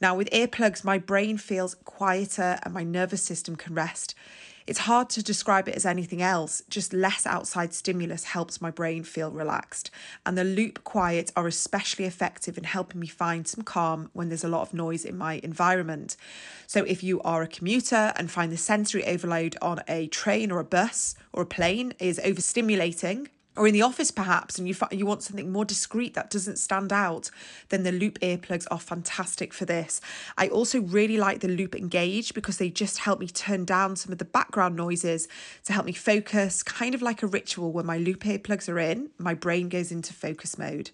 Now, 0.00 0.14
with 0.14 0.30
earplugs, 0.30 0.84
my 0.84 0.98
brain 0.98 1.36
feels 1.36 1.74
quieter 1.74 2.60
and 2.62 2.72
my 2.72 2.84
nervous 2.84 3.24
system 3.24 3.56
can 3.56 3.74
rest. 3.74 4.14
It's 4.66 4.80
hard 4.80 5.10
to 5.10 5.22
describe 5.22 5.68
it 5.68 5.76
as 5.76 5.86
anything 5.86 6.20
else, 6.20 6.60
just 6.68 6.92
less 6.92 7.24
outside 7.24 7.72
stimulus 7.72 8.24
helps 8.24 8.60
my 8.60 8.72
brain 8.72 9.04
feel 9.04 9.30
relaxed. 9.30 9.92
And 10.24 10.36
the 10.36 10.42
loop 10.42 10.82
quiet 10.82 11.30
are 11.36 11.46
especially 11.46 12.04
effective 12.04 12.58
in 12.58 12.64
helping 12.64 13.00
me 13.00 13.06
find 13.06 13.46
some 13.46 13.62
calm 13.62 14.10
when 14.12 14.28
there's 14.28 14.42
a 14.42 14.48
lot 14.48 14.62
of 14.62 14.74
noise 14.74 15.04
in 15.04 15.16
my 15.16 15.34
environment. 15.44 16.16
So 16.66 16.82
if 16.82 17.04
you 17.04 17.20
are 17.20 17.42
a 17.42 17.48
commuter 17.48 18.12
and 18.16 18.28
find 18.28 18.50
the 18.50 18.56
sensory 18.56 19.06
overload 19.06 19.56
on 19.62 19.82
a 19.86 20.08
train 20.08 20.50
or 20.50 20.58
a 20.58 20.64
bus 20.64 21.14
or 21.32 21.44
a 21.44 21.46
plane 21.46 21.94
is 22.00 22.18
overstimulating, 22.24 23.28
or 23.56 23.66
in 23.66 23.74
the 23.74 23.82
office 23.82 24.10
perhaps 24.10 24.58
and 24.58 24.68
you 24.68 24.74
you 24.90 25.06
want 25.06 25.22
something 25.22 25.50
more 25.50 25.64
discreet 25.64 26.14
that 26.14 26.30
doesn't 26.30 26.58
stand 26.58 26.92
out 26.92 27.30
then 27.68 27.82
the 27.82 27.92
loop 27.92 28.18
earplugs 28.20 28.66
are 28.70 28.78
fantastic 28.78 29.52
for 29.52 29.64
this. 29.64 30.00
I 30.36 30.48
also 30.48 30.80
really 30.80 31.16
like 31.16 31.40
the 31.40 31.48
loop 31.48 31.74
engage 31.74 32.34
because 32.34 32.58
they 32.58 32.70
just 32.70 32.98
help 32.98 33.20
me 33.20 33.26
turn 33.26 33.64
down 33.64 33.96
some 33.96 34.12
of 34.12 34.18
the 34.18 34.24
background 34.24 34.76
noises 34.76 35.28
to 35.64 35.72
help 35.72 35.86
me 35.86 35.92
focus 35.92 36.62
kind 36.62 36.94
of 36.94 37.02
like 37.02 37.22
a 37.22 37.26
ritual 37.26 37.72
when 37.72 37.86
my 37.86 37.98
loop 37.98 38.20
earplugs 38.20 38.68
are 38.68 38.78
in 38.78 39.10
my 39.18 39.34
brain 39.34 39.68
goes 39.68 39.90
into 39.90 40.12
focus 40.12 40.58
mode. 40.58 40.90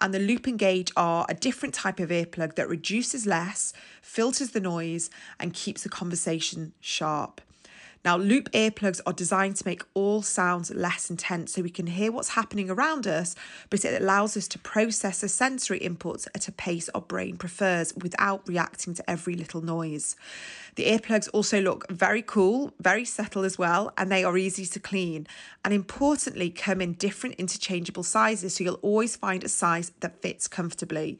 And 0.00 0.12
the 0.12 0.18
loop 0.18 0.48
engage 0.48 0.92
are 0.96 1.26
a 1.28 1.34
different 1.34 1.74
type 1.74 2.00
of 2.00 2.10
earplug 2.10 2.54
that 2.56 2.68
reduces 2.68 3.26
less 3.26 3.72
filters 4.02 4.50
the 4.50 4.60
noise 4.60 5.10
and 5.38 5.52
keeps 5.52 5.82
the 5.82 5.88
conversation 5.88 6.72
sharp 6.80 7.40
now, 8.06 8.16
loop 8.16 8.48
earplugs 8.52 9.00
are 9.04 9.12
designed 9.12 9.56
to 9.56 9.66
make 9.66 9.82
all 9.92 10.22
sounds 10.22 10.70
less 10.70 11.10
intense 11.10 11.52
so 11.52 11.60
we 11.60 11.70
can 11.70 11.88
hear 11.88 12.12
what's 12.12 12.28
happening 12.28 12.70
around 12.70 13.04
us, 13.04 13.34
but 13.68 13.84
it 13.84 14.00
allows 14.00 14.36
us 14.36 14.46
to 14.46 14.60
process 14.60 15.22
the 15.22 15.28
sensory 15.28 15.80
inputs 15.80 16.28
at 16.32 16.46
a 16.46 16.52
pace 16.52 16.88
our 16.90 17.00
brain 17.00 17.36
prefers 17.36 17.92
without 17.96 18.46
reacting 18.46 18.94
to 18.94 19.10
every 19.10 19.34
little 19.34 19.60
noise. 19.60 20.14
The 20.76 20.86
earplugs 20.86 21.28
also 21.32 21.60
look 21.60 21.90
very 21.90 22.22
cool, 22.22 22.72
very 22.78 23.04
subtle 23.04 23.42
as 23.42 23.58
well, 23.58 23.92
and 23.98 24.08
they 24.08 24.22
are 24.22 24.38
easy 24.38 24.66
to 24.66 24.78
clean. 24.78 25.26
And 25.64 25.74
importantly, 25.74 26.50
come 26.50 26.80
in 26.80 26.92
different 26.92 27.34
interchangeable 27.40 28.04
sizes, 28.04 28.54
so 28.54 28.62
you'll 28.62 28.74
always 28.82 29.16
find 29.16 29.42
a 29.42 29.48
size 29.48 29.90
that 29.98 30.22
fits 30.22 30.46
comfortably. 30.46 31.18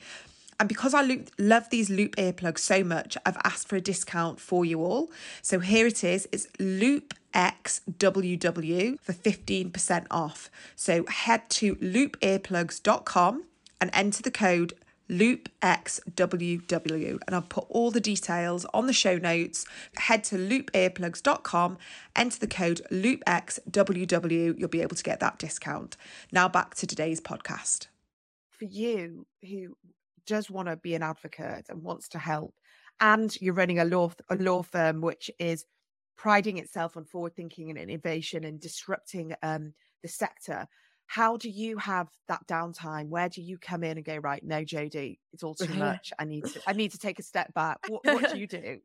And 0.58 0.68
because 0.68 0.94
I 0.94 1.02
loop, 1.02 1.30
love 1.38 1.68
these 1.70 1.90
loop 1.90 2.16
earplugs 2.16 2.60
so 2.60 2.82
much, 2.82 3.16
I've 3.26 3.36
asked 3.44 3.68
for 3.68 3.76
a 3.76 3.80
discount 3.80 4.40
for 4.40 4.64
you 4.64 4.82
all. 4.82 5.10
So 5.42 5.60
here 5.60 5.86
it 5.86 6.02
is. 6.02 6.26
It's 6.32 6.48
Loop 6.58 7.14
XWW 7.34 8.98
for 9.00 9.12
15% 9.12 10.06
off. 10.10 10.50
So 10.74 11.04
head 11.06 11.48
to 11.50 11.76
loopearplugs.com 11.76 13.44
and 13.80 13.90
enter 13.92 14.22
the 14.22 14.30
code 14.30 14.72
loopxww 15.10 17.18
and 17.26 17.36
I'll 17.36 17.42
put 17.42 17.66
all 17.68 17.90
the 17.90 18.00
details 18.00 18.64
on 18.74 18.86
the 18.86 18.92
show 18.92 19.18
notes. 19.18 19.66
Head 19.96 20.22
to 20.24 20.36
loopearplugs.com, 20.36 21.78
enter 22.16 22.38
the 22.38 22.46
code 22.46 22.82
loopxww, 22.90 24.58
you'll 24.58 24.68
be 24.68 24.82
able 24.82 24.96
to 24.96 25.02
get 25.02 25.20
that 25.20 25.38
discount. 25.38 25.96
Now 26.32 26.48
back 26.48 26.74
to 26.76 26.86
today's 26.86 27.20
podcast. 27.20 27.88
For 28.50 28.64
you 28.64 29.26
who 29.42 29.76
does 30.26 30.50
want 30.50 30.68
to 30.68 30.76
be 30.76 30.94
an 30.94 31.02
advocate 31.02 31.66
and 31.68 31.82
wants 31.82 32.08
to 32.10 32.18
help, 32.18 32.54
and 33.00 33.38
you're 33.40 33.54
running 33.54 33.78
a 33.78 33.84
law 33.84 34.10
a 34.28 34.36
law 34.36 34.62
firm 34.62 35.00
which 35.00 35.30
is 35.38 35.64
priding 36.16 36.58
itself 36.58 36.96
on 36.96 37.04
forward 37.04 37.36
thinking 37.36 37.70
and 37.70 37.78
innovation 37.78 38.44
and 38.44 38.60
disrupting 38.60 39.34
um, 39.42 39.74
the 40.02 40.08
sector. 40.08 40.66
How 41.06 41.36
do 41.36 41.48
you 41.48 41.78
have 41.78 42.08
that 42.26 42.46
downtime? 42.48 43.08
Where 43.08 43.28
do 43.28 43.40
you 43.40 43.58
come 43.58 43.84
in 43.84 43.96
and 43.96 44.04
go 44.04 44.16
right? 44.16 44.42
No, 44.42 44.64
Jodie, 44.64 45.18
it's 45.32 45.44
all 45.44 45.54
too 45.54 45.72
much. 45.78 46.12
I 46.18 46.24
need 46.24 46.44
to. 46.46 46.60
I 46.66 46.72
need 46.72 46.92
to 46.92 46.98
take 46.98 47.18
a 47.18 47.22
step 47.22 47.54
back. 47.54 47.78
What, 47.88 48.04
what 48.04 48.32
do 48.32 48.38
you 48.38 48.46
do? 48.46 48.80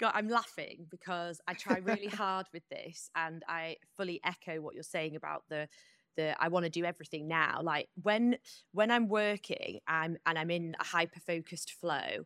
God, 0.00 0.12
I'm 0.14 0.28
laughing 0.28 0.86
because 0.90 1.40
I 1.46 1.54
try 1.54 1.78
really 1.78 2.08
hard 2.08 2.46
with 2.52 2.64
this, 2.68 3.08
and 3.14 3.44
I 3.48 3.76
fully 3.96 4.20
echo 4.24 4.60
what 4.60 4.74
you're 4.74 4.82
saying 4.82 5.14
about 5.14 5.44
the 5.48 5.68
that 6.16 6.36
I 6.40 6.48
want 6.48 6.64
to 6.64 6.70
do 6.70 6.84
everything 6.84 7.28
now. 7.28 7.60
Like 7.62 7.88
when 8.02 8.36
when 8.72 8.90
I'm 8.90 9.08
working, 9.08 9.80
I'm 9.86 10.16
and 10.26 10.38
I'm 10.38 10.50
in 10.50 10.76
a 10.80 10.84
hyper 10.84 11.20
focused 11.20 11.72
flow. 11.72 12.24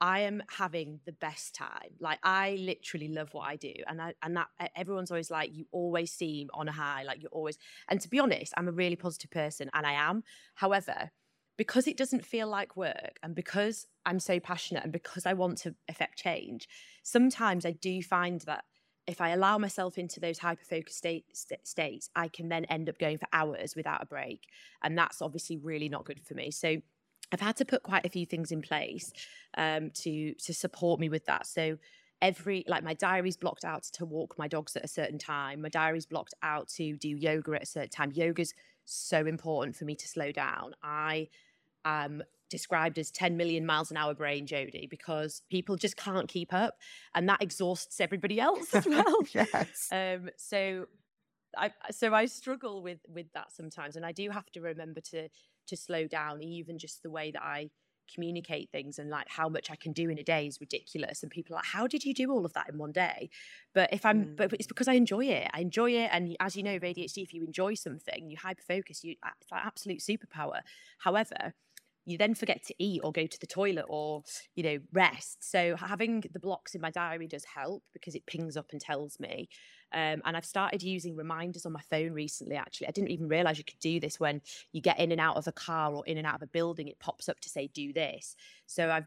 I 0.00 0.20
am 0.20 0.42
having 0.50 1.00
the 1.06 1.12
best 1.12 1.54
time. 1.54 1.96
Like 2.00 2.18
I 2.22 2.58
literally 2.60 3.08
love 3.08 3.32
what 3.32 3.48
I 3.48 3.56
do, 3.56 3.72
and 3.86 4.02
I 4.02 4.14
and 4.22 4.36
that 4.36 4.48
everyone's 4.76 5.10
always 5.10 5.30
like, 5.30 5.54
you 5.54 5.66
always 5.72 6.12
seem 6.12 6.48
on 6.52 6.68
a 6.68 6.72
high. 6.72 7.04
Like 7.04 7.22
you're 7.22 7.30
always. 7.30 7.58
And 7.88 8.00
to 8.00 8.08
be 8.08 8.18
honest, 8.20 8.52
I'm 8.56 8.68
a 8.68 8.72
really 8.72 8.96
positive 8.96 9.30
person, 9.30 9.70
and 9.72 9.86
I 9.86 9.92
am. 9.92 10.24
However, 10.56 11.10
because 11.56 11.86
it 11.86 11.96
doesn't 11.96 12.26
feel 12.26 12.48
like 12.48 12.76
work, 12.76 13.18
and 13.22 13.34
because 13.34 13.86
I'm 14.04 14.18
so 14.20 14.40
passionate, 14.40 14.82
and 14.82 14.92
because 14.92 15.24
I 15.26 15.34
want 15.34 15.58
to 15.58 15.74
affect 15.88 16.18
change, 16.18 16.68
sometimes 17.02 17.64
I 17.64 17.72
do 17.72 18.02
find 18.02 18.40
that 18.42 18.64
if 19.06 19.20
I 19.20 19.30
allow 19.30 19.58
myself 19.58 19.98
into 19.98 20.18
those 20.18 20.38
hyper 20.38 20.64
focused 20.64 20.98
state, 20.98 21.24
st- 21.34 21.66
states, 21.66 22.08
I 22.16 22.28
can 22.28 22.48
then 22.48 22.64
end 22.66 22.88
up 22.88 22.98
going 22.98 23.18
for 23.18 23.26
hours 23.32 23.76
without 23.76 24.02
a 24.02 24.06
break. 24.06 24.48
And 24.82 24.96
that's 24.96 25.20
obviously 25.20 25.58
really 25.58 25.88
not 25.88 26.04
good 26.04 26.20
for 26.24 26.34
me. 26.34 26.50
So 26.50 26.76
I've 27.32 27.40
had 27.40 27.56
to 27.56 27.64
put 27.64 27.82
quite 27.82 28.06
a 28.06 28.10
few 28.10 28.26
things 28.26 28.52
in 28.52 28.62
place 28.62 29.12
um, 29.56 29.90
to 30.02 30.34
to 30.34 30.54
support 30.54 31.00
me 31.00 31.08
with 31.08 31.26
that. 31.26 31.46
So 31.46 31.78
every 32.22 32.64
like 32.66 32.84
my 32.84 32.94
diary's 32.94 33.36
blocked 33.36 33.64
out 33.64 33.82
to 33.82 34.04
walk 34.04 34.38
my 34.38 34.48
dogs 34.48 34.76
at 34.76 34.84
a 34.84 34.88
certain 34.88 35.18
time. 35.18 35.62
My 35.62 35.68
diary's 35.68 36.06
blocked 36.06 36.34
out 36.42 36.68
to 36.76 36.96
do 36.96 37.08
yoga 37.08 37.52
at 37.54 37.62
a 37.62 37.66
certain 37.66 37.90
time. 37.90 38.12
Yoga's 38.12 38.54
so 38.84 39.26
important 39.26 39.76
for 39.76 39.84
me 39.84 39.94
to 39.96 40.08
slow 40.08 40.32
down. 40.32 40.74
I 40.82 41.28
am 41.84 42.22
described 42.54 43.00
as 43.00 43.10
10 43.10 43.36
million 43.36 43.66
miles 43.66 43.90
an 43.90 43.96
hour 43.96 44.14
brain, 44.14 44.46
Jodie, 44.46 44.88
because 44.88 45.42
people 45.50 45.74
just 45.74 45.96
can't 45.96 46.28
keep 46.28 46.54
up 46.54 46.76
and 47.12 47.28
that 47.28 47.42
exhausts 47.42 48.00
everybody 48.00 48.38
else 48.38 48.72
as 48.72 48.86
well. 48.94 49.16
yes. 49.32 49.88
Um, 49.90 50.30
so 50.36 50.86
I 51.58 51.72
so 51.90 52.14
I 52.14 52.26
struggle 52.26 52.80
with 52.80 53.00
with 53.08 53.26
that 53.34 53.52
sometimes 53.52 53.96
and 53.96 54.06
I 54.06 54.12
do 54.12 54.30
have 54.30 54.50
to 54.52 54.60
remember 54.60 55.00
to 55.12 55.28
to 55.66 55.76
slow 55.76 56.06
down 56.06 56.42
even 56.42 56.78
just 56.78 57.02
the 57.02 57.10
way 57.10 57.32
that 57.32 57.42
I 57.42 57.70
communicate 58.12 58.70
things 58.70 58.98
and 58.98 59.08
like 59.08 59.26
how 59.28 59.48
much 59.48 59.70
I 59.70 59.76
can 59.76 59.92
do 59.92 60.10
in 60.10 60.18
a 60.18 60.22
day 60.22 60.46
is 60.46 60.60
ridiculous 60.60 61.22
and 61.22 61.30
people 61.30 61.54
are 61.54 61.58
like 61.58 61.64
how 61.64 61.86
did 61.86 62.04
you 62.04 62.12
do 62.12 62.30
all 62.30 62.44
of 62.44 62.52
that 62.52 62.68
in 62.68 62.78
one 62.78 62.92
day 62.92 63.30
but 63.72 63.92
if 63.92 64.04
I'm 64.04 64.24
mm. 64.24 64.36
but 64.36 64.52
it's 64.52 64.66
because 64.66 64.88
I 64.88 64.94
enjoy 64.94 65.24
it 65.26 65.48
I 65.52 65.60
enjoy 65.60 65.92
it 65.92 66.10
and 66.12 66.36
as 66.38 66.54
you 66.54 66.62
know 66.62 66.78
ADHD 66.78 67.22
if 67.22 67.32
you 67.32 67.44
enjoy 67.44 67.74
something 67.74 68.28
you 68.28 68.36
hyper 68.36 68.62
focus 68.62 69.04
you 69.04 69.12
it's 69.12 69.50
like 69.50 69.64
absolute 69.64 70.00
superpower 70.00 70.60
however 70.98 71.54
you 72.04 72.18
then 72.18 72.34
forget 72.34 72.62
to 72.64 72.74
eat 72.78 73.00
or 73.02 73.12
go 73.12 73.26
to 73.26 73.40
the 73.40 73.46
toilet 73.46 73.86
or 73.88 74.22
you 74.54 74.62
know 74.62 74.78
rest. 74.92 75.48
So 75.50 75.76
having 75.76 76.24
the 76.32 76.40
blocks 76.40 76.74
in 76.74 76.80
my 76.80 76.90
diary 76.90 77.26
does 77.26 77.44
help 77.44 77.82
because 77.92 78.14
it 78.14 78.26
pings 78.26 78.56
up 78.56 78.66
and 78.72 78.80
tells 78.80 79.18
me. 79.18 79.48
Um, 79.92 80.22
and 80.24 80.36
i've 80.36 80.44
started 80.44 80.82
using 80.82 81.14
reminders 81.14 81.66
on 81.66 81.72
my 81.72 81.82
phone 81.90 82.12
recently 82.12 82.56
actually. 82.56 82.88
I 82.88 82.90
didn't 82.90 83.10
even 83.10 83.28
realize 83.28 83.58
you 83.58 83.64
could 83.64 83.78
do 83.78 84.00
this 84.00 84.18
when 84.18 84.40
you 84.72 84.80
get 84.80 84.98
in 84.98 85.12
and 85.12 85.20
out 85.20 85.36
of 85.36 85.46
a 85.46 85.52
car 85.52 85.92
or 85.94 86.04
in 86.06 86.18
and 86.18 86.26
out 86.26 86.36
of 86.36 86.42
a 86.42 86.48
building 86.48 86.88
it 86.88 86.98
pops 86.98 87.28
up 87.28 87.40
to 87.40 87.48
say 87.48 87.68
do 87.72 87.92
this. 87.92 88.34
So 88.66 88.90
i've 88.90 89.06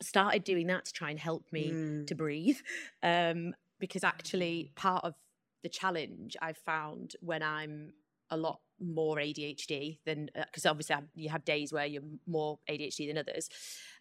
started 0.00 0.44
doing 0.44 0.68
that 0.68 0.84
to 0.86 0.92
try 0.92 1.10
and 1.10 1.18
help 1.18 1.44
me 1.52 1.70
mm. 1.70 2.06
to 2.06 2.14
breathe. 2.14 2.58
Um, 3.02 3.54
because 3.80 4.04
actually 4.04 4.70
part 4.76 5.04
of 5.04 5.14
the 5.62 5.68
challenge 5.68 6.36
i've 6.40 6.58
found 6.58 7.16
when 7.20 7.42
i'm 7.42 7.92
a 8.30 8.36
lot 8.36 8.60
more 8.80 9.16
ADHD 9.16 9.98
than 10.04 10.30
because 10.34 10.66
uh, 10.66 10.70
obviously 10.70 10.96
you 11.14 11.28
have 11.28 11.44
days 11.44 11.72
where 11.72 11.86
you're 11.86 12.02
more 12.26 12.58
ADHD 12.68 13.08
than 13.08 13.18
others. 13.18 13.48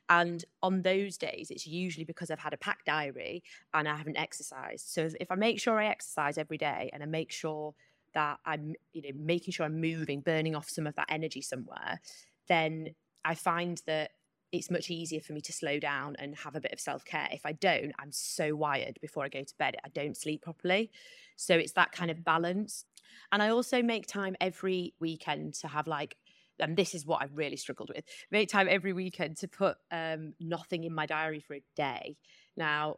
And 0.09 0.43
on 0.63 0.81
those 0.81 1.17
days, 1.17 1.51
it's 1.51 1.67
usually 1.67 2.03
because 2.03 2.31
I've 2.31 2.39
had 2.39 2.53
a 2.53 2.57
packed 2.57 2.85
diary 2.85 3.43
and 3.73 3.87
I 3.87 3.95
haven't 3.95 4.17
exercised. 4.17 4.87
So 4.89 5.07
if 5.19 5.31
I 5.31 5.35
make 5.35 5.59
sure 5.59 5.79
I 5.79 5.85
exercise 5.85 6.37
every 6.37 6.57
day 6.57 6.89
and 6.93 7.03
I 7.03 7.05
make 7.05 7.31
sure 7.31 7.75
that 8.15 8.39
I'm, 8.43 8.73
you 8.91 9.03
know, 9.03 9.09
making 9.15 9.51
sure 9.51 9.67
I'm 9.67 9.79
moving, 9.79 10.21
burning 10.21 10.55
off 10.55 10.67
some 10.67 10.87
of 10.87 10.95
that 10.95 11.05
energy 11.09 11.41
somewhere, 11.41 12.01
then 12.47 12.95
I 13.23 13.35
find 13.35 13.79
that 13.85 14.11
it's 14.51 14.71
much 14.71 14.89
easier 14.89 15.21
for 15.21 15.33
me 15.33 15.41
to 15.41 15.53
slow 15.53 15.79
down 15.79 16.15
and 16.17 16.35
have 16.37 16.55
a 16.55 16.61
bit 16.61 16.73
of 16.73 16.79
self 16.79 17.05
care. 17.05 17.29
If 17.31 17.45
I 17.45 17.51
don't, 17.51 17.93
I'm 17.99 18.11
so 18.11 18.55
wired 18.55 18.97
before 19.01 19.23
I 19.23 19.29
go 19.29 19.43
to 19.43 19.57
bed, 19.59 19.75
I 19.85 19.89
don't 19.89 20.17
sleep 20.17 20.41
properly. 20.41 20.91
So 21.35 21.55
it's 21.55 21.73
that 21.73 21.91
kind 21.91 22.09
of 22.09 22.23
balance. 22.23 22.85
And 23.31 23.41
I 23.41 23.49
also 23.49 23.81
make 23.81 24.07
time 24.07 24.35
every 24.39 24.93
weekend 24.99 25.55
to 25.55 25.67
have 25.67 25.87
like, 25.87 26.17
and 26.59 26.75
this 26.75 26.93
is 26.93 27.05
what 27.05 27.21
I've 27.21 27.37
really 27.37 27.57
struggled 27.57 27.89
with, 27.93 28.05
make 28.31 28.49
time 28.49 28.67
every 28.69 28.93
weekend 28.93 29.37
to 29.37 29.47
put 29.47 29.77
um, 29.91 30.33
nothing 30.39 30.83
in 30.83 30.93
my 30.93 31.05
diary 31.05 31.39
for 31.39 31.55
a 31.55 31.63
day. 31.75 32.17
Now, 32.57 32.97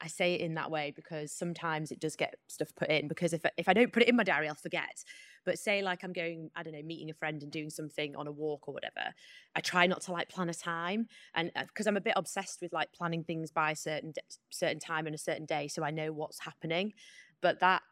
I 0.00 0.08
say 0.08 0.34
it 0.34 0.40
in 0.40 0.54
that 0.54 0.70
way 0.70 0.92
because 0.94 1.32
sometimes 1.32 1.90
it 1.90 2.00
does 2.00 2.16
get 2.16 2.34
stuff 2.48 2.74
put 2.76 2.88
in 2.88 3.08
because 3.08 3.32
if 3.32 3.44
if 3.56 3.68
I 3.68 3.72
don't 3.72 3.92
put 3.92 4.02
it 4.02 4.08
in 4.08 4.16
my 4.16 4.22
diary, 4.24 4.48
I'll 4.48 4.54
forget. 4.54 5.04
But 5.44 5.58
say 5.58 5.82
like 5.82 6.04
I'm 6.04 6.12
going, 6.12 6.50
I 6.54 6.62
don't 6.62 6.74
know, 6.74 6.82
meeting 6.82 7.10
a 7.10 7.14
friend 7.14 7.42
and 7.42 7.50
doing 7.50 7.70
something 7.70 8.14
on 8.16 8.26
a 8.26 8.32
walk 8.32 8.68
or 8.68 8.74
whatever, 8.74 9.14
I 9.54 9.60
try 9.60 9.86
not 9.86 10.02
to 10.02 10.12
like 10.12 10.28
plan 10.28 10.48
a 10.48 10.54
time, 10.54 11.06
and 11.34 11.50
because 11.54 11.86
uh, 11.86 11.90
I'm 11.90 11.96
a 11.96 12.00
bit 12.02 12.14
obsessed 12.16 12.60
with 12.60 12.72
like 12.72 12.92
planning 12.92 13.24
things 13.24 13.50
by 13.50 13.72
a 13.72 13.76
certain 13.76 14.12
certain 14.50 14.78
time 14.78 15.06
and 15.06 15.14
a 15.14 15.18
certain 15.18 15.46
day, 15.46 15.68
so 15.68 15.82
I 15.82 15.90
know 15.90 16.12
what's 16.12 16.40
happening. 16.40 16.92
But 17.40 17.60
that 17.60 17.82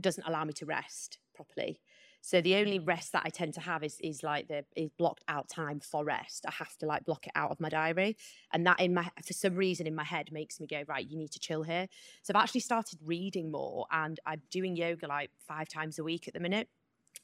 doesn't 0.00 0.26
allow 0.26 0.44
me 0.44 0.52
to 0.54 0.66
rest 0.66 1.18
properly. 1.34 1.80
So 2.24 2.40
the 2.40 2.54
only 2.54 2.78
rest 2.78 3.12
that 3.12 3.22
I 3.24 3.30
tend 3.30 3.54
to 3.54 3.60
have 3.60 3.82
is 3.82 3.98
is 4.00 4.22
like 4.22 4.46
the 4.46 4.64
is 4.76 4.90
blocked 4.96 5.24
out 5.26 5.48
time 5.48 5.80
for 5.80 6.04
rest. 6.04 6.46
I 6.46 6.52
have 6.52 6.76
to 6.78 6.86
like 6.86 7.04
block 7.04 7.26
it 7.26 7.32
out 7.34 7.50
of 7.50 7.60
my 7.60 7.68
diary, 7.68 8.16
and 8.52 8.64
that 8.66 8.80
in 8.80 8.94
my 8.94 9.10
for 9.26 9.32
some 9.32 9.56
reason 9.56 9.88
in 9.88 9.94
my 9.94 10.04
head 10.04 10.30
makes 10.30 10.60
me 10.60 10.68
go 10.68 10.84
right. 10.86 11.04
You 11.04 11.18
need 11.18 11.32
to 11.32 11.40
chill 11.40 11.64
here. 11.64 11.88
So 12.22 12.32
I've 12.32 12.42
actually 12.42 12.60
started 12.60 13.00
reading 13.04 13.50
more, 13.50 13.86
and 13.90 14.20
I'm 14.24 14.40
doing 14.50 14.76
yoga 14.76 15.08
like 15.08 15.30
five 15.36 15.68
times 15.68 15.98
a 15.98 16.04
week 16.04 16.28
at 16.28 16.34
the 16.34 16.40
minute, 16.40 16.68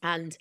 and 0.03 0.37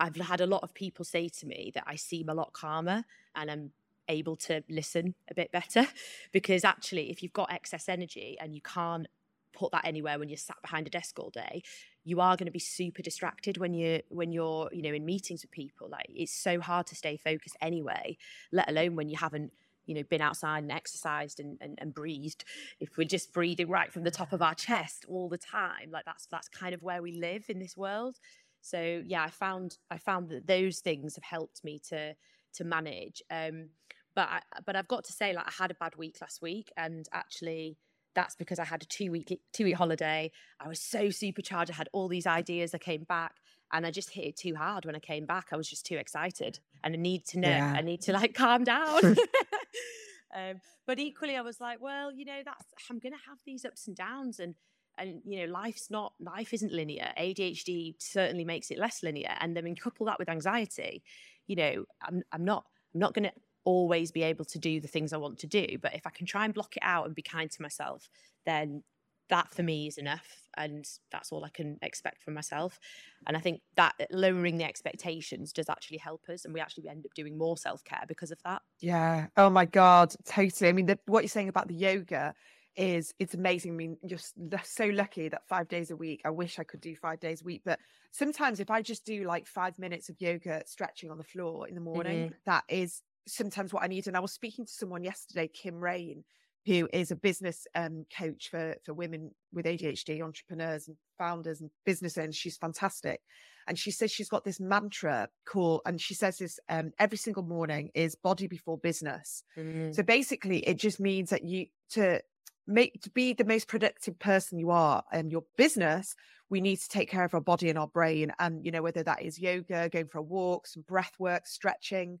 I've 0.00 0.16
had 0.16 0.40
a 0.40 0.46
lot 0.46 0.62
of 0.62 0.74
people 0.74 1.04
say 1.04 1.28
to 1.28 1.46
me 1.46 1.72
that 1.74 1.84
I 1.86 1.96
seem 1.96 2.28
a 2.28 2.34
lot 2.34 2.52
calmer 2.52 3.04
and 3.34 3.50
I'm 3.50 3.72
able 4.08 4.36
to 4.36 4.62
listen 4.68 5.14
a 5.30 5.34
bit 5.34 5.52
better 5.52 5.86
because 6.32 6.64
actually 6.64 7.10
if 7.10 7.22
you've 7.22 7.32
got 7.32 7.52
excess 7.52 7.88
energy 7.88 8.36
and 8.40 8.54
you 8.54 8.60
can't 8.62 9.06
put 9.52 9.72
that 9.72 9.84
anywhere 9.84 10.18
when 10.18 10.28
you're 10.28 10.36
sat 10.36 10.60
behind 10.62 10.86
a 10.86 10.90
desk 10.90 11.18
all 11.18 11.30
day 11.30 11.62
you 12.08 12.20
are 12.22 12.38
going 12.38 12.46
to 12.46 12.52
be 12.52 12.58
super 12.58 13.02
distracted 13.02 13.58
when 13.58 13.74
you're 13.74 14.00
when 14.08 14.32
you're 14.32 14.70
you 14.72 14.80
know 14.80 14.94
in 14.94 15.04
meetings 15.04 15.42
with 15.42 15.50
people. 15.50 15.90
Like 15.90 16.06
it's 16.08 16.32
so 16.32 16.58
hard 16.58 16.86
to 16.86 16.94
stay 16.94 17.18
focused 17.18 17.56
anyway 17.60 18.16
let 18.50 18.68
alone 18.70 18.96
when 18.96 19.10
you 19.10 19.18
haven't 19.18 19.52
you 19.84 19.94
know 19.94 20.02
been 20.04 20.22
outside 20.22 20.62
and 20.62 20.72
exercised 20.72 21.38
and, 21.38 21.58
and, 21.60 21.78
and 21.78 21.92
breathed. 21.92 22.44
If 22.80 22.96
we're 22.96 23.04
just 23.04 23.34
breathing 23.34 23.68
right 23.68 23.92
from 23.92 24.04
the 24.04 24.10
top 24.10 24.32
of 24.32 24.40
our 24.40 24.54
chest 24.54 25.04
all 25.06 25.28
the 25.28 25.36
time 25.36 25.90
like 25.90 26.06
that's 26.06 26.26
that's 26.26 26.48
kind 26.48 26.74
of 26.74 26.82
where 26.82 27.02
we 27.02 27.12
live 27.12 27.44
in 27.50 27.58
this 27.58 27.76
world. 27.76 28.16
So 28.62 29.02
yeah 29.04 29.24
i 29.24 29.30
found 29.30 29.76
i 29.90 29.98
found 29.98 30.30
that 30.30 30.46
those 30.46 30.78
things 30.80 31.14
have 31.16 31.24
helped 31.24 31.62
me 31.62 31.78
to 31.90 32.14
to 32.54 32.64
manage. 32.64 33.22
Um 33.30 33.68
but 34.14 34.28
I, 34.30 34.40
but 34.64 34.74
i've 34.74 34.88
got 34.88 35.04
to 35.04 35.12
say 35.12 35.32
like 35.32 35.46
i 35.46 35.52
had 35.62 35.70
a 35.70 35.74
bad 35.74 35.94
week 35.96 36.16
last 36.20 36.42
week 36.42 36.72
and 36.76 37.06
actually 37.12 37.76
that's 38.18 38.34
because 38.34 38.58
I 38.58 38.64
had 38.64 38.82
a 38.82 38.86
two 38.86 39.12
week 39.12 39.40
two 39.52 39.62
week 39.62 39.76
holiday. 39.76 40.32
I 40.58 40.66
was 40.66 40.80
so 40.80 41.08
supercharged. 41.08 41.70
I 41.70 41.74
had 41.74 41.88
all 41.92 42.08
these 42.08 42.26
ideas. 42.26 42.74
I 42.74 42.78
came 42.78 43.04
back 43.04 43.36
and 43.72 43.86
I 43.86 43.92
just 43.92 44.10
hit 44.10 44.24
it 44.24 44.36
too 44.36 44.56
hard 44.56 44.84
when 44.84 44.96
I 44.96 44.98
came 44.98 45.24
back. 45.24 45.46
I 45.52 45.56
was 45.56 45.70
just 45.70 45.86
too 45.86 45.94
excited 45.94 46.58
and 46.82 46.94
I 46.94 46.98
need 46.98 47.24
to 47.26 47.38
know. 47.38 47.48
Yeah. 47.48 47.74
I 47.76 47.80
need 47.82 48.00
to 48.02 48.12
like 48.12 48.34
calm 48.34 48.64
down. 48.64 49.04
um, 50.34 50.60
but 50.84 50.98
equally, 50.98 51.36
I 51.36 51.42
was 51.42 51.60
like, 51.60 51.80
well, 51.80 52.10
you 52.10 52.24
know, 52.24 52.40
that's 52.44 52.64
I'm 52.90 52.98
going 52.98 53.12
to 53.12 53.28
have 53.28 53.38
these 53.46 53.64
ups 53.64 53.86
and 53.86 53.96
downs 53.96 54.40
and 54.40 54.56
and 54.98 55.22
you 55.24 55.38
know 55.46 55.52
life's 55.52 55.88
not 55.88 56.12
life 56.18 56.52
isn't 56.52 56.72
linear 56.72 57.12
adhd 57.16 57.94
certainly 58.00 58.44
makes 58.44 58.72
it 58.72 58.78
less 58.78 59.00
linear 59.04 59.32
and 59.38 59.56
then 59.56 59.76
couple 59.76 60.06
that 60.06 60.18
with 60.18 60.28
anxiety 60.28 61.04
you 61.46 61.54
know 61.54 61.84
i'm, 62.02 62.20
I'm 62.32 62.44
not 62.44 62.64
i'm 62.92 62.98
not 62.98 63.14
going 63.14 63.26
to 63.26 63.32
always 63.68 64.10
be 64.10 64.22
able 64.22 64.46
to 64.46 64.58
do 64.58 64.80
the 64.80 64.88
things 64.88 65.12
I 65.12 65.18
want 65.18 65.38
to 65.40 65.46
do. 65.46 65.66
But 65.82 65.94
if 65.94 66.06
I 66.06 66.10
can 66.10 66.24
try 66.24 66.46
and 66.46 66.54
block 66.54 66.74
it 66.78 66.82
out 66.82 67.04
and 67.04 67.14
be 67.14 67.20
kind 67.20 67.50
to 67.50 67.60
myself, 67.60 68.08
then 68.46 68.82
that 69.28 69.52
for 69.52 69.62
me 69.62 69.86
is 69.86 69.98
enough. 69.98 70.40
And 70.56 70.86
that's 71.12 71.32
all 71.32 71.44
I 71.44 71.50
can 71.50 71.76
expect 71.82 72.22
from 72.22 72.32
myself. 72.32 72.80
And 73.26 73.36
I 73.36 73.40
think 73.40 73.60
that 73.76 73.92
lowering 74.10 74.56
the 74.56 74.64
expectations 74.64 75.52
does 75.52 75.68
actually 75.68 75.98
help 75.98 76.22
us. 76.30 76.46
And 76.46 76.54
we 76.54 76.60
actually 76.60 76.88
end 76.88 77.04
up 77.04 77.12
doing 77.12 77.36
more 77.36 77.58
self 77.58 77.84
care 77.84 78.04
because 78.08 78.30
of 78.30 78.38
that. 78.46 78.62
Yeah. 78.80 79.26
Oh 79.36 79.50
my 79.50 79.66
God. 79.66 80.14
Totally. 80.24 80.70
I 80.70 80.72
mean, 80.72 80.86
the, 80.86 80.98
what 81.04 81.22
you're 81.22 81.28
saying 81.28 81.50
about 81.50 81.68
the 81.68 81.74
yoga 81.74 82.34
is 82.74 83.12
it's 83.18 83.34
amazing. 83.34 83.72
I 83.72 83.74
mean, 83.74 83.98
you're 84.02 84.18
so 84.64 84.86
lucky 84.86 85.28
that 85.28 85.46
five 85.46 85.68
days 85.68 85.90
a 85.90 85.96
week. 85.96 86.22
I 86.24 86.30
wish 86.30 86.58
I 86.58 86.64
could 86.64 86.80
do 86.80 86.96
five 86.96 87.20
days 87.20 87.42
a 87.42 87.44
week, 87.44 87.62
but 87.66 87.80
sometimes 88.12 88.60
if 88.60 88.70
I 88.70 88.80
just 88.80 89.04
do 89.04 89.24
like 89.24 89.46
five 89.46 89.78
minutes 89.78 90.08
of 90.08 90.16
yoga 90.20 90.62
stretching 90.64 91.10
on 91.10 91.18
the 91.18 91.24
floor 91.24 91.68
in 91.68 91.74
the 91.74 91.80
morning, 91.82 92.26
mm-hmm. 92.26 92.34
that 92.46 92.64
is 92.68 93.02
sometimes 93.28 93.72
what 93.72 93.82
I 93.82 93.86
need. 93.86 94.06
And 94.06 94.16
I 94.16 94.20
was 94.20 94.32
speaking 94.32 94.64
to 94.64 94.72
someone 94.72 95.04
yesterday, 95.04 95.48
Kim 95.48 95.76
Rain, 95.76 96.24
who 96.66 96.88
is 96.92 97.10
a 97.10 97.16
business 97.16 97.66
um, 97.74 98.04
coach 98.16 98.48
for 98.50 98.76
for 98.84 98.94
women 98.94 99.30
with 99.52 99.66
ADHD, 99.66 100.22
entrepreneurs 100.22 100.88
and 100.88 100.96
founders 101.16 101.60
and 101.60 101.70
business 101.86 102.18
owners. 102.18 102.36
She's 102.36 102.56
fantastic, 102.56 103.20
and 103.66 103.78
she 103.78 103.90
says 103.90 104.10
she's 104.10 104.28
got 104.28 104.44
this 104.44 104.60
mantra 104.60 105.28
called, 105.46 105.82
and 105.86 106.00
she 106.00 106.14
says 106.14 106.38
this 106.38 106.58
um, 106.68 106.92
every 106.98 107.18
single 107.18 107.42
morning 107.42 107.90
is 107.94 108.16
body 108.16 108.46
before 108.46 108.78
business. 108.78 109.42
Mm-hmm. 109.56 109.92
So 109.92 110.02
basically, 110.02 110.58
it 110.66 110.78
just 110.78 111.00
means 111.00 111.30
that 111.30 111.44
you 111.44 111.66
to 111.90 112.20
make 112.66 113.00
to 113.02 113.10
be 113.10 113.32
the 113.32 113.44
most 113.44 113.66
productive 113.66 114.18
person 114.18 114.58
you 114.58 114.70
are 114.70 115.02
in 115.12 115.30
your 115.30 115.44
business 115.56 116.14
we 116.50 116.60
need 116.60 116.76
to 116.76 116.88
take 116.88 117.10
care 117.10 117.24
of 117.24 117.34
our 117.34 117.40
body 117.40 117.68
and 117.68 117.78
our 117.78 117.86
brain 117.86 118.30
and 118.38 118.64
you 118.64 118.70
know 118.70 118.82
whether 118.82 119.02
that 119.02 119.22
is 119.22 119.38
yoga 119.38 119.88
going 119.88 120.06
for 120.06 120.18
a 120.18 120.22
walk 120.22 120.66
some 120.66 120.84
breath 120.86 121.12
work 121.18 121.46
stretching 121.46 122.18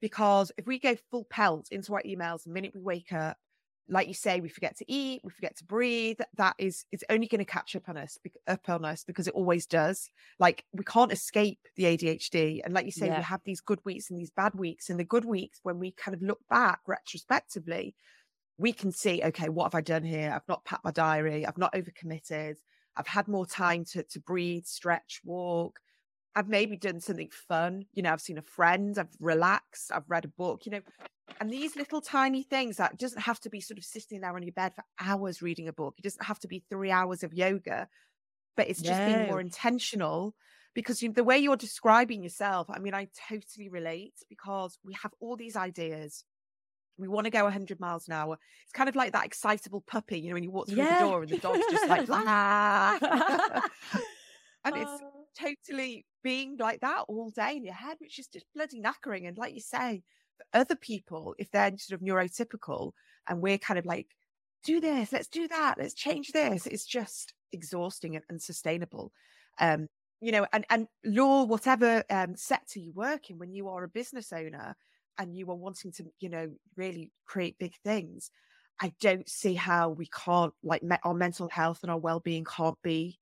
because 0.00 0.52
if 0.56 0.66
we 0.66 0.78
go 0.78 0.96
full 1.10 1.24
pelt 1.24 1.68
into 1.70 1.94
our 1.94 2.02
emails 2.02 2.44
the 2.44 2.50
minute 2.50 2.72
we 2.74 2.80
wake 2.80 3.12
up, 3.12 3.36
like 3.88 4.06
you 4.06 4.14
say, 4.14 4.40
we 4.40 4.48
forget 4.48 4.76
to 4.78 4.84
eat, 4.90 5.20
we 5.24 5.30
forget 5.30 5.56
to 5.56 5.64
breathe. 5.64 6.18
That 6.36 6.54
is, 6.58 6.84
it's 6.92 7.04
only 7.10 7.26
going 7.26 7.40
to 7.40 7.44
catch 7.44 7.74
up 7.74 7.88
on 7.88 7.96
us, 7.96 8.18
up 8.46 8.68
on 8.68 8.84
us 8.84 9.02
because 9.04 9.26
it 9.26 9.34
always 9.34 9.66
does. 9.66 10.08
Like 10.38 10.64
we 10.72 10.84
can't 10.84 11.12
escape 11.12 11.58
the 11.76 11.84
ADHD. 11.84 12.60
And 12.64 12.72
like 12.72 12.86
you 12.86 12.92
say, 12.92 13.06
yeah. 13.06 13.18
we 13.18 13.24
have 13.24 13.40
these 13.44 13.60
good 13.60 13.80
weeks 13.84 14.10
and 14.10 14.18
these 14.18 14.30
bad 14.30 14.54
weeks. 14.54 14.90
And 14.90 14.98
the 14.98 15.04
good 15.04 15.24
weeks, 15.24 15.58
when 15.64 15.78
we 15.78 15.90
kind 15.92 16.14
of 16.14 16.22
look 16.22 16.40
back 16.48 16.80
retrospectively, 16.86 17.94
we 18.58 18.72
can 18.72 18.92
see, 18.92 19.22
okay, 19.24 19.48
what 19.48 19.64
have 19.64 19.74
I 19.74 19.80
done 19.80 20.04
here? 20.04 20.32
I've 20.34 20.48
not 20.48 20.64
packed 20.64 20.84
my 20.84 20.92
diary. 20.92 21.44
I've 21.44 21.58
not 21.58 21.74
overcommitted. 21.74 22.56
I've 22.96 23.06
had 23.06 23.26
more 23.26 23.46
time 23.46 23.84
to 23.92 24.02
to 24.02 24.20
breathe, 24.20 24.66
stretch, 24.66 25.20
walk. 25.24 25.80
I've 26.34 26.48
maybe 26.48 26.76
done 26.76 27.00
something 27.00 27.30
fun. 27.30 27.86
You 27.92 28.02
know, 28.02 28.12
I've 28.12 28.20
seen 28.20 28.38
a 28.38 28.42
friend, 28.42 28.96
I've 28.98 29.14
relaxed, 29.18 29.90
I've 29.92 30.08
read 30.08 30.24
a 30.24 30.28
book, 30.28 30.64
you 30.64 30.72
know, 30.72 30.80
and 31.40 31.50
these 31.50 31.76
little 31.76 32.00
tiny 32.00 32.42
things 32.42 32.76
that 32.76 32.98
doesn't 32.98 33.22
have 33.22 33.40
to 33.40 33.50
be 33.50 33.60
sort 33.60 33.78
of 33.78 33.84
sitting 33.84 34.20
there 34.20 34.34
on 34.34 34.42
your 34.42 34.52
bed 34.52 34.74
for 34.74 34.84
hours 35.00 35.42
reading 35.42 35.68
a 35.68 35.72
book. 35.72 35.94
It 35.98 36.04
doesn't 36.04 36.24
have 36.24 36.38
to 36.40 36.48
be 36.48 36.64
three 36.70 36.90
hours 36.90 37.22
of 37.22 37.32
yoga, 37.32 37.88
but 38.56 38.68
it's 38.68 38.82
just 38.82 39.04
being 39.06 39.26
more 39.26 39.40
intentional 39.40 40.34
because 40.74 41.02
you, 41.02 41.12
the 41.12 41.24
way 41.24 41.38
you're 41.38 41.56
describing 41.56 42.22
yourself, 42.22 42.68
I 42.70 42.78
mean, 42.78 42.94
I 42.94 43.08
totally 43.28 43.68
relate 43.68 44.14
because 44.28 44.78
we 44.84 44.94
have 45.02 45.12
all 45.20 45.36
these 45.36 45.56
ideas. 45.56 46.24
We 46.96 47.08
want 47.08 47.24
to 47.24 47.30
go 47.30 47.44
100 47.44 47.80
miles 47.80 48.06
an 48.06 48.14
hour. 48.14 48.38
It's 48.64 48.72
kind 48.72 48.88
of 48.88 48.94
like 48.94 49.12
that 49.12 49.24
excitable 49.24 49.82
puppy, 49.86 50.20
you 50.20 50.28
know, 50.28 50.34
when 50.34 50.42
you 50.42 50.50
walk 50.50 50.68
through 50.68 50.78
yeah. 50.78 51.00
the 51.00 51.08
door 51.08 51.22
and 51.22 51.30
the 51.30 51.38
dog's 51.38 51.64
just 51.70 51.88
like, 51.88 52.06
ah. 52.10 52.98
and 54.64 54.76
it's 54.76 55.02
totally 55.38 56.04
being 56.22 56.56
like 56.58 56.80
that 56.80 57.04
all 57.08 57.30
day 57.30 57.56
in 57.56 57.64
your 57.64 57.74
head, 57.74 57.96
which 58.00 58.18
is 58.18 58.26
just 58.26 58.46
bloody 58.54 58.80
knackering. 58.80 59.26
And 59.28 59.36
like 59.38 59.54
you 59.54 59.60
say, 59.60 60.02
other 60.52 60.76
people, 60.76 61.34
if 61.38 61.50
they're 61.50 61.72
sort 61.76 62.00
of 62.00 62.06
neurotypical 62.06 62.92
and 63.28 63.40
we're 63.40 63.58
kind 63.58 63.78
of 63.78 63.86
like, 63.86 64.08
do 64.64 64.80
this, 64.80 65.12
let's 65.12 65.28
do 65.28 65.48
that, 65.48 65.76
let's 65.78 65.94
change 65.94 66.32
this, 66.32 66.66
it's 66.66 66.84
just 66.84 67.32
exhausting 67.52 68.16
and 68.16 68.24
unsustainable. 68.30 69.12
Um, 69.58 69.88
you 70.20 70.32
know, 70.32 70.46
and 70.52 70.66
and 70.68 70.86
law, 71.04 71.44
whatever 71.44 72.04
um, 72.10 72.36
sector 72.36 72.78
you 72.78 72.92
work 72.92 73.30
in, 73.30 73.38
when 73.38 73.52
you 73.52 73.68
are 73.68 73.84
a 73.84 73.88
business 73.88 74.32
owner 74.32 74.76
and 75.16 75.34
you 75.34 75.50
are 75.50 75.56
wanting 75.56 75.92
to, 75.92 76.04
you 76.20 76.28
know, 76.28 76.50
really 76.76 77.10
create 77.26 77.58
big 77.58 77.72
things, 77.84 78.30
I 78.80 78.92
don't 79.00 79.28
see 79.28 79.54
how 79.54 79.90
we 79.90 80.06
can't 80.06 80.52
like 80.62 80.82
me- 80.82 80.96
our 81.04 81.14
mental 81.14 81.48
health 81.48 81.80
and 81.82 81.90
our 81.90 81.98
well-being 81.98 82.44
can't 82.44 82.80
be 82.82 83.18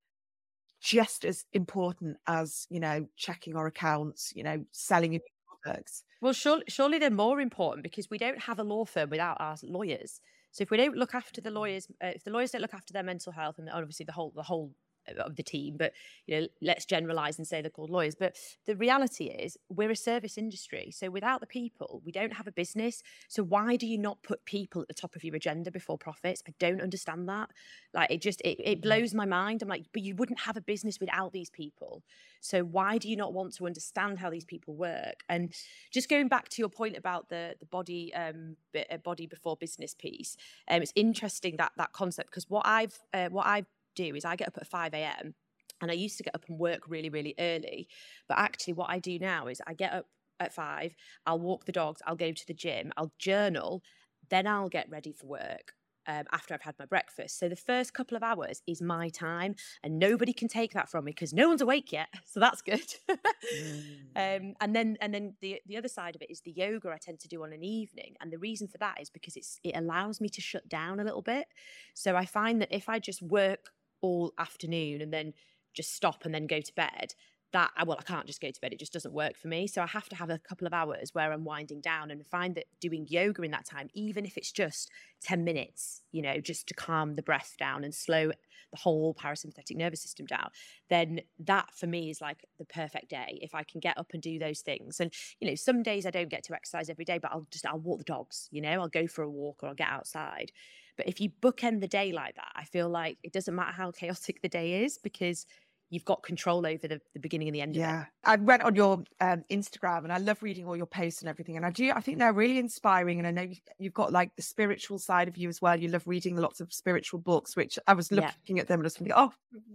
just 0.79 1.25
as 1.25 1.45
important 1.53 2.17
as 2.27 2.65
you 2.69 2.79
know 2.79 3.07
checking 3.17 3.55
our 3.55 3.67
accounts 3.67 4.31
you 4.35 4.43
know 4.43 4.63
selling 4.71 5.13
your 5.13 5.21
products. 5.63 6.03
Well 6.21 6.33
surely, 6.33 6.63
surely 6.67 6.99
they're 6.99 7.09
more 7.09 7.41
important 7.41 7.83
because 7.83 8.09
we 8.09 8.17
don't 8.17 8.39
have 8.39 8.59
a 8.59 8.63
law 8.63 8.85
firm 8.85 9.09
without 9.09 9.37
our 9.39 9.55
lawyers. 9.63 10.21
So 10.51 10.63
if 10.63 10.71
we 10.71 10.77
don't 10.77 10.95
look 10.95 11.13
after 11.13 11.41
the 11.41 11.51
lawyers 11.51 11.87
uh, 12.03 12.07
if 12.15 12.23
the 12.23 12.31
lawyers 12.31 12.51
don't 12.51 12.61
look 12.61 12.73
after 12.73 12.93
their 12.93 13.03
mental 13.03 13.31
health 13.31 13.59
and 13.59 13.69
obviously 13.69 14.05
the 14.05 14.13
whole 14.13 14.31
the 14.35 14.43
whole 14.43 14.73
of 15.17 15.35
the 15.35 15.43
team, 15.43 15.75
but 15.77 15.93
you 16.25 16.41
know, 16.41 16.47
let's 16.61 16.85
generalize 16.85 17.37
and 17.37 17.47
say 17.47 17.61
they're 17.61 17.69
called 17.69 17.89
lawyers. 17.89 18.15
But 18.15 18.37
the 18.65 18.75
reality 18.75 19.25
is, 19.25 19.57
we're 19.69 19.91
a 19.91 19.95
service 19.95 20.37
industry. 20.37 20.91
So 20.91 21.09
without 21.09 21.41
the 21.41 21.47
people, 21.47 22.01
we 22.05 22.11
don't 22.11 22.33
have 22.33 22.47
a 22.47 22.51
business. 22.51 23.01
So 23.27 23.43
why 23.43 23.75
do 23.75 23.87
you 23.87 23.97
not 23.97 24.21
put 24.23 24.45
people 24.45 24.81
at 24.81 24.87
the 24.87 24.93
top 24.93 25.15
of 25.15 25.23
your 25.23 25.35
agenda 25.35 25.71
before 25.71 25.97
profits? 25.97 26.43
I 26.47 26.53
don't 26.59 26.81
understand 26.81 27.27
that. 27.29 27.49
Like 27.93 28.11
it 28.11 28.21
just 28.21 28.41
it, 28.41 28.59
it 28.59 28.65
mm-hmm. 28.65 28.81
blows 28.81 29.13
my 29.13 29.25
mind. 29.25 29.61
I'm 29.61 29.69
like, 29.69 29.85
but 29.93 30.01
you 30.01 30.15
wouldn't 30.15 30.41
have 30.41 30.57
a 30.57 30.61
business 30.61 30.99
without 30.99 31.33
these 31.33 31.49
people. 31.49 32.03
So 32.41 32.63
why 32.63 32.97
do 32.97 33.09
you 33.09 33.15
not 33.15 33.33
want 33.33 33.53
to 33.55 33.65
understand 33.65 34.19
how 34.19 34.29
these 34.29 34.45
people 34.45 34.75
work? 34.75 35.23
And 35.27 35.53
just 35.91 36.09
going 36.09 36.27
back 36.27 36.49
to 36.49 36.61
your 36.61 36.69
point 36.69 36.97
about 36.97 37.29
the 37.29 37.55
the 37.59 37.65
body 37.65 38.13
um 38.13 38.55
uh, 38.75 38.97
body 38.97 39.25
before 39.27 39.57
business 39.57 39.93
piece, 39.93 40.37
um, 40.69 40.81
it's 40.81 40.93
interesting 40.95 41.57
that 41.57 41.71
that 41.77 41.93
concept 41.93 42.29
because 42.29 42.49
what 42.49 42.65
I've 42.65 42.97
uh, 43.13 43.29
what 43.29 43.47
I've 43.47 43.65
do 44.03 44.15
is 44.15 44.25
I 44.25 44.35
get 44.35 44.47
up 44.47 44.57
at 44.57 44.67
5 44.67 44.93
a.m. 44.93 45.33
and 45.81 45.91
I 45.91 45.93
used 45.93 46.17
to 46.17 46.23
get 46.23 46.35
up 46.35 46.45
and 46.47 46.59
work 46.59 46.81
really, 46.87 47.09
really 47.09 47.35
early. 47.39 47.87
But 48.27 48.37
actually, 48.39 48.73
what 48.73 48.89
I 48.89 48.99
do 48.99 49.19
now 49.19 49.47
is 49.47 49.61
I 49.65 49.73
get 49.73 49.93
up 49.93 50.05
at 50.39 50.53
five, 50.53 50.95
I'll 51.25 51.39
walk 51.39 51.65
the 51.65 51.71
dogs, 51.71 52.01
I'll 52.05 52.15
go 52.15 52.31
to 52.31 52.47
the 52.47 52.53
gym, 52.53 52.91
I'll 52.97 53.11
journal, 53.19 53.83
then 54.29 54.47
I'll 54.47 54.69
get 54.69 54.89
ready 54.89 55.11
for 55.11 55.27
work. 55.27 55.73
Um, 56.07 56.23
after 56.31 56.55
I've 56.55 56.63
had 56.63 56.73
my 56.79 56.85
breakfast. 56.85 57.37
So 57.37 57.49
the 57.49 57.55
first 57.55 57.93
couple 57.93 58.17
of 58.17 58.23
hours 58.23 58.63
is 58.65 58.81
my 58.81 59.09
time, 59.09 59.53
and 59.83 59.99
nobody 59.99 60.33
can 60.33 60.47
take 60.47 60.73
that 60.73 60.89
from 60.89 61.05
me 61.05 61.11
because 61.11 61.33
no 61.33 61.49
one's 61.49 61.61
awake 61.61 61.91
yet. 61.91 62.07
So 62.25 62.39
that's 62.39 62.63
good. 62.63 62.81
mm. 63.11 63.83
um, 64.15 64.53
and 64.59 64.75
then 64.75 64.97
and 65.01 65.13
then 65.13 65.35
the 65.41 65.61
the 65.67 65.77
other 65.77 65.87
side 65.87 66.15
of 66.15 66.23
it 66.23 66.31
is 66.31 66.41
the 66.41 66.51
yoga 66.51 66.89
I 66.89 66.97
tend 66.99 67.19
to 67.19 67.27
do 67.27 67.43
on 67.43 67.53
an 67.53 67.63
evening, 67.63 68.15
and 68.21 68.31
the 68.31 68.39
reason 68.39 68.67
for 68.67 68.79
that 68.79 68.99
is 68.99 69.11
because 69.11 69.35
it's 69.35 69.59
it 69.63 69.75
allows 69.75 70.19
me 70.19 70.29
to 70.29 70.41
shut 70.41 70.67
down 70.67 70.99
a 70.99 71.03
little 71.03 71.21
bit. 71.21 71.45
So 71.93 72.15
I 72.15 72.25
find 72.25 72.59
that 72.61 72.73
if 72.73 72.89
I 72.89 72.97
just 72.97 73.21
work 73.21 73.69
all 74.01 74.33
afternoon 74.37 75.01
and 75.01 75.13
then 75.13 75.33
just 75.73 75.93
stop 75.93 76.25
and 76.25 76.33
then 76.33 76.47
go 76.47 76.59
to 76.61 76.73
bed 76.75 77.13
that 77.51 77.71
well 77.85 77.97
i 77.99 78.03
can't 78.03 78.27
just 78.27 78.41
go 78.41 78.51
to 78.51 78.61
bed 78.61 78.73
it 78.73 78.79
just 78.79 78.93
doesn't 78.93 79.13
work 79.13 79.35
for 79.35 79.47
me. 79.47 79.65
So 79.67 79.81
i 79.81 79.87
have 79.87 80.07
to 80.09 80.15
have 80.15 80.29
a 80.29 80.37
couple 80.37 80.67
of 80.67 80.73
hours 80.73 81.13
where 81.13 81.31
i'm 81.31 81.43
winding 81.43 81.81
down 81.81 82.11
and 82.11 82.25
find 82.25 82.55
that 82.55 82.65
doing 82.79 83.07
yoga 83.09 83.41
in 83.41 83.51
that 83.51 83.65
time 83.65 83.89
even 83.93 84.25
if 84.25 84.37
it's 84.37 84.51
just 84.51 84.89
10 85.21 85.43
minutes 85.43 86.03
you 86.11 86.21
know 86.21 86.39
just 86.39 86.67
to 86.67 86.73
calm 86.73 87.15
the 87.15 87.23
breath 87.23 87.55
down 87.57 87.83
and 87.83 87.93
slow 87.95 88.31
the 88.71 88.77
whole 88.77 89.15
parasympathetic 89.15 89.75
nervous 89.75 90.01
system 90.01 90.25
down 90.27 90.49
then 90.89 91.21
that 91.39 91.73
for 91.73 91.87
me 91.87 92.09
is 92.11 92.21
like 92.21 92.45
the 92.59 92.65
perfect 92.65 93.09
day 93.09 93.39
if 93.41 93.55
i 93.55 93.63
can 93.63 93.79
get 93.79 93.97
up 93.97 94.11
and 94.13 94.21
do 94.21 94.37
those 94.37 94.61
things. 94.61 94.99
And 94.99 95.11
you 95.39 95.47
know 95.49 95.55
some 95.55 95.81
days 95.81 96.05
i 96.05 96.11
don't 96.11 96.29
get 96.29 96.43
to 96.43 96.53
exercise 96.53 96.89
every 96.89 97.05
day 97.05 97.17
but 97.17 97.31
i'll 97.31 97.47
just 97.49 97.65
i'll 97.65 97.79
walk 97.79 97.99
the 97.99 98.03
dogs 98.03 98.47
you 98.51 98.61
know 98.61 98.69
i'll 98.81 98.87
go 98.89 99.07
for 99.07 99.23
a 99.23 99.29
walk 99.29 99.63
or 99.63 99.69
i'll 99.69 99.75
get 99.75 99.89
outside 99.89 100.51
but 100.99 101.07
if 101.07 101.21
you 101.21 101.29
bookend 101.41 101.79
the 101.79 101.87
day 101.87 102.11
like 102.11 102.35
that 102.35 102.51
i 102.55 102.65
feel 102.65 102.89
like 102.89 103.17
it 103.23 103.31
doesn't 103.31 103.55
matter 103.55 103.71
how 103.71 103.89
chaotic 103.89 104.41
the 104.41 104.49
day 104.49 104.83
is 104.83 104.97
because 104.97 105.45
you've 105.89 106.03
got 106.03 106.21
control 106.23 106.67
over 106.67 106.89
the, 106.89 106.99
the 107.13 107.19
beginning 107.19 107.47
and 107.47 107.55
the 107.55 107.61
end 107.61 107.75
yeah. 107.75 108.05
I 108.23 108.35
went 108.35 108.63
on 108.63 108.75
your 108.75 109.03
um, 109.21 109.45
instagram 109.49 110.03
and 110.03 110.11
i 110.11 110.17
love 110.17 110.43
reading 110.43 110.67
all 110.67 110.75
your 110.75 110.85
posts 110.85 111.21
and 111.21 111.29
everything 111.29 111.55
and 111.55 111.65
i 111.65 111.71
do 111.71 111.89
i 111.95 112.01
think 112.01 112.19
they're 112.19 112.33
really 112.33 112.59
inspiring 112.59 113.17
and 113.17 113.27
i 113.27 113.31
know 113.31 113.47
you've 113.77 113.93
got 113.93 114.11
like 114.11 114.35
the 114.35 114.41
spiritual 114.41 114.99
side 114.99 115.29
of 115.29 115.37
you 115.37 115.47
as 115.47 115.61
well. 115.61 115.79
You 115.79 115.87
love 115.87 116.03
reading 116.05 116.35
lots 116.35 116.59
of 116.59 116.73
spiritual 116.73 117.19
books 117.19 117.55
which 117.55 117.79
i 117.87 117.93
was 117.93 118.11
looking 118.11 118.57
yeah. 118.57 118.61
at 118.61 118.67
them 118.67 118.81
and 118.81 118.85
I 118.85 118.87
was 118.87 118.97
thinking 118.97 119.13
oh 119.15 119.31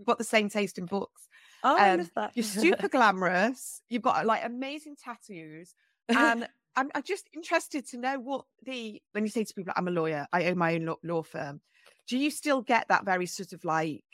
got 0.07 0.19
the 0.19 0.25
same 0.25 0.51
taste 0.51 0.77
in 0.77 0.85
books. 0.85 1.27
Oh 1.65 1.79
um, 1.79 2.31
you're 2.35 2.45
super 2.45 2.89
glamorous. 2.89 3.81
You've 3.89 4.03
got 4.03 4.27
like 4.27 4.45
amazing 4.45 4.97
tattoos 5.03 5.75
and 6.11 6.47
I'm, 6.77 6.91
I'm 6.95 7.03
just 7.03 7.29
interested 7.33 7.87
to 7.89 7.99
know 7.99 8.19
what 8.19 8.45
the 8.65 9.01
when 9.13 9.25
you 9.25 9.31
say 9.31 9.45
to 9.45 9.55
people 9.55 9.73
i'm 9.77 9.89
a 9.89 9.93
lawyer 9.93 10.27
i 10.33 10.47
own 10.47 10.59
my 10.59 10.75
own 10.75 10.87
law, 10.87 10.97
law 11.03 11.23
firm 11.23 11.61
do 12.07 12.19
you 12.19 12.31
still 12.31 12.63
get 12.63 12.89
that 12.89 13.05
very 13.05 13.27
sort 13.27 13.53
of 13.53 13.65
like 13.65 14.05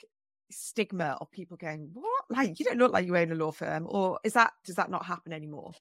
stigma 0.50 1.16
of 1.20 1.30
people 1.30 1.56
going, 1.56 1.90
"What? 1.92 2.24
Like 2.28 2.58
you 2.58 2.64
don't 2.64 2.78
look 2.78 2.92
like 2.92 3.06
you 3.06 3.16
own 3.16 3.32
a 3.32 3.34
law 3.34 3.50
firm," 3.50 3.86
or 3.88 4.20
is 4.24 4.34
that 4.34 4.52
does 4.64 4.76
that 4.76 4.90
not 4.90 5.04
happen 5.04 5.32
anymore? 5.32 5.72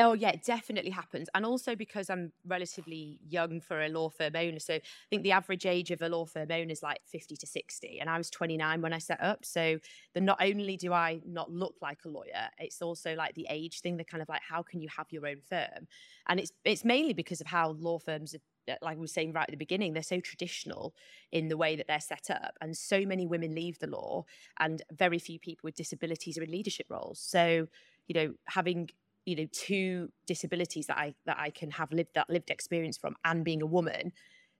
Oh 0.00 0.12
yeah, 0.12 0.28
it 0.28 0.44
definitely 0.44 0.92
happens, 0.92 1.28
and 1.34 1.44
also 1.44 1.74
because 1.74 2.08
I'm 2.08 2.32
relatively 2.46 3.18
young 3.26 3.60
for 3.60 3.82
a 3.82 3.88
law 3.88 4.08
firm 4.10 4.36
owner. 4.36 4.60
So 4.60 4.74
I 4.74 4.80
think 5.10 5.24
the 5.24 5.32
average 5.32 5.66
age 5.66 5.90
of 5.90 6.00
a 6.02 6.08
law 6.08 6.24
firm 6.24 6.52
owner 6.52 6.70
is 6.70 6.84
like 6.84 7.00
50 7.04 7.34
to 7.34 7.46
60, 7.48 7.98
and 7.98 8.08
I 8.08 8.16
was 8.16 8.30
29 8.30 8.80
when 8.80 8.92
I 8.92 8.98
set 8.98 9.20
up. 9.20 9.44
So 9.44 9.80
the 10.14 10.20
not 10.20 10.38
only 10.40 10.76
do 10.76 10.92
I 10.92 11.20
not 11.26 11.50
look 11.50 11.74
like 11.82 12.04
a 12.04 12.08
lawyer, 12.10 12.48
it's 12.58 12.80
also 12.80 13.16
like 13.16 13.34
the 13.34 13.48
age 13.50 13.80
thing. 13.80 13.96
The 13.96 14.04
kind 14.04 14.22
of 14.22 14.28
like 14.28 14.42
how 14.48 14.62
can 14.62 14.80
you 14.80 14.88
have 14.96 15.08
your 15.10 15.26
own 15.26 15.40
firm, 15.40 15.88
and 16.28 16.38
it's 16.38 16.52
it's 16.64 16.84
mainly 16.84 17.12
because 17.12 17.40
of 17.40 17.48
how 17.48 17.70
law 17.70 17.98
firms 17.98 18.34
are 18.36 18.72
uh, 18.72 18.76
like 18.82 18.96
we 18.98 19.00
were 19.00 19.06
saying 19.08 19.32
right 19.32 19.44
at 19.48 19.50
the 19.50 19.56
beginning, 19.56 19.94
they're 19.94 20.02
so 20.04 20.20
traditional 20.20 20.94
in 21.32 21.48
the 21.48 21.56
way 21.56 21.74
that 21.74 21.86
they're 21.88 21.98
set 22.00 22.30
up. 22.30 22.52
And 22.60 22.76
so 22.76 23.00
many 23.04 23.26
women 23.26 23.52
leave 23.52 23.80
the 23.80 23.88
law, 23.88 24.26
and 24.60 24.80
very 24.92 25.18
few 25.18 25.40
people 25.40 25.66
with 25.66 25.74
disabilities 25.74 26.38
are 26.38 26.42
in 26.44 26.52
leadership 26.52 26.86
roles. 26.88 27.18
So, 27.18 27.66
you 28.06 28.14
know, 28.14 28.34
having 28.46 28.90
you 29.28 29.36
know 29.36 29.46
two 29.52 30.08
disabilities 30.26 30.86
that 30.86 30.98
I 30.98 31.14
that 31.26 31.36
I 31.38 31.50
can 31.50 31.70
have 31.72 31.92
lived 31.92 32.10
that 32.14 32.30
lived 32.30 32.50
experience 32.50 32.96
from, 32.96 33.14
and 33.24 33.44
being 33.44 33.62
a 33.62 33.66
woman, 33.66 34.12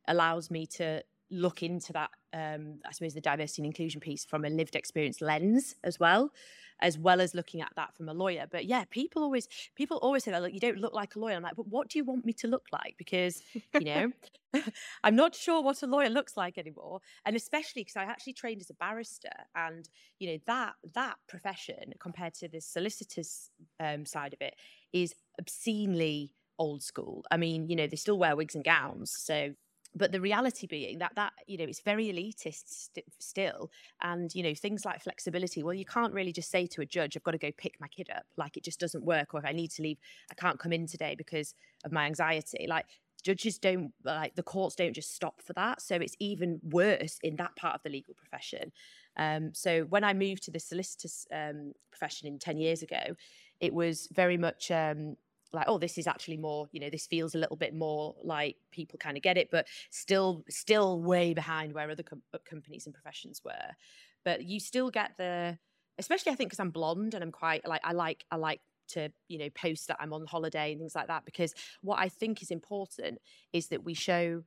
allows 0.06 0.50
me 0.50 0.66
to 0.76 1.02
look 1.30 1.62
into 1.62 1.92
that 1.92 2.10
um, 2.32 2.78
i 2.86 2.92
suppose 2.92 3.14
the 3.14 3.20
diversity 3.20 3.62
and 3.62 3.66
inclusion 3.66 4.00
piece 4.00 4.24
from 4.24 4.44
a 4.44 4.48
lived 4.48 4.76
experience 4.76 5.20
lens 5.20 5.74
as 5.84 5.98
well 5.98 6.30
as 6.80 6.98
well 6.98 7.20
as 7.20 7.34
looking 7.34 7.60
at 7.60 7.72
that 7.76 7.94
from 7.96 8.08
a 8.08 8.14
lawyer. 8.14 8.46
But 8.50 8.66
yeah 8.66 8.84
people 8.90 9.22
always 9.22 9.48
people 9.74 9.98
always 9.98 10.24
say 10.24 10.30
that 10.30 10.42
look 10.42 10.52
you 10.52 10.60
don't 10.60 10.78
look 10.78 10.94
like 10.94 11.16
a 11.16 11.18
lawyer. 11.18 11.36
I'm 11.36 11.42
like 11.42 11.56
but 11.56 11.68
what 11.68 11.88
do 11.88 11.98
you 11.98 12.04
want 12.04 12.24
me 12.24 12.32
to 12.34 12.48
look 12.48 12.66
like? 12.72 12.94
Because 12.98 13.42
you 13.74 13.80
know 13.80 14.12
i'm 15.04 15.14
not 15.14 15.34
sure 15.34 15.62
what 15.62 15.82
a 15.82 15.86
lawyer 15.86 16.08
looks 16.08 16.36
like 16.36 16.58
anymore. 16.58 17.00
And 17.24 17.36
especially 17.36 17.82
because 17.82 17.96
i 17.96 18.04
actually 18.04 18.34
trained 18.34 18.60
as 18.60 18.70
a 18.70 18.74
barrister 18.74 19.28
and 19.54 19.88
you 20.18 20.32
know 20.32 20.38
that 20.46 20.74
that 20.94 21.16
profession 21.28 21.94
compared 21.98 22.34
to 22.34 22.48
the 22.48 22.60
solicitor's 22.60 23.50
um, 23.80 24.04
side 24.06 24.32
of 24.32 24.40
it 24.40 24.54
is 24.92 25.14
obscenely 25.40 26.34
old 26.58 26.82
school. 26.82 27.24
I 27.30 27.36
mean 27.36 27.68
you 27.68 27.76
know 27.76 27.86
they 27.86 27.96
still 27.96 28.18
wear 28.18 28.36
wigs 28.36 28.54
and 28.54 28.64
gowns 28.64 29.10
so 29.10 29.54
but 29.94 30.12
the 30.12 30.20
reality 30.20 30.66
being 30.66 30.98
that 30.98 31.14
that 31.16 31.32
you 31.46 31.58
know 31.58 31.64
it's 31.64 31.80
very 31.80 32.06
elitist 32.06 32.64
st- 32.66 33.04
still 33.18 33.70
and 34.02 34.34
you 34.34 34.42
know 34.42 34.54
things 34.54 34.84
like 34.84 35.02
flexibility 35.02 35.62
well 35.62 35.74
you 35.74 35.84
can't 35.84 36.12
really 36.12 36.32
just 36.32 36.50
say 36.50 36.66
to 36.66 36.80
a 36.80 36.86
judge 36.86 37.16
i've 37.16 37.22
got 37.22 37.32
to 37.32 37.38
go 37.38 37.50
pick 37.56 37.80
my 37.80 37.88
kid 37.88 38.08
up 38.14 38.24
like 38.36 38.56
it 38.56 38.64
just 38.64 38.80
doesn't 38.80 39.04
work 39.04 39.34
or 39.34 39.40
if 39.40 39.46
i 39.46 39.52
need 39.52 39.70
to 39.70 39.82
leave 39.82 39.98
i 40.30 40.34
can't 40.34 40.58
come 40.58 40.72
in 40.72 40.86
today 40.86 41.14
because 41.16 41.54
of 41.84 41.92
my 41.92 42.06
anxiety 42.06 42.66
like 42.68 42.86
judges 43.22 43.58
don't 43.58 43.92
like 44.04 44.34
the 44.36 44.42
courts 44.42 44.76
don't 44.76 44.92
just 44.92 45.14
stop 45.14 45.42
for 45.42 45.52
that 45.54 45.82
so 45.82 45.96
it's 45.96 46.14
even 46.20 46.60
worse 46.62 47.18
in 47.22 47.36
that 47.36 47.54
part 47.56 47.74
of 47.74 47.82
the 47.82 47.90
legal 47.90 48.14
profession. 48.14 48.72
Um, 49.16 49.52
so 49.52 49.82
when 49.82 50.04
i 50.04 50.14
moved 50.14 50.44
to 50.44 50.52
the 50.52 50.60
solicitor's 50.60 51.26
um, 51.32 51.72
profession 51.90 52.28
in 52.28 52.38
10 52.38 52.58
years 52.58 52.82
ago 52.82 53.16
it 53.60 53.74
was 53.74 54.08
very 54.12 54.36
much 54.36 54.70
um, 54.70 55.16
like 55.52 55.64
oh 55.68 55.78
this 55.78 55.98
is 55.98 56.06
actually 56.06 56.36
more 56.36 56.68
you 56.72 56.80
know 56.80 56.90
this 56.90 57.06
feels 57.06 57.34
a 57.34 57.38
little 57.38 57.56
bit 57.56 57.74
more 57.74 58.14
like 58.22 58.56
people 58.70 58.98
kind 58.98 59.16
of 59.16 59.22
get 59.22 59.38
it 59.38 59.48
but 59.50 59.66
still 59.90 60.44
still 60.48 61.00
way 61.00 61.32
behind 61.34 61.72
where 61.72 61.90
other 61.90 62.02
com- 62.02 62.22
uh, 62.34 62.38
companies 62.48 62.86
and 62.86 62.94
professions 62.94 63.42
were. 63.44 63.74
But 64.24 64.44
you 64.44 64.60
still 64.60 64.90
get 64.90 65.12
the 65.16 65.58
especially 65.98 66.32
i 66.32 66.34
think 66.34 66.50
because 66.50 66.60
i'm 66.60 66.70
blonde 66.70 67.14
and 67.14 67.22
i'm 67.22 67.32
quite 67.32 67.66
like 67.66 67.80
i 67.84 67.92
like 67.92 68.24
i 68.30 68.36
like 68.36 68.60
to 68.88 69.10
you 69.28 69.38
know 69.38 69.50
post 69.50 69.88
that 69.88 69.96
i'm 70.00 70.12
on 70.12 70.24
holiday 70.26 70.72
and 70.72 70.80
things 70.80 70.94
like 70.94 71.08
that 71.08 71.24
because 71.24 71.54
what 71.82 71.98
i 71.98 72.08
think 72.08 72.42
is 72.42 72.50
important 72.50 73.18
is 73.52 73.68
that 73.68 73.84
we 73.84 73.94
show 73.94 74.42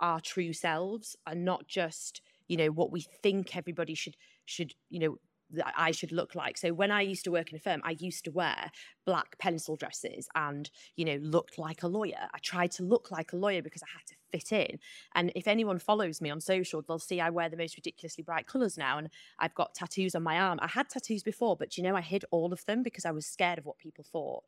our 0.00 0.20
true 0.20 0.52
selves 0.52 1.16
and 1.26 1.44
not 1.44 1.66
just 1.66 2.22
you 2.48 2.56
know 2.56 2.68
what 2.68 2.90
we 2.90 3.00
think 3.22 3.56
everybody 3.56 3.94
should 3.94 4.16
should 4.44 4.74
you 4.88 5.00
know 5.00 5.16
that 5.54 5.74
I 5.76 5.90
should 5.90 6.12
look 6.12 6.34
like. 6.34 6.56
So 6.56 6.72
when 6.72 6.90
I 6.90 7.00
used 7.00 7.24
to 7.24 7.32
work 7.32 7.50
in 7.50 7.56
a 7.56 7.60
firm, 7.60 7.80
I 7.84 7.96
used 7.98 8.24
to 8.24 8.30
wear 8.30 8.70
black 9.06 9.38
pencil 9.38 9.76
dresses 9.76 10.28
and, 10.34 10.70
you 10.96 11.04
know, 11.04 11.18
looked 11.20 11.58
like 11.58 11.82
a 11.82 11.88
lawyer. 11.88 12.28
I 12.32 12.38
tried 12.38 12.70
to 12.72 12.82
look 12.82 13.10
like 13.10 13.32
a 13.32 13.36
lawyer 13.36 13.62
because 13.62 13.82
I 13.82 13.86
had 13.92 14.06
to 14.06 14.14
fit 14.30 14.52
in. 14.52 14.78
And 15.14 15.32
if 15.34 15.46
anyone 15.46 15.78
follows 15.78 16.20
me 16.20 16.30
on 16.30 16.40
social, 16.40 16.82
they'll 16.82 16.98
see 16.98 17.20
I 17.20 17.30
wear 17.30 17.48
the 17.48 17.56
most 17.56 17.76
ridiculously 17.76 18.24
bright 18.24 18.46
colours 18.46 18.76
now. 18.76 18.98
And 18.98 19.08
I've 19.38 19.54
got 19.54 19.74
tattoos 19.74 20.14
on 20.14 20.22
my 20.22 20.38
arm. 20.38 20.58
I 20.62 20.68
had 20.68 20.88
tattoos 20.88 21.22
before, 21.22 21.56
but 21.56 21.76
you 21.76 21.82
know, 21.82 21.96
I 21.96 22.00
hid 22.00 22.24
all 22.30 22.52
of 22.52 22.64
them 22.66 22.82
because 22.82 23.04
I 23.04 23.10
was 23.10 23.26
scared 23.26 23.58
of 23.58 23.66
what 23.66 23.78
people 23.78 24.04
thought. 24.04 24.44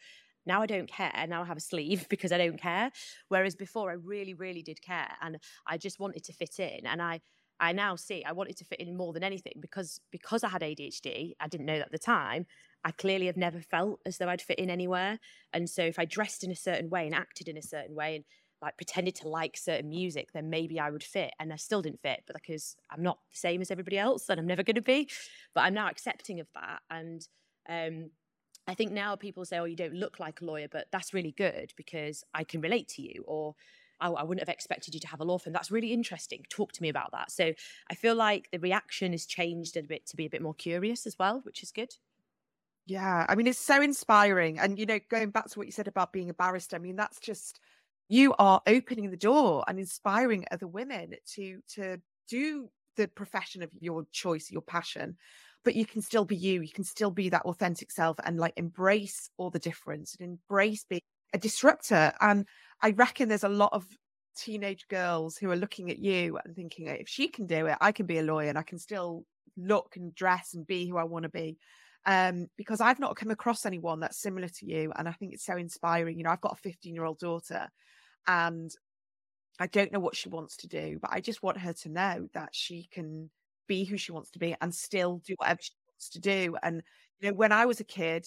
Now 0.46 0.62
I 0.62 0.66
don't 0.66 0.88
care. 0.88 1.26
Now 1.28 1.42
I 1.42 1.46
have 1.46 1.56
a 1.56 1.60
sleeve 1.60 2.06
because 2.10 2.32
I 2.32 2.38
don't 2.38 2.60
care. 2.60 2.90
Whereas 3.28 3.54
before 3.54 3.90
I 3.90 3.94
really, 3.94 4.34
really 4.34 4.62
did 4.62 4.80
care. 4.80 5.10
And 5.20 5.38
I 5.66 5.76
just 5.76 5.98
wanted 5.98 6.24
to 6.24 6.32
fit 6.32 6.58
in. 6.58 6.86
And 6.86 7.02
I 7.02 7.20
I 7.58 7.72
now 7.72 7.96
see 7.96 8.24
I 8.24 8.32
wanted 8.32 8.56
to 8.58 8.64
fit 8.64 8.80
in 8.80 8.96
more 8.96 9.12
than 9.12 9.24
anything 9.24 9.54
because 9.60 10.00
because 10.10 10.44
I 10.44 10.48
had 10.48 10.62
ADHD, 10.62 11.34
I 11.40 11.48
didn't 11.48 11.66
know 11.66 11.78
that 11.78 11.86
at 11.86 11.92
the 11.92 11.98
time. 11.98 12.46
I 12.84 12.92
clearly 12.92 13.26
have 13.26 13.36
never 13.36 13.60
felt 13.60 14.00
as 14.06 14.18
though 14.18 14.28
I'd 14.28 14.42
fit 14.42 14.58
in 14.58 14.70
anywhere. 14.70 15.18
And 15.52 15.68
so 15.68 15.82
if 15.82 15.98
I 15.98 16.04
dressed 16.04 16.44
in 16.44 16.50
a 16.50 16.56
certain 16.56 16.90
way 16.90 17.06
and 17.06 17.14
acted 17.14 17.48
in 17.48 17.56
a 17.56 17.62
certain 17.62 17.94
way 17.94 18.16
and 18.16 18.24
like 18.62 18.76
pretended 18.76 19.14
to 19.16 19.28
like 19.28 19.56
certain 19.56 19.90
music, 19.90 20.32
then 20.32 20.50
maybe 20.50 20.78
I 20.78 20.90
would 20.90 21.02
fit. 21.02 21.32
And 21.38 21.52
I 21.52 21.56
still 21.56 21.82
didn't 21.82 22.00
fit, 22.00 22.24
but 22.26 22.36
because 22.36 22.76
I'm 22.90 23.02
not 23.02 23.18
the 23.30 23.36
same 23.36 23.60
as 23.60 23.70
everybody 23.70 23.98
else 23.98 24.28
and 24.28 24.38
I'm 24.38 24.46
never 24.46 24.62
gonna 24.62 24.82
be. 24.82 25.08
But 25.54 25.62
I'm 25.62 25.74
now 25.74 25.88
accepting 25.88 26.40
of 26.40 26.48
that. 26.54 26.80
And 26.90 27.26
um 27.68 28.10
I 28.68 28.74
think 28.74 28.92
now 28.92 29.14
people 29.16 29.44
say, 29.44 29.58
Oh, 29.58 29.64
you 29.64 29.76
don't 29.76 29.94
look 29.94 30.18
like 30.20 30.40
a 30.40 30.44
lawyer, 30.44 30.68
but 30.70 30.88
that's 30.92 31.14
really 31.14 31.32
good 31.32 31.72
because 31.76 32.24
I 32.34 32.44
can 32.44 32.60
relate 32.60 32.88
to 32.88 33.02
you 33.02 33.24
or 33.26 33.54
oh, 34.00 34.14
I 34.14 34.22
wouldn't 34.22 34.46
have 34.46 34.52
expected 34.52 34.94
you 34.94 35.00
to 35.00 35.08
have 35.08 35.20
a 35.20 35.24
law 35.24 35.38
firm. 35.38 35.52
That's 35.52 35.70
really 35.70 35.92
interesting. 35.92 36.44
Talk 36.48 36.72
to 36.72 36.82
me 36.82 36.88
about 36.88 37.12
that. 37.12 37.30
So 37.30 37.52
I 37.90 37.94
feel 37.94 38.14
like 38.14 38.48
the 38.52 38.58
reaction 38.58 39.12
has 39.12 39.26
changed 39.26 39.76
a 39.76 39.82
bit 39.82 40.06
to 40.06 40.16
be 40.16 40.26
a 40.26 40.30
bit 40.30 40.42
more 40.42 40.54
curious 40.54 41.06
as 41.06 41.18
well, 41.18 41.40
which 41.44 41.62
is 41.62 41.72
good. 41.72 41.94
Yeah, 42.86 43.26
I 43.28 43.34
mean, 43.34 43.48
it's 43.48 43.58
so 43.58 43.82
inspiring. 43.82 44.58
And, 44.58 44.78
you 44.78 44.86
know, 44.86 45.00
going 45.10 45.30
back 45.30 45.48
to 45.50 45.58
what 45.58 45.66
you 45.66 45.72
said 45.72 45.88
about 45.88 46.12
being 46.12 46.30
a 46.30 46.34
barrister, 46.34 46.76
I 46.76 46.78
mean, 46.78 46.96
that's 46.96 47.18
just 47.18 47.60
you 48.08 48.34
are 48.38 48.62
opening 48.66 49.10
the 49.10 49.16
door 49.16 49.64
and 49.66 49.78
inspiring 49.78 50.44
other 50.50 50.68
women 50.68 51.14
to 51.34 51.60
to 51.74 52.00
do 52.28 52.70
the 52.96 53.08
profession 53.08 53.62
of 53.62 53.70
your 53.80 54.06
choice, 54.12 54.50
your 54.50 54.62
passion. 54.62 55.16
But 55.64 55.74
you 55.74 55.84
can 55.84 56.00
still 56.00 56.24
be 56.24 56.36
you. 56.36 56.62
You 56.62 56.72
can 56.72 56.84
still 56.84 57.10
be 57.10 57.28
that 57.30 57.42
authentic 57.42 57.90
self 57.90 58.18
and 58.22 58.38
like 58.38 58.54
embrace 58.56 59.30
all 59.36 59.50
the 59.50 59.58
difference 59.58 60.16
and 60.18 60.30
embrace 60.30 60.84
being 60.88 61.02
a 61.34 61.38
disruptor. 61.38 62.12
And 62.20 62.46
I 62.82 62.90
reckon 62.90 63.28
there's 63.28 63.44
a 63.44 63.48
lot 63.48 63.72
of 63.72 63.86
teenage 64.36 64.86
girls 64.88 65.36
who 65.36 65.50
are 65.50 65.56
looking 65.56 65.90
at 65.90 65.98
you 65.98 66.38
and 66.44 66.54
thinking, 66.54 66.86
if 66.86 67.08
she 67.08 67.28
can 67.28 67.46
do 67.46 67.66
it, 67.66 67.78
I 67.80 67.92
can 67.92 68.06
be 68.06 68.18
a 68.18 68.22
lawyer 68.22 68.48
and 68.48 68.58
I 68.58 68.62
can 68.62 68.78
still 68.78 69.24
look 69.56 69.96
and 69.96 70.14
dress 70.14 70.54
and 70.54 70.66
be 70.66 70.88
who 70.88 70.96
I 70.96 71.04
want 71.04 71.24
to 71.24 71.28
be. 71.28 71.58
Um, 72.04 72.48
because 72.56 72.80
I've 72.80 73.00
not 73.00 73.16
come 73.16 73.30
across 73.30 73.66
anyone 73.66 74.00
that's 74.00 74.20
similar 74.20 74.48
to 74.48 74.66
you. 74.66 74.92
And 74.96 75.08
I 75.08 75.12
think 75.12 75.32
it's 75.32 75.44
so 75.44 75.56
inspiring. 75.56 76.18
You 76.18 76.24
know, 76.24 76.30
I've 76.30 76.40
got 76.40 76.52
a 76.52 76.62
15 76.62 76.94
year 76.94 77.04
old 77.04 77.18
daughter 77.18 77.68
and 78.28 78.70
I 79.58 79.66
don't 79.66 79.92
know 79.92 80.00
what 80.00 80.14
she 80.14 80.28
wants 80.28 80.56
to 80.58 80.68
do, 80.68 80.98
but 81.00 81.10
I 81.12 81.20
just 81.20 81.42
want 81.42 81.58
her 81.58 81.72
to 81.72 81.88
know 81.88 82.28
that 82.34 82.50
she 82.52 82.88
can 82.92 83.30
be 83.66 83.84
who 83.84 83.96
she 83.96 84.12
wants 84.12 84.30
to 84.32 84.38
be 84.38 84.54
and 84.60 84.74
still 84.74 85.20
do 85.26 85.34
whatever 85.38 85.60
she 85.62 85.72
wants 85.88 86.10
to 86.10 86.20
do. 86.20 86.56
And, 86.62 86.82
you 87.20 87.30
know, 87.30 87.34
when 87.34 87.52
I 87.52 87.66
was 87.66 87.80
a 87.80 87.84
kid, 87.84 88.26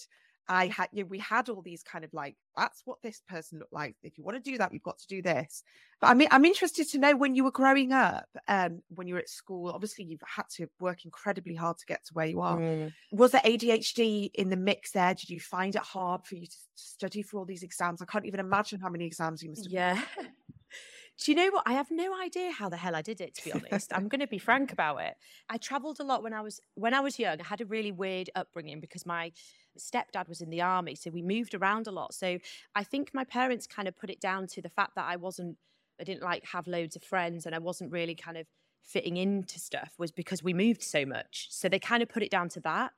I 0.50 0.66
had, 0.66 0.88
you 0.90 1.04
know, 1.04 1.08
we 1.08 1.20
had 1.20 1.48
all 1.48 1.62
these 1.62 1.84
kind 1.84 2.04
of 2.04 2.12
like, 2.12 2.34
that's 2.56 2.82
what 2.84 3.00
this 3.02 3.22
person 3.28 3.60
looked 3.60 3.72
like. 3.72 3.94
If 4.02 4.18
you 4.18 4.24
want 4.24 4.42
to 4.42 4.50
do 4.50 4.58
that, 4.58 4.72
you've 4.72 4.82
got 4.82 4.98
to 4.98 5.06
do 5.06 5.22
this. 5.22 5.62
But 6.00 6.08
I 6.08 6.14
mean, 6.14 6.26
I'm 6.32 6.44
interested 6.44 6.88
to 6.90 6.98
know 6.98 7.14
when 7.14 7.36
you 7.36 7.44
were 7.44 7.52
growing 7.52 7.92
up, 7.92 8.26
um, 8.48 8.82
when 8.88 9.06
you 9.06 9.14
were 9.14 9.20
at 9.20 9.28
school, 9.28 9.70
obviously 9.70 10.06
you've 10.06 10.24
had 10.26 10.48
to 10.56 10.66
work 10.80 11.04
incredibly 11.04 11.54
hard 11.54 11.78
to 11.78 11.86
get 11.86 12.04
to 12.06 12.14
where 12.14 12.26
you 12.26 12.40
are. 12.40 12.58
Mm. 12.58 12.92
Was 13.12 13.30
there 13.30 13.42
ADHD 13.42 14.32
in 14.34 14.50
the 14.50 14.56
mix 14.56 14.90
there? 14.90 15.14
Did 15.14 15.30
you 15.30 15.38
find 15.38 15.76
it 15.76 15.82
hard 15.82 16.26
for 16.26 16.34
you 16.34 16.46
to 16.46 16.56
study 16.74 17.22
for 17.22 17.38
all 17.38 17.44
these 17.44 17.62
exams? 17.62 18.02
I 18.02 18.06
can't 18.06 18.26
even 18.26 18.40
imagine 18.40 18.80
how 18.80 18.88
many 18.88 19.06
exams 19.06 19.44
you 19.44 19.50
must 19.50 19.66
have. 19.66 19.72
Yeah. 19.72 20.02
Do 21.22 21.30
you 21.30 21.36
know 21.36 21.50
what? 21.50 21.64
I 21.66 21.74
have 21.74 21.90
no 21.90 22.18
idea 22.18 22.50
how 22.50 22.70
the 22.70 22.78
hell 22.78 22.96
I 22.96 23.02
did 23.02 23.20
it. 23.20 23.34
To 23.34 23.44
be 23.44 23.52
honest, 23.52 23.92
I'm 23.94 24.08
going 24.08 24.20
to 24.20 24.26
be 24.26 24.38
frank 24.38 24.72
about 24.72 25.02
it. 25.02 25.14
I 25.50 25.58
travelled 25.58 26.00
a 26.00 26.02
lot 26.02 26.22
when 26.22 26.32
I 26.32 26.40
was 26.40 26.60
when 26.74 26.94
I 26.94 27.00
was 27.00 27.18
young. 27.18 27.38
I 27.40 27.44
had 27.44 27.60
a 27.60 27.66
really 27.66 27.92
weird 27.92 28.30
upbringing 28.34 28.80
because 28.80 29.04
my 29.04 29.32
stepdad 29.78 30.28
was 30.28 30.40
in 30.40 30.50
the 30.50 30.60
army, 30.60 30.94
so 30.94 31.10
we 31.10 31.22
moved 31.22 31.54
around 31.54 31.86
a 31.86 31.90
lot. 31.90 32.14
So 32.14 32.38
I 32.74 32.84
think 32.84 33.10
my 33.14 33.24
parents 33.24 33.66
kind 33.66 33.88
of 33.88 33.96
put 33.96 34.10
it 34.10 34.20
down 34.20 34.46
to 34.48 34.62
the 34.62 34.68
fact 34.68 34.94
that 34.96 35.06
I 35.08 35.16
wasn't, 35.16 35.56
I 36.00 36.04
didn't 36.04 36.22
like 36.22 36.44
have 36.46 36.66
loads 36.66 36.96
of 36.96 37.02
friends, 37.02 37.46
and 37.46 37.54
I 37.54 37.58
wasn't 37.58 37.92
really 37.92 38.14
kind 38.14 38.36
of 38.36 38.46
fitting 38.82 39.16
into 39.16 39.58
stuff. 39.58 39.94
Was 39.98 40.12
because 40.12 40.42
we 40.42 40.54
moved 40.54 40.82
so 40.82 41.04
much. 41.04 41.48
So 41.50 41.68
they 41.68 41.78
kind 41.78 42.02
of 42.02 42.08
put 42.08 42.22
it 42.22 42.30
down 42.30 42.48
to 42.50 42.60
that 42.60 42.92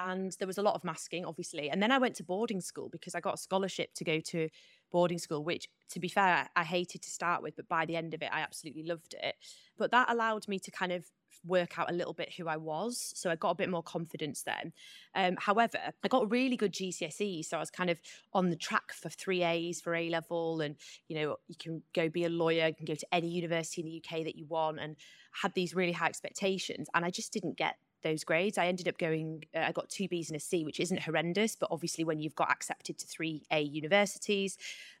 and 0.00 0.34
there 0.40 0.48
was 0.48 0.58
a 0.58 0.62
lot 0.62 0.74
of 0.74 0.82
masking 0.82 1.24
obviously 1.24 1.70
and 1.70 1.80
then 1.80 1.92
i 1.92 1.98
went 1.98 2.16
to 2.16 2.24
boarding 2.24 2.60
school 2.60 2.88
because 2.88 3.14
i 3.14 3.20
got 3.20 3.34
a 3.34 3.36
scholarship 3.36 3.94
to 3.94 4.02
go 4.02 4.18
to 4.18 4.48
boarding 4.94 5.18
school, 5.18 5.42
which, 5.42 5.68
to 5.90 5.98
be 5.98 6.08
fair, 6.08 6.48
I 6.54 6.62
hated 6.62 7.02
to 7.02 7.10
start 7.10 7.42
with, 7.42 7.56
but 7.56 7.68
by 7.68 7.84
the 7.84 7.96
end 7.96 8.14
of 8.14 8.22
it, 8.22 8.30
I 8.32 8.40
absolutely 8.42 8.84
loved 8.84 9.16
it. 9.20 9.34
But 9.76 9.90
that 9.90 10.08
allowed 10.08 10.46
me 10.46 10.60
to 10.60 10.70
kind 10.70 10.92
of 10.92 11.04
work 11.44 11.78
out 11.78 11.90
a 11.90 11.94
little 11.94 12.12
bit 12.12 12.32
who 12.32 12.48
I 12.48 12.56
was. 12.56 13.12
So 13.14 13.30
I 13.30 13.36
got 13.36 13.50
a 13.50 13.54
bit 13.54 13.68
more 13.68 13.82
confidence 13.82 14.42
then. 14.42 14.72
Um, 15.14 15.36
however, 15.38 15.78
I 16.02 16.08
got 16.08 16.30
really 16.30 16.56
good 16.56 16.72
GCSE. 16.72 17.44
So 17.44 17.56
I 17.56 17.60
was 17.60 17.70
kind 17.70 17.90
of 17.90 17.98
on 18.32 18.50
the 18.50 18.56
track 18.56 18.92
for 18.92 19.08
three 19.08 19.42
A's 19.42 19.80
for 19.80 19.94
A 19.94 20.08
level. 20.08 20.60
And, 20.60 20.76
you 21.08 21.16
know, 21.16 21.36
you 21.48 21.56
can 21.58 21.82
go 21.94 22.08
be 22.08 22.24
a 22.24 22.28
lawyer, 22.28 22.68
you 22.68 22.74
can 22.74 22.86
go 22.86 22.94
to 22.94 23.06
any 23.12 23.28
university 23.28 23.82
in 23.82 23.86
the 23.88 24.02
UK 24.04 24.24
that 24.24 24.36
you 24.36 24.46
want. 24.46 24.80
And 24.80 24.96
had 25.34 25.52
these 25.54 25.74
really 25.74 25.92
high 25.92 26.06
expectations. 26.06 26.88
And 26.94 27.04
I 27.04 27.10
just 27.10 27.32
didn't 27.32 27.56
get 27.56 27.76
those 28.02 28.22
grades. 28.22 28.56
I 28.56 28.66
ended 28.66 28.86
up 28.86 28.98
going, 28.98 29.44
uh, 29.54 29.60
I 29.60 29.72
got 29.72 29.88
two 29.88 30.06
B's 30.08 30.30
and 30.30 30.36
a 30.36 30.40
C, 30.40 30.64
which 30.64 30.78
isn't 30.78 31.02
horrendous, 31.02 31.56
but 31.56 31.70
obviously 31.72 32.04
when 32.04 32.20
you've 32.20 32.34
got 32.34 32.50
accepted 32.50 32.98
to 32.98 33.06
three 33.06 33.42
A 33.50 33.60
universities, 33.60 34.56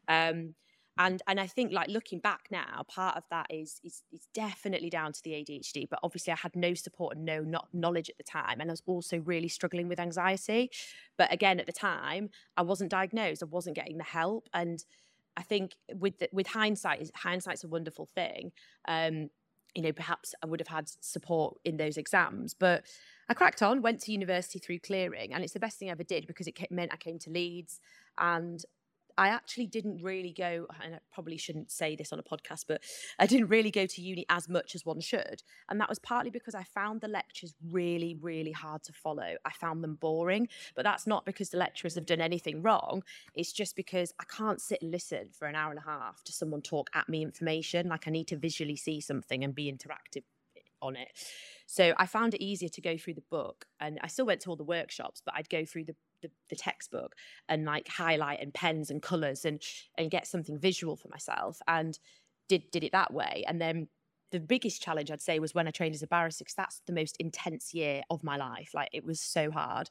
um, 0.08 0.54
and 0.96 1.22
and 1.26 1.40
I 1.40 1.46
think 1.46 1.72
like 1.72 1.88
looking 1.88 2.20
back 2.20 2.46
now, 2.50 2.84
part 2.88 3.16
of 3.16 3.24
that 3.30 3.46
is, 3.50 3.80
is 3.82 4.02
is 4.12 4.28
definitely 4.32 4.90
down 4.90 5.12
to 5.12 5.22
the 5.22 5.32
ADHD. 5.32 5.88
But 5.88 5.98
obviously, 6.02 6.32
I 6.32 6.36
had 6.36 6.54
no 6.54 6.74
support 6.74 7.16
and 7.16 7.24
no 7.24 7.40
not 7.40 7.68
knowledge 7.72 8.08
at 8.08 8.16
the 8.16 8.24
time, 8.24 8.60
and 8.60 8.70
I 8.70 8.72
was 8.72 8.82
also 8.86 9.18
really 9.18 9.48
struggling 9.48 9.88
with 9.88 9.98
anxiety. 9.98 10.70
But 11.16 11.32
again, 11.32 11.58
at 11.58 11.66
the 11.66 11.72
time, 11.72 12.30
I 12.56 12.62
wasn't 12.62 12.90
diagnosed. 12.90 13.42
I 13.42 13.46
wasn't 13.46 13.76
getting 13.76 13.98
the 13.98 14.04
help, 14.04 14.48
and 14.54 14.84
I 15.36 15.42
think 15.42 15.72
with 15.92 16.18
the, 16.18 16.28
with 16.32 16.46
hindsight, 16.48 17.10
hindsight's 17.14 17.64
a 17.64 17.68
wonderful 17.68 18.06
thing. 18.14 18.52
Um, 18.86 19.30
you 19.74 19.82
know, 19.82 19.92
perhaps 19.92 20.34
I 20.42 20.46
would 20.46 20.60
have 20.60 20.68
had 20.68 20.88
support 21.00 21.56
in 21.64 21.76
those 21.76 21.96
exams. 21.96 22.54
But 22.54 22.84
I 23.28 23.34
cracked 23.34 23.62
on, 23.62 23.82
went 23.82 24.00
to 24.02 24.12
university 24.12 24.60
through 24.60 24.78
clearing, 24.78 25.32
and 25.32 25.42
it's 25.42 25.52
the 25.52 25.60
best 25.60 25.78
thing 25.78 25.88
I 25.88 25.92
ever 25.92 26.04
did 26.04 26.28
because 26.28 26.46
it 26.46 26.56
meant 26.70 26.92
I 26.92 26.96
came 26.96 27.18
to 27.20 27.30
Leeds 27.30 27.80
and 28.18 28.64
I 29.16 29.28
actually 29.28 29.66
didn't 29.66 30.02
really 30.02 30.32
go, 30.32 30.66
and 30.82 30.96
I 30.96 30.98
probably 31.12 31.36
shouldn't 31.36 31.70
say 31.70 31.94
this 31.96 32.12
on 32.12 32.18
a 32.18 32.22
podcast, 32.22 32.64
but 32.66 32.82
I 33.18 33.26
didn't 33.26 33.48
really 33.48 33.70
go 33.70 33.86
to 33.86 34.02
uni 34.02 34.26
as 34.28 34.48
much 34.48 34.74
as 34.74 34.84
one 34.84 35.00
should. 35.00 35.42
And 35.68 35.80
that 35.80 35.88
was 35.88 35.98
partly 35.98 36.30
because 36.30 36.54
I 36.54 36.64
found 36.64 37.00
the 37.00 37.08
lectures 37.08 37.54
really, 37.70 38.16
really 38.20 38.52
hard 38.52 38.82
to 38.84 38.92
follow. 38.92 39.36
I 39.44 39.50
found 39.52 39.84
them 39.84 39.94
boring, 39.94 40.48
but 40.74 40.84
that's 40.84 41.06
not 41.06 41.24
because 41.24 41.50
the 41.50 41.58
lecturers 41.58 41.94
have 41.94 42.06
done 42.06 42.20
anything 42.20 42.62
wrong. 42.62 43.02
It's 43.34 43.52
just 43.52 43.76
because 43.76 44.12
I 44.20 44.24
can't 44.24 44.60
sit 44.60 44.82
and 44.82 44.90
listen 44.90 45.28
for 45.32 45.46
an 45.46 45.54
hour 45.54 45.70
and 45.70 45.78
a 45.78 45.88
half 45.88 46.22
to 46.24 46.32
someone 46.32 46.62
talk 46.62 46.90
at 46.94 47.08
me 47.08 47.22
information. 47.22 47.88
Like 47.88 48.08
I 48.08 48.10
need 48.10 48.28
to 48.28 48.36
visually 48.36 48.76
see 48.76 49.00
something 49.00 49.44
and 49.44 49.54
be 49.54 49.72
interactive 49.72 50.24
on 50.82 50.96
it. 50.96 51.08
So 51.66 51.94
I 51.96 52.06
found 52.06 52.34
it 52.34 52.42
easier 52.42 52.68
to 52.68 52.80
go 52.80 52.96
through 52.96 53.14
the 53.14 53.22
book. 53.30 53.66
And 53.80 53.98
I 54.02 54.08
still 54.08 54.26
went 54.26 54.40
to 54.42 54.50
all 54.50 54.56
the 54.56 54.64
workshops, 54.64 55.22
but 55.24 55.34
I'd 55.36 55.48
go 55.48 55.64
through 55.64 55.84
the 55.84 55.96
the, 56.24 56.30
the 56.50 56.56
textbook 56.56 57.14
and 57.48 57.64
like 57.64 57.88
highlight 57.88 58.40
and 58.40 58.52
pens 58.52 58.90
and 58.90 59.02
colors 59.02 59.44
and 59.44 59.62
and 59.96 60.10
get 60.10 60.26
something 60.26 60.58
visual 60.58 60.96
for 60.96 61.08
myself 61.08 61.60
and 61.68 61.98
did 62.48 62.70
did 62.70 62.84
it 62.84 62.92
that 62.92 63.12
way. 63.12 63.44
And 63.46 63.60
then 63.60 63.88
the 64.32 64.40
biggest 64.40 64.82
challenge 64.82 65.10
I'd 65.10 65.20
say 65.20 65.38
was 65.38 65.54
when 65.54 65.68
I 65.68 65.70
trained 65.70 65.94
as 65.94 66.02
a 66.02 66.08
barrister 66.08 66.42
because 66.42 66.54
that's 66.54 66.82
the 66.86 66.92
most 66.92 67.16
intense 67.18 67.72
year 67.72 68.02
of 68.10 68.24
my 68.24 68.36
life. 68.36 68.72
Like 68.74 68.88
it 68.92 69.04
was 69.04 69.20
so 69.20 69.50
hard 69.50 69.90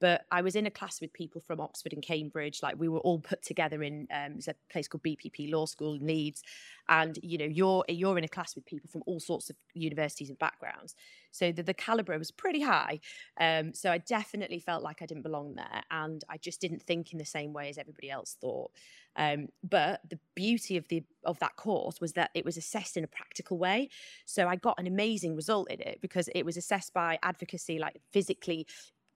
but 0.00 0.22
I 0.32 0.42
was 0.42 0.56
in 0.56 0.66
a 0.66 0.70
class 0.70 1.00
with 1.00 1.12
people 1.12 1.40
from 1.40 1.60
Oxford 1.60 1.92
and 1.92 2.02
Cambridge. 2.02 2.60
Like 2.62 2.76
we 2.78 2.88
were 2.88 3.00
all 3.00 3.18
put 3.20 3.42
together 3.42 3.82
in 3.82 4.08
um, 4.12 4.38
a 4.48 4.54
place 4.72 4.88
called 4.88 5.02
BPP 5.02 5.52
Law 5.52 5.66
School 5.66 5.94
in 5.94 6.06
Leeds, 6.06 6.42
and 6.88 7.18
you 7.22 7.38
know 7.38 7.44
you're 7.44 7.84
you're 7.88 8.18
in 8.18 8.24
a 8.24 8.28
class 8.28 8.54
with 8.54 8.64
people 8.64 8.88
from 8.90 9.02
all 9.06 9.20
sorts 9.20 9.50
of 9.50 9.56
universities 9.74 10.30
and 10.30 10.38
backgrounds. 10.38 10.94
So 11.30 11.52
the, 11.52 11.62
the 11.62 11.74
caliber 11.74 12.18
was 12.18 12.30
pretty 12.30 12.62
high. 12.62 13.00
Um, 13.38 13.72
so 13.74 13.92
I 13.92 13.98
definitely 13.98 14.58
felt 14.58 14.82
like 14.82 15.02
I 15.02 15.06
didn't 15.06 15.22
belong 15.22 15.54
there, 15.54 15.82
and 15.90 16.24
I 16.28 16.38
just 16.38 16.60
didn't 16.60 16.82
think 16.82 17.12
in 17.12 17.18
the 17.18 17.24
same 17.24 17.52
way 17.52 17.68
as 17.68 17.78
everybody 17.78 18.10
else 18.10 18.36
thought. 18.40 18.70
Um, 19.16 19.48
but 19.68 20.00
the 20.08 20.18
beauty 20.34 20.76
of 20.76 20.88
the 20.88 21.04
of 21.24 21.38
that 21.40 21.56
course 21.56 22.00
was 22.00 22.14
that 22.14 22.30
it 22.34 22.44
was 22.44 22.56
assessed 22.56 22.96
in 22.96 23.04
a 23.04 23.08
practical 23.08 23.58
way. 23.58 23.90
So 24.24 24.48
I 24.48 24.56
got 24.56 24.78
an 24.78 24.86
amazing 24.86 25.36
result 25.36 25.70
in 25.70 25.80
it 25.80 25.98
because 26.00 26.28
it 26.34 26.44
was 26.44 26.56
assessed 26.56 26.94
by 26.94 27.18
advocacy, 27.22 27.78
like 27.78 28.00
physically 28.12 28.66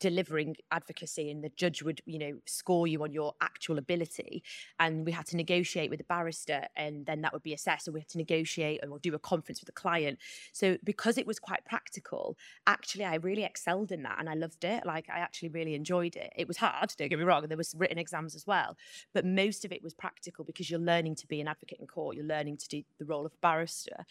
delivering 0.00 0.56
advocacy 0.70 1.30
and 1.30 1.42
the 1.42 1.50
judge 1.56 1.82
would 1.82 2.00
you 2.06 2.18
know 2.18 2.38
score 2.46 2.86
you 2.86 3.02
on 3.02 3.12
your 3.12 3.34
actual 3.40 3.78
ability. 3.78 4.42
And 4.78 5.04
we 5.04 5.12
had 5.12 5.26
to 5.26 5.36
negotiate 5.36 5.90
with 5.90 5.98
the 5.98 6.04
barrister 6.04 6.66
and 6.76 7.06
then 7.06 7.22
that 7.22 7.32
would 7.32 7.42
be 7.42 7.54
assessed. 7.54 7.86
And 7.86 7.94
we 7.94 8.00
had 8.00 8.08
to 8.10 8.18
negotiate 8.18 8.80
and 8.82 8.90
we'll 8.90 9.00
do 9.00 9.14
a 9.14 9.18
conference 9.18 9.60
with 9.60 9.66
the 9.66 9.72
client. 9.72 10.18
So 10.52 10.76
because 10.84 11.18
it 11.18 11.26
was 11.26 11.38
quite 11.38 11.64
practical 11.64 12.36
actually 12.66 13.04
i 13.04 13.16
really 13.16 13.44
excelled 13.44 13.92
in 13.92 14.02
that 14.02 14.16
and 14.18 14.28
i 14.28 14.34
loved 14.34 14.64
it. 14.64 14.84
Like 14.86 15.08
i 15.10 15.18
actually 15.18 15.50
really 15.50 15.74
enjoyed 15.74 16.16
it. 16.16 16.32
It 16.36 16.48
was 16.48 16.56
hard 16.56 16.92
don't 16.96 17.08
get 17.08 17.18
me 17.18 17.24
wrong 17.24 17.42
and 17.42 17.50
there 17.50 17.58
was 17.58 17.74
written 17.76 17.98
exams 17.98 18.34
as 18.34 18.46
well 18.46 18.76
but 19.12 19.24
most 19.24 19.64
of 19.64 19.72
it 19.72 19.82
was 19.82 19.94
practical 19.94 20.44
because 20.44 20.70
you're 20.70 20.80
learning 20.80 21.14
to 21.16 21.26
be 21.26 21.40
an 21.40 21.48
advocate 21.48 21.78
in 21.80 21.86
court 21.86 22.16
you're 22.16 22.24
learning 22.24 22.56
to 22.56 22.68
do 22.68 22.82
the 22.98 23.04
role 23.04 23.26
of 23.26 23.40
barrister. 23.40 24.04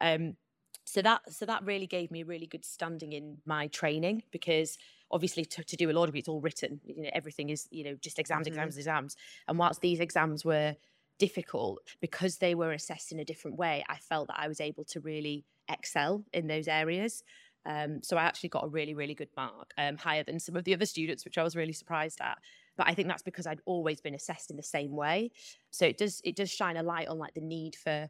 Um, 0.00 0.36
so 0.84 1.02
that 1.02 1.20
so 1.32 1.44
that 1.44 1.64
really 1.64 1.86
gave 1.86 2.10
me 2.10 2.22
a 2.22 2.24
really 2.24 2.46
good 2.46 2.64
standing 2.64 3.12
in 3.12 3.38
my 3.44 3.66
training 3.66 4.22
because 4.30 4.78
obviously 5.10 5.44
to, 5.44 5.64
to 5.64 5.76
do 5.76 5.90
a 5.90 5.92
law 5.92 6.06
degree, 6.06 6.20
it's 6.20 6.28
all 6.28 6.40
written. 6.40 6.80
You 6.84 7.04
know, 7.04 7.10
everything 7.12 7.50
is, 7.50 7.68
you 7.70 7.84
know, 7.84 7.96
just 8.00 8.18
exams, 8.18 8.46
mm-hmm. 8.46 8.54
exams, 8.54 8.76
exams. 8.76 9.16
And 9.46 9.58
whilst 9.58 9.80
these 9.80 10.00
exams 10.00 10.44
were 10.44 10.76
difficult, 11.18 11.80
because 12.00 12.38
they 12.38 12.54
were 12.54 12.72
assessed 12.72 13.12
in 13.12 13.18
a 13.18 13.24
different 13.24 13.56
way, 13.56 13.84
I 13.88 13.96
felt 13.96 14.28
that 14.28 14.38
I 14.38 14.48
was 14.48 14.60
able 14.60 14.84
to 14.84 15.00
really 15.00 15.44
excel 15.68 16.24
in 16.32 16.46
those 16.46 16.68
areas. 16.68 17.22
Um, 17.66 18.02
so 18.02 18.16
I 18.16 18.22
actually 18.22 18.48
got 18.50 18.64
a 18.64 18.68
really, 18.68 18.94
really 18.94 19.14
good 19.14 19.28
mark, 19.36 19.72
um, 19.76 19.96
higher 19.96 20.22
than 20.22 20.40
some 20.40 20.56
of 20.56 20.64
the 20.64 20.74
other 20.74 20.86
students, 20.86 21.24
which 21.24 21.38
I 21.38 21.42
was 21.42 21.56
really 21.56 21.72
surprised 21.72 22.20
at. 22.20 22.38
But 22.76 22.88
I 22.88 22.94
think 22.94 23.08
that's 23.08 23.22
because 23.22 23.46
I'd 23.46 23.60
always 23.66 24.00
been 24.00 24.14
assessed 24.14 24.50
in 24.50 24.56
the 24.56 24.62
same 24.62 24.92
way. 24.92 25.32
So 25.70 25.84
it 25.84 25.98
does 25.98 26.20
it 26.24 26.36
does 26.36 26.50
shine 26.50 26.76
a 26.76 26.82
light 26.82 27.08
on 27.08 27.18
like 27.18 27.34
the 27.34 27.40
need 27.40 27.74
for 27.74 28.08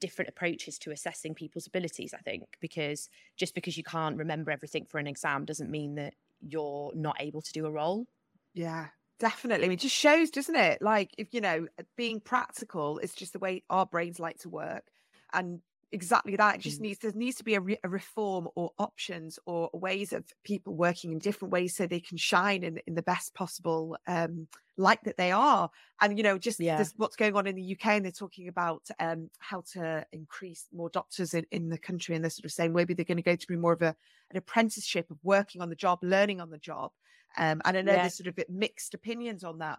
different 0.00 0.28
approaches 0.28 0.78
to 0.78 0.90
assessing 0.90 1.34
people's 1.34 1.66
abilities. 1.66 2.14
I 2.14 2.22
think 2.22 2.44
because 2.60 3.08
just 3.36 3.54
because 3.54 3.76
you 3.76 3.84
can't 3.84 4.16
remember 4.16 4.50
everything 4.50 4.86
for 4.86 4.98
an 4.98 5.06
exam 5.06 5.44
doesn't 5.44 5.70
mean 5.70 5.94
that 5.96 6.14
you're 6.50 6.92
not 6.94 7.16
able 7.20 7.42
to 7.42 7.52
do 7.52 7.66
a 7.66 7.70
role. 7.70 8.06
Yeah, 8.54 8.88
definitely. 9.18 9.66
I 9.66 9.68
mean, 9.68 9.78
it 9.78 9.80
just 9.80 9.94
shows, 9.94 10.30
doesn't 10.30 10.56
it? 10.56 10.80
Like, 10.80 11.10
if 11.18 11.34
you 11.34 11.40
know, 11.40 11.66
being 11.96 12.20
practical 12.20 12.98
is 12.98 13.14
just 13.14 13.32
the 13.32 13.38
way 13.38 13.62
our 13.70 13.86
brains 13.86 14.18
like 14.18 14.38
to 14.38 14.48
work. 14.48 14.84
And 15.32 15.60
exactly 15.92 16.36
that. 16.36 16.56
It 16.56 16.60
just 16.60 16.78
mm. 16.78 16.82
needs 16.82 16.98
there 16.98 17.12
needs 17.14 17.36
to 17.36 17.44
be 17.44 17.54
a, 17.54 17.60
re- 17.60 17.78
a, 17.84 17.88
reform 17.88 18.48
or 18.54 18.70
options 18.78 19.38
or 19.46 19.70
ways 19.72 20.12
of 20.12 20.24
people 20.44 20.74
working 20.74 21.12
in 21.12 21.18
different 21.18 21.52
ways 21.52 21.76
so 21.76 21.86
they 21.86 22.00
can 22.00 22.16
shine 22.16 22.62
in, 22.62 22.80
in 22.86 22.94
the 22.94 23.02
best 23.02 23.34
possible 23.34 23.96
um, 24.06 24.48
light 24.76 25.02
that 25.04 25.16
they 25.16 25.32
are. 25.32 25.70
And 26.00 26.16
you 26.16 26.24
know, 26.24 26.38
just 26.38 26.60
yeah. 26.60 26.82
what's 26.96 27.16
going 27.16 27.36
on 27.36 27.46
in 27.46 27.56
the 27.56 27.72
UK, 27.72 27.86
and 27.92 28.04
they're 28.04 28.12
talking 28.12 28.48
about 28.48 28.82
um, 28.98 29.30
how 29.38 29.62
to 29.72 30.06
increase 30.12 30.66
more 30.72 30.90
doctors 30.90 31.34
in, 31.34 31.46
in 31.50 31.68
the 31.68 31.78
country, 31.78 32.14
and 32.14 32.24
they're 32.24 32.30
sort 32.30 32.44
of 32.44 32.52
saying 32.52 32.72
maybe 32.72 32.94
they're 32.94 33.04
going 33.04 33.16
to 33.16 33.22
go 33.22 33.36
to 33.36 33.46
be 33.46 33.56
more 33.56 33.72
of 33.72 33.82
a 33.82 33.94
an 34.30 34.36
apprenticeship 34.36 35.10
of 35.10 35.18
working 35.22 35.62
on 35.62 35.68
the 35.68 35.76
job, 35.76 35.98
learning 36.02 36.40
on 36.40 36.50
the 36.50 36.58
job. 36.58 36.90
Um, 37.38 37.60
and 37.64 37.76
I 37.76 37.82
know 37.82 37.92
yeah. 37.92 38.02
there's 38.02 38.16
sort 38.16 38.28
of 38.28 38.38
mixed 38.48 38.94
opinions 38.94 39.44
on 39.44 39.58
that. 39.58 39.78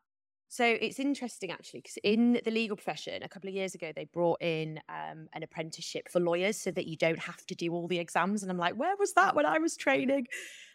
So 0.50 0.66
it's 0.66 1.00
interesting 1.00 1.52
actually, 1.52 1.82
because 1.82 1.98
in 2.04 2.40
the 2.46 2.52
legal 2.52 2.78
profession, 2.78 3.22
a 3.22 3.30
couple 3.30 3.50
of 3.50 3.56
years 3.56 3.76
ago, 3.76 3.92
they 3.96 4.06
brought 4.06 4.42
in 4.42 4.80
um, 4.88 5.28
an 5.34 5.44
apprenticeship 5.44 6.10
for 6.10 6.20
lawyers 6.20 6.58
so 6.58 6.72
that 6.72 6.88
you 6.88 6.96
don't 6.96 7.20
have 7.20 7.46
to 7.48 7.56
do 7.56 7.74
all 7.74 7.88
the 7.88 8.00
exams. 8.00 8.44
And 8.44 8.52
I'm 8.52 8.58
like, 8.58 8.76
where 8.76 8.96
was 8.98 9.14
that 9.14 9.36
when 9.36 9.46
I 9.46 9.58
was 9.60 9.76
training? 9.76 10.28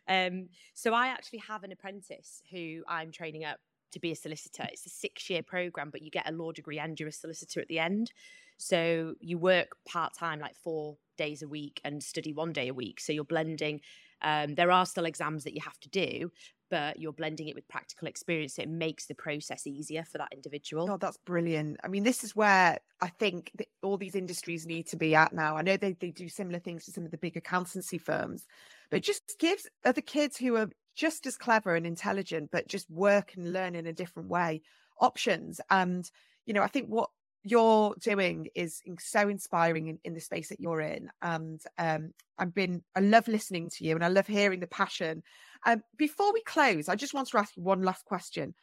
Um, 0.09 0.49
so 0.75 0.93
I 0.93 1.09
actually 1.09 1.39
have 1.41 1.65
an 1.65 1.73
apprentice 1.73 2.43
who 2.51 2.83
I'm 2.87 3.13
training 3.13 3.45
up 3.45 3.61
to 3.93 4.01
be 4.01 4.11
a 4.11 4.17
solicitor. 4.17 4.67
It's 4.71 4.87
a 4.87 4.91
six 4.91 5.31
year 5.31 5.43
program, 5.43 5.91
but 5.91 6.03
you 6.03 6.11
get 6.11 6.29
a 6.29 6.33
law 6.33 6.53
degree 6.53 6.79
and 6.79 6.99
you're 6.99 7.09
a 7.09 7.13
solicitor 7.13 7.61
at 7.61 7.69
the 7.69 7.79
end. 7.79 8.13
So 8.59 9.15
you 9.21 9.39
work 9.39 9.77
part 9.89 10.15
time, 10.15 10.41
like 10.41 10.57
four 10.57 10.97
days 11.17 11.43
a 11.43 11.49
week, 11.49 11.81
and 11.85 12.03
study 12.03 12.33
one 12.33 12.53
day 12.53 12.69
a 12.69 12.75
week. 12.75 13.01
So 13.01 13.13
you're 13.13 13.25
blending 13.25 13.81
Um, 14.23 14.55
there 14.55 14.71
are 14.71 14.87
still 14.87 15.05
exams 15.05 15.45
that 15.45 15.55
you 15.55 15.61
have 15.63 15.79
to 15.81 15.89
do, 15.89 16.31
but 16.71 16.99
you're 16.99 17.13
blending 17.13 17.49
it 17.49 17.55
with 17.55 17.69
practical 17.69 18.09
experience. 18.09 18.55
So 18.55 18.63
it 18.63 18.69
makes 18.69 19.07
the 19.07 19.15
process 19.15 19.67
easier 19.67 20.05
for 20.05 20.19
that 20.19 20.33
individual. 20.33 20.91
Oh, 20.91 20.97
that's 20.97 21.19
brilliant. 21.19 21.77
I 21.85 21.89
mean, 21.89 22.03
this 22.03 22.25
is 22.25 22.35
where 22.35 22.79
I 23.01 23.09
think 23.09 23.53
all 23.83 23.99
these 23.99 24.15
industries 24.15 24.67
need 24.67 24.87
to 24.89 24.97
be 24.97 25.15
at 25.15 25.35
now. 25.35 25.57
I 25.57 25.63
know 25.63 25.77
they, 25.77 25.93
they 25.93 26.11
do 26.11 26.29
similar 26.29 26.61
things 26.61 26.87
to 26.87 26.93
some 26.93 27.05
of 27.05 27.11
the 27.11 27.19
big 27.19 27.37
accountancy 27.37 27.99
firms, 27.99 28.47
but 28.91 28.99
it 28.99 29.05
just 29.05 29.35
gives 29.39 29.69
other 29.85 30.01
kids 30.01 30.39
who 30.39 30.57
are 30.57 30.71
just 30.95 31.27
as 31.27 31.37
clever 31.37 31.75
and 31.75 31.87
intelligent, 31.87 32.51
but 32.51 32.69
just 32.69 32.91
work 32.91 33.35
and 33.35 33.53
learn 33.53 33.75
in 33.75 33.87
a 33.87 33.93
different 33.93 34.29
way 34.29 34.63
options. 34.99 35.61
And, 35.69 36.11
you 36.47 36.55
know, 36.55 36.63
I 36.63 36.69
think 36.69 36.89
what 36.89 37.11
you're 37.45 37.95
doing 38.01 38.49
is 38.55 38.83
so 38.99 39.29
inspiring 39.29 39.89
in, 39.89 39.99
in 40.05 40.15
the 40.15 40.21
space 40.21 40.49
that 40.49 40.61
you're 40.61 40.81
in. 40.81 41.11
And 41.23 41.61
um, 41.79 42.13
I've 42.39 42.55
been, 42.55 42.83
I 42.95 43.01
love 43.01 43.29
listening 43.29 43.69
to 43.71 43.85
you 43.85 43.95
and 43.95 44.05
I 44.05 44.09
love 44.09 44.27
hearing 44.27 44.61
the 44.61 44.67
passion. 44.67 45.23
Um, 45.67 45.83
before 45.97 46.33
we 46.33 46.43
close, 46.43 46.89
I 46.89 46.95
just 46.95 47.15
want 47.15 47.29
to 47.29 47.39
ask 47.39 47.57
you 47.57 47.63
one 47.63 47.83
last 47.83 48.05
question. 48.05 48.55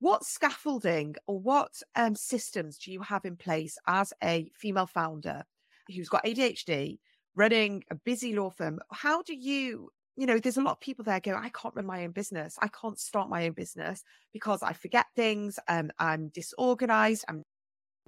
What 0.00 0.24
scaffolding 0.24 1.16
or 1.26 1.40
what 1.40 1.72
um, 1.96 2.14
systems 2.14 2.78
do 2.78 2.92
you 2.92 3.02
have 3.02 3.24
in 3.24 3.36
place 3.36 3.76
as 3.86 4.12
a 4.22 4.50
female 4.54 4.86
founder 4.86 5.44
who's 5.88 6.08
got 6.08 6.24
ADHD, 6.24 6.98
running 7.34 7.82
a 7.90 7.96
busy 7.96 8.34
law 8.34 8.50
firm? 8.50 8.78
How 8.92 9.22
do 9.22 9.34
you 9.34 9.90
you 10.18 10.26
know, 10.26 10.40
there's 10.40 10.56
a 10.56 10.62
lot 10.62 10.72
of 10.72 10.80
people 10.80 11.04
there 11.04 11.20
go, 11.20 11.36
I 11.36 11.48
can't 11.50 11.76
run 11.76 11.86
my 11.86 12.02
own 12.02 12.10
business. 12.10 12.58
I 12.60 12.66
can't 12.66 12.98
start 12.98 13.30
my 13.30 13.46
own 13.46 13.52
business 13.52 14.02
because 14.32 14.64
I 14.64 14.72
forget 14.72 15.06
things. 15.14 15.60
Um, 15.68 15.92
I'm 16.00 16.30
disorganized. 16.34 17.24
I'm 17.28 17.44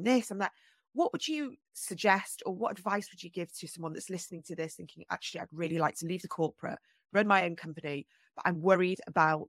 this, 0.04 0.30
I'm 0.30 0.38
that. 0.38 0.52
What 0.92 1.12
would 1.12 1.28
you 1.28 1.54
suggest 1.72 2.42
or 2.44 2.54
what 2.54 2.72
advice 2.72 3.08
would 3.12 3.22
you 3.22 3.30
give 3.30 3.56
to 3.58 3.68
someone 3.68 3.92
that's 3.92 4.10
listening 4.10 4.42
to 4.48 4.56
this 4.56 4.74
thinking, 4.74 5.04
actually, 5.10 5.40
I'd 5.40 5.48
really 5.52 5.78
like 5.78 5.96
to 5.98 6.06
leave 6.06 6.22
the 6.22 6.28
corporate, 6.28 6.78
run 7.12 7.28
my 7.28 7.44
own 7.44 7.54
company, 7.54 8.06
but 8.34 8.42
I'm 8.44 8.60
worried 8.60 9.00
about 9.06 9.48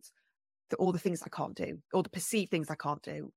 the, 0.69 0.75
all 0.75 0.91
the 0.91 0.99
things 0.99 1.23
I 1.23 1.29
can't 1.29 1.55
do, 1.55 1.79
all 1.93 2.03
the 2.03 2.09
perceived 2.09 2.51
things 2.51 2.69
I 2.69 2.75
can't 2.75 3.01
do? 3.01 3.31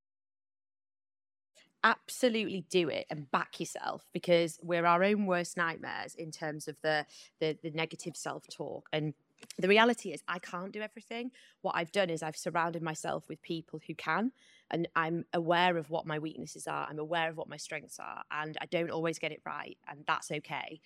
absolutely 1.85 2.65
do 2.71 2.89
it 2.89 3.05
and 3.11 3.31
back 3.31 3.61
yourself 3.61 4.07
because 4.15 4.59
we're 4.63 4.87
our 4.87 5.05
own 5.05 5.27
worst 5.27 5.57
nightmares 5.57 6.15
in 6.15 6.31
terms 6.31 6.67
of 6.67 6.77
the 6.83 7.05
the, 7.41 7.57
the 7.63 7.71
negative 7.73 8.17
self-talk 8.17 8.89
and 8.93 9.13
the 9.59 9.69
reality 9.69 10.11
is 10.11 10.23
i 10.27 10.39
can't 10.39 10.73
do 10.73 10.81
everything 10.81 11.31
what 11.61 11.75
i've 11.77 11.93
done 11.93 12.09
is 12.09 12.23
i've 12.23 12.37
surrounded 12.37 12.83
myself 12.83 13.29
with 13.29 13.41
people 13.43 13.79
who 13.87 13.95
can 13.95 14.33
and 14.71 14.89
i'm 14.97 15.25
aware 15.33 15.77
of 15.77 15.91
what 15.91 16.07
my 16.07 16.19
weaknesses 16.19 16.67
are 16.67 16.87
i'm 16.89 16.99
aware 16.99 17.31
of 17.31 17.37
what 17.37 17.49
my 17.49 17.57
strengths 17.57 17.99
are 17.99 18.23
and 18.31 18.57
i 18.61 18.67
don't 18.67 18.91
always 18.91 19.19
get 19.19 19.33
it 19.33 19.41
right 19.47 19.79
and 19.89 20.05
that's 20.07 20.31
okay 20.31 20.81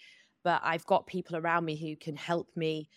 but 0.44 0.60
i've 0.64 0.86
got 0.86 1.06
people 1.06 1.36
around 1.36 1.64
me 1.64 1.76
who 1.76 1.96
can 1.96 2.16
help 2.16 2.48
me 2.56 2.88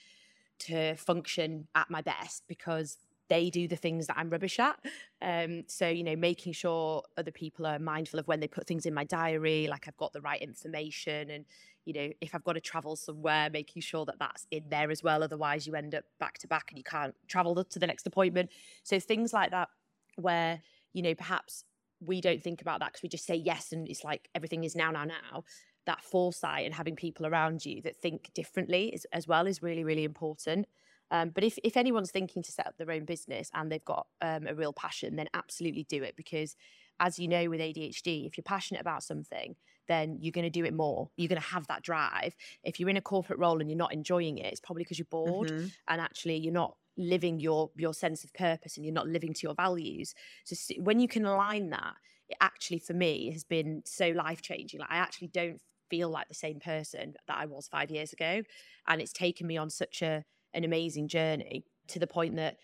to 0.59 0.95
function 0.95 1.67
at 1.73 1.89
my 1.89 2.01
best 2.01 2.43
because 2.47 2.97
they 3.31 3.49
do 3.49 3.65
the 3.65 3.77
things 3.77 4.07
that 4.07 4.17
I'm 4.17 4.29
rubbish 4.29 4.59
at. 4.59 4.77
Um, 5.21 5.63
so, 5.67 5.87
you 5.87 6.03
know, 6.03 6.17
making 6.17 6.51
sure 6.51 7.01
other 7.15 7.31
people 7.31 7.65
are 7.65 7.79
mindful 7.79 8.19
of 8.19 8.27
when 8.27 8.41
they 8.41 8.47
put 8.47 8.67
things 8.67 8.85
in 8.85 8.93
my 8.93 9.05
diary, 9.05 9.67
like 9.69 9.87
I've 9.87 9.95
got 9.95 10.11
the 10.11 10.19
right 10.19 10.41
information. 10.41 11.29
And, 11.29 11.45
you 11.85 11.93
know, 11.93 12.09
if 12.19 12.35
I've 12.35 12.43
got 12.43 12.53
to 12.53 12.59
travel 12.59 12.97
somewhere, 12.97 13.49
making 13.49 13.83
sure 13.83 14.03
that 14.03 14.19
that's 14.19 14.45
in 14.51 14.63
there 14.67 14.91
as 14.91 15.01
well. 15.01 15.23
Otherwise, 15.23 15.65
you 15.65 15.75
end 15.75 15.95
up 15.95 16.03
back 16.19 16.39
to 16.39 16.47
back 16.49 16.71
and 16.71 16.77
you 16.77 16.83
can't 16.83 17.15
travel 17.29 17.63
to 17.63 17.79
the 17.79 17.87
next 17.87 18.05
appointment. 18.05 18.49
So, 18.83 18.99
things 18.99 19.31
like 19.31 19.51
that, 19.51 19.69
where, 20.17 20.61
you 20.93 21.01
know, 21.01 21.15
perhaps 21.15 21.63
we 21.99 22.21
don't 22.21 22.41
think 22.41 22.61
about 22.61 22.79
that 22.79 22.91
because 22.91 23.03
we 23.03 23.09
just 23.09 23.25
say 23.25 23.35
yes 23.35 23.71
and 23.71 23.87
it's 23.87 24.03
like 24.03 24.29
everything 24.33 24.63
is 24.63 24.75
now, 24.75 24.91
now, 24.91 25.05
now 25.05 25.43
that 25.85 26.03
foresight 26.03 26.65
and 26.65 26.73
having 26.73 26.95
people 26.95 27.25
around 27.25 27.65
you 27.65 27.81
that 27.81 27.95
think 27.95 28.31
differently 28.33 28.89
is, 28.89 29.05
as 29.13 29.27
well 29.27 29.47
is 29.47 29.63
really, 29.63 29.83
really 29.83 30.03
important. 30.03 30.67
Um, 31.09 31.29
but 31.29 31.43
if, 31.43 31.57
if 31.63 31.75
anyone's 31.75 32.11
thinking 32.11 32.41
to 32.41 32.51
set 32.51 32.67
up 32.67 32.77
their 32.77 32.91
own 32.91 33.05
business 33.05 33.49
and 33.53 33.71
they've 33.71 33.83
got 33.83 34.07
um, 34.21 34.47
a 34.47 34.55
real 34.55 34.73
passion, 34.73 35.15
then 35.15 35.27
absolutely 35.33 35.83
do 35.83 36.03
it 36.03 36.15
because, 36.15 36.55
as 36.99 37.19
you 37.19 37.27
know, 37.27 37.49
with 37.49 37.59
ADHD, 37.59 38.25
if 38.25 38.37
you're 38.37 38.43
passionate 38.43 38.79
about 38.79 39.03
something, 39.03 39.55
then 39.87 40.17
you're 40.21 40.31
going 40.31 40.45
to 40.45 40.49
do 40.49 40.63
it 40.63 40.73
more. 40.73 41.09
You're 41.17 41.27
going 41.27 41.41
to 41.41 41.47
have 41.47 41.67
that 41.67 41.83
drive. 41.83 42.35
If 42.63 42.79
you're 42.79 42.89
in 42.89 42.97
a 42.97 43.01
corporate 43.01 43.39
role 43.39 43.59
and 43.59 43.69
you're 43.69 43.77
not 43.77 43.93
enjoying 43.93 44.37
it, 44.37 44.45
it's 44.45 44.61
probably 44.61 44.83
because 44.83 44.99
you're 44.99 45.07
bored 45.09 45.49
mm-hmm. 45.49 45.67
and 45.89 45.99
actually 45.99 46.37
you're 46.37 46.53
not 46.53 46.77
living 46.97 47.39
your 47.39 47.71
your 47.75 47.93
sense 47.93 48.23
of 48.23 48.33
purpose 48.33 48.77
and 48.77 48.85
you're 48.85 48.93
not 48.93 49.07
living 49.07 49.33
to 49.33 49.41
your 49.43 49.55
values. 49.55 50.13
So 50.45 50.55
when 50.79 50.99
you 50.99 51.07
can 51.07 51.25
align 51.25 51.69
that, 51.69 51.95
it 52.29 52.37
actually 52.41 52.79
for 52.79 52.93
me 52.93 53.31
has 53.31 53.43
been 53.43 53.81
so 53.85 54.09
life 54.09 54.41
changing. 54.41 54.79
Like 54.79 54.91
I 54.91 54.97
actually 54.97 55.29
don't 55.29 55.59
feel 55.89 56.09
like 56.09 56.27
the 56.27 56.33
same 56.33 56.59
person 56.59 57.15
that 57.27 57.37
I 57.37 57.45
was 57.45 57.67
five 57.67 57.91
years 57.91 58.13
ago, 58.13 58.41
and 58.87 59.01
it's 59.01 59.13
taken 59.13 59.47
me 59.47 59.57
on 59.57 59.69
such 59.69 60.01
a 60.01 60.23
an 60.53 60.63
amazing 60.63 61.07
journey 61.07 61.65
to 61.87 61.99
the 61.99 62.07
point 62.07 62.35
that 62.35 62.57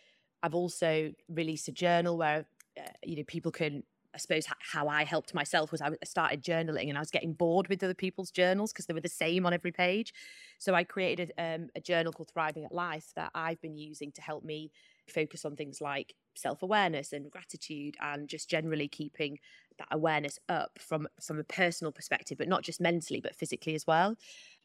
I've 0.43 0.55
also 0.55 1.11
released 1.29 1.67
a 1.67 1.71
journal 1.71 2.17
where 2.17 2.45
uh, 2.79 2.89
you 3.03 3.17
know 3.17 3.23
people 3.27 3.51
can 3.51 3.83
I 4.17 4.19
suppose 4.19 4.47
how 4.59 4.87
I 4.87 5.03
helped 5.03 5.35
myself 5.35 5.71
was 5.71 5.79
I 5.79 5.91
started 6.03 6.43
journaling 6.43 6.89
and 6.89 6.97
I 6.97 7.01
was 7.01 7.11
getting 7.11 7.33
bored 7.33 7.67
with 7.67 7.83
other 7.83 7.93
people's 7.93 8.31
journals 8.31 8.73
because 8.73 8.87
they 8.87 8.95
were 8.95 8.99
the 8.99 9.09
same 9.09 9.45
on 9.45 9.53
every 9.53 9.71
page. 9.71 10.11
So 10.57 10.73
I 10.73 10.83
created 10.83 11.33
um, 11.37 11.69
a 11.75 11.81
journal 11.81 12.11
called 12.11 12.31
Thriving 12.33 12.65
at 12.65 12.71
Life 12.71 13.11
that 13.15 13.29
I've 13.35 13.61
been 13.61 13.77
using 13.77 14.11
to 14.13 14.21
help 14.23 14.43
me 14.43 14.71
focus 15.07 15.45
on 15.45 15.55
things 15.55 15.81
like 15.81 16.15
self 16.35 16.63
awareness 16.63 17.13
and 17.13 17.29
gratitude 17.29 17.95
and 18.01 18.27
just 18.27 18.49
generally 18.49 18.87
keeping 18.87 19.37
that 19.77 19.87
awareness 19.91 20.39
up 20.49 20.79
from 20.79 21.07
from 21.21 21.37
a 21.37 21.43
personal 21.43 21.91
perspective, 21.91 22.39
but 22.39 22.47
not 22.47 22.63
just 22.63 22.81
mentally 22.81 23.21
but 23.21 23.35
physically 23.35 23.75
as 23.75 23.85
well 23.85 24.17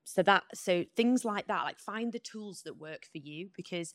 so 0.04 0.22
that 0.22 0.42
so 0.54 0.84
things 0.96 1.24
like 1.24 1.46
that 1.46 1.62
like 1.62 1.78
find 1.78 2.12
the 2.12 2.18
tools 2.18 2.62
that 2.62 2.76
work 2.76 3.06
for 3.10 3.18
you 3.18 3.48
because 3.56 3.94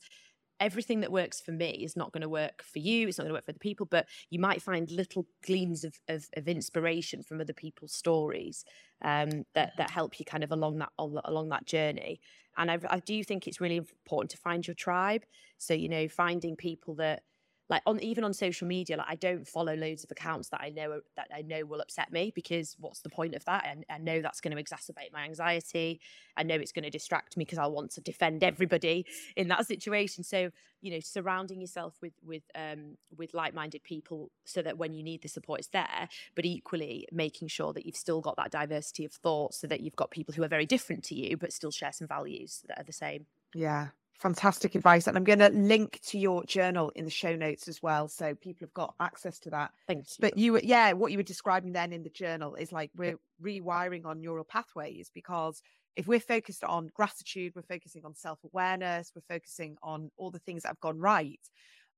everything 0.60 1.00
that 1.00 1.12
works 1.12 1.40
for 1.40 1.52
me 1.52 1.70
is 1.70 1.96
not 1.96 2.12
going 2.12 2.22
to 2.22 2.28
work 2.28 2.62
for 2.62 2.78
you 2.78 3.08
it's 3.08 3.18
not 3.18 3.24
going 3.24 3.30
to 3.30 3.34
work 3.34 3.46
for 3.46 3.52
the 3.52 3.58
people 3.58 3.86
but 3.86 4.06
you 4.30 4.38
might 4.38 4.60
find 4.60 4.90
little 4.90 5.26
gleams 5.46 5.84
of, 5.84 5.94
of, 6.08 6.26
of 6.36 6.48
inspiration 6.48 7.22
from 7.22 7.40
other 7.40 7.52
people's 7.52 7.92
stories 7.92 8.64
um, 9.02 9.44
that 9.54 9.72
that 9.76 9.90
help 9.90 10.18
you 10.18 10.24
kind 10.24 10.44
of 10.44 10.52
along 10.52 10.78
that 10.78 10.90
along 10.98 11.48
that 11.50 11.66
journey. 11.66 12.20
And 12.56 12.70
I, 12.70 12.78
I 12.88 12.98
do 13.00 13.22
think 13.22 13.46
it's 13.46 13.60
really 13.60 13.76
important 13.76 14.30
to 14.32 14.36
find 14.38 14.66
your 14.66 14.74
tribe. 14.74 15.24
So 15.58 15.74
you 15.74 15.88
know 15.88 16.08
finding 16.08 16.56
people 16.56 16.94
that 16.96 17.22
like 17.68 17.82
on 17.86 18.00
even 18.00 18.24
on 18.24 18.32
social 18.32 18.66
media 18.66 18.96
like 18.96 19.06
i 19.08 19.14
don't 19.14 19.46
follow 19.46 19.74
loads 19.74 20.04
of 20.04 20.10
accounts 20.10 20.48
that 20.48 20.60
i 20.60 20.70
know 20.70 21.00
that 21.16 21.28
i 21.34 21.42
know 21.42 21.64
will 21.64 21.80
upset 21.80 22.10
me 22.12 22.32
because 22.34 22.76
what's 22.78 23.00
the 23.00 23.08
point 23.08 23.34
of 23.34 23.44
that? 23.44 23.66
And 23.66 23.84
i 23.90 23.98
know 23.98 24.20
that's 24.20 24.40
going 24.40 24.56
to 24.56 24.62
exacerbate 24.62 25.12
my 25.12 25.24
anxiety. 25.24 26.00
I 26.36 26.42
know 26.44 26.54
it's 26.54 26.72
going 26.72 26.84
to 26.84 26.90
distract 26.90 27.36
me 27.36 27.44
because 27.44 27.58
i 27.58 27.66
want 27.66 27.90
to 27.92 28.00
defend 28.00 28.44
everybody 28.44 29.06
in 29.36 29.48
that 29.48 29.66
situation. 29.66 30.24
So 30.24 30.50
you 30.80 30.92
know 30.92 31.00
surrounding 31.00 31.60
yourself 31.60 31.96
with 32.00 32.12
with 32.24 32.42
um 32.54 32.96
with 33.16 33.34
like-minded 33.34 33.82
people 33.82 34.30
so 34.44 34.62
that 34.62 34.78
when 34.78 34.94
you 34.94 35.02
need 35.02 35.22
the 35.22 35.28
support 35.28 35.58
it's 35.58 35.68
there 35.68 36.08
but 36.36 36.44
equally 36.44 37.06
making 37.10 37.48
sure 37.48 37.72
that 37.72 37.84
you've 37.84 37.96
still 37.96 38.20
got 38.20 38.36
that 38.36 38.52
diversity 38.52 39.04
of 39.04 39.12
thought 39.12 39.52
so 39.54 39.66
that 39.66 39.80
you've 39.80 39.96
got 39.96 40.10
people 40.10 40.32
who 40.32 40.42
are 40.42 40.48
very 40.48 40.66
different 40.66 41.02
to 41.02 41.16
you 41.16 41.36
but 41.36 41.52
still 41.52 41.72
share 41.72 41.92
some 41.92 42.06
values 42.06 42.62
that 42.68 42.78
are 42.78 42.84
the 42.84 42.92
same. 42.92 43.26
Yeah 43.54 43.88
fantastic 44.18 44.74
advice. 44.74 45.06
And 45.06 45.16
I'm 45.16 45.24
going 45.24 45.38
to 45.38 45.50
link 45.50 46.00
to 46.06 46.18
your 46.18 46.44
journal 46.44 46.90
in 46.94 47.04
the 47.04 47.10
show 47.10 47.36
notes 47.36 47.68
as 47.68 47.82
well. 47.82 48.08
So 48.08 48.34
people 48.34 48.66
have 48.66 48.74
got 48.74 48.94
access 49.00 49.38
to 49.40 49.50
that. 49.50 49.70
Thanks. 49.86 50.16
But 50.18 50.36
you 50.36 50.54
were, 50.54 50.60
yeah, 50.62 50.92
what 50.92 51.12
you 51.12 51.18
were 51.18 51.24
describing 51.24 51.72
then 51.72 51.92
in 51.92 52.02
the 52.02 52.10
journal 52.10 52.54
is 52.54 52.72
like 52.72 52.90
we're 52.96 53.18
rewiring 53.42 54.04
on 54.04 54.20
neural 54.20 54.44
pathways 54.44 55.10
because 55.14 55.62
if 55.96 56.06
we're 56.06 56.20
focused 56.20 56.62
on 56.64 56.90
gratitude, 56.94 57.52
we're 57.56 57.62
focusing 57.62 58.04
on 58.04 58.14
self 58.14 58.38
awareness, 58.44 59.12
we're 59.14 59.34
focusing 59.34 59.76
on 59.82 60.10
all 60.16 60.30
the 60.30 60.38
things 60.38 60.62
that 60.62 60.68
have 60.68 60.80
gone 60.80 60.98
right. 60.98 61.40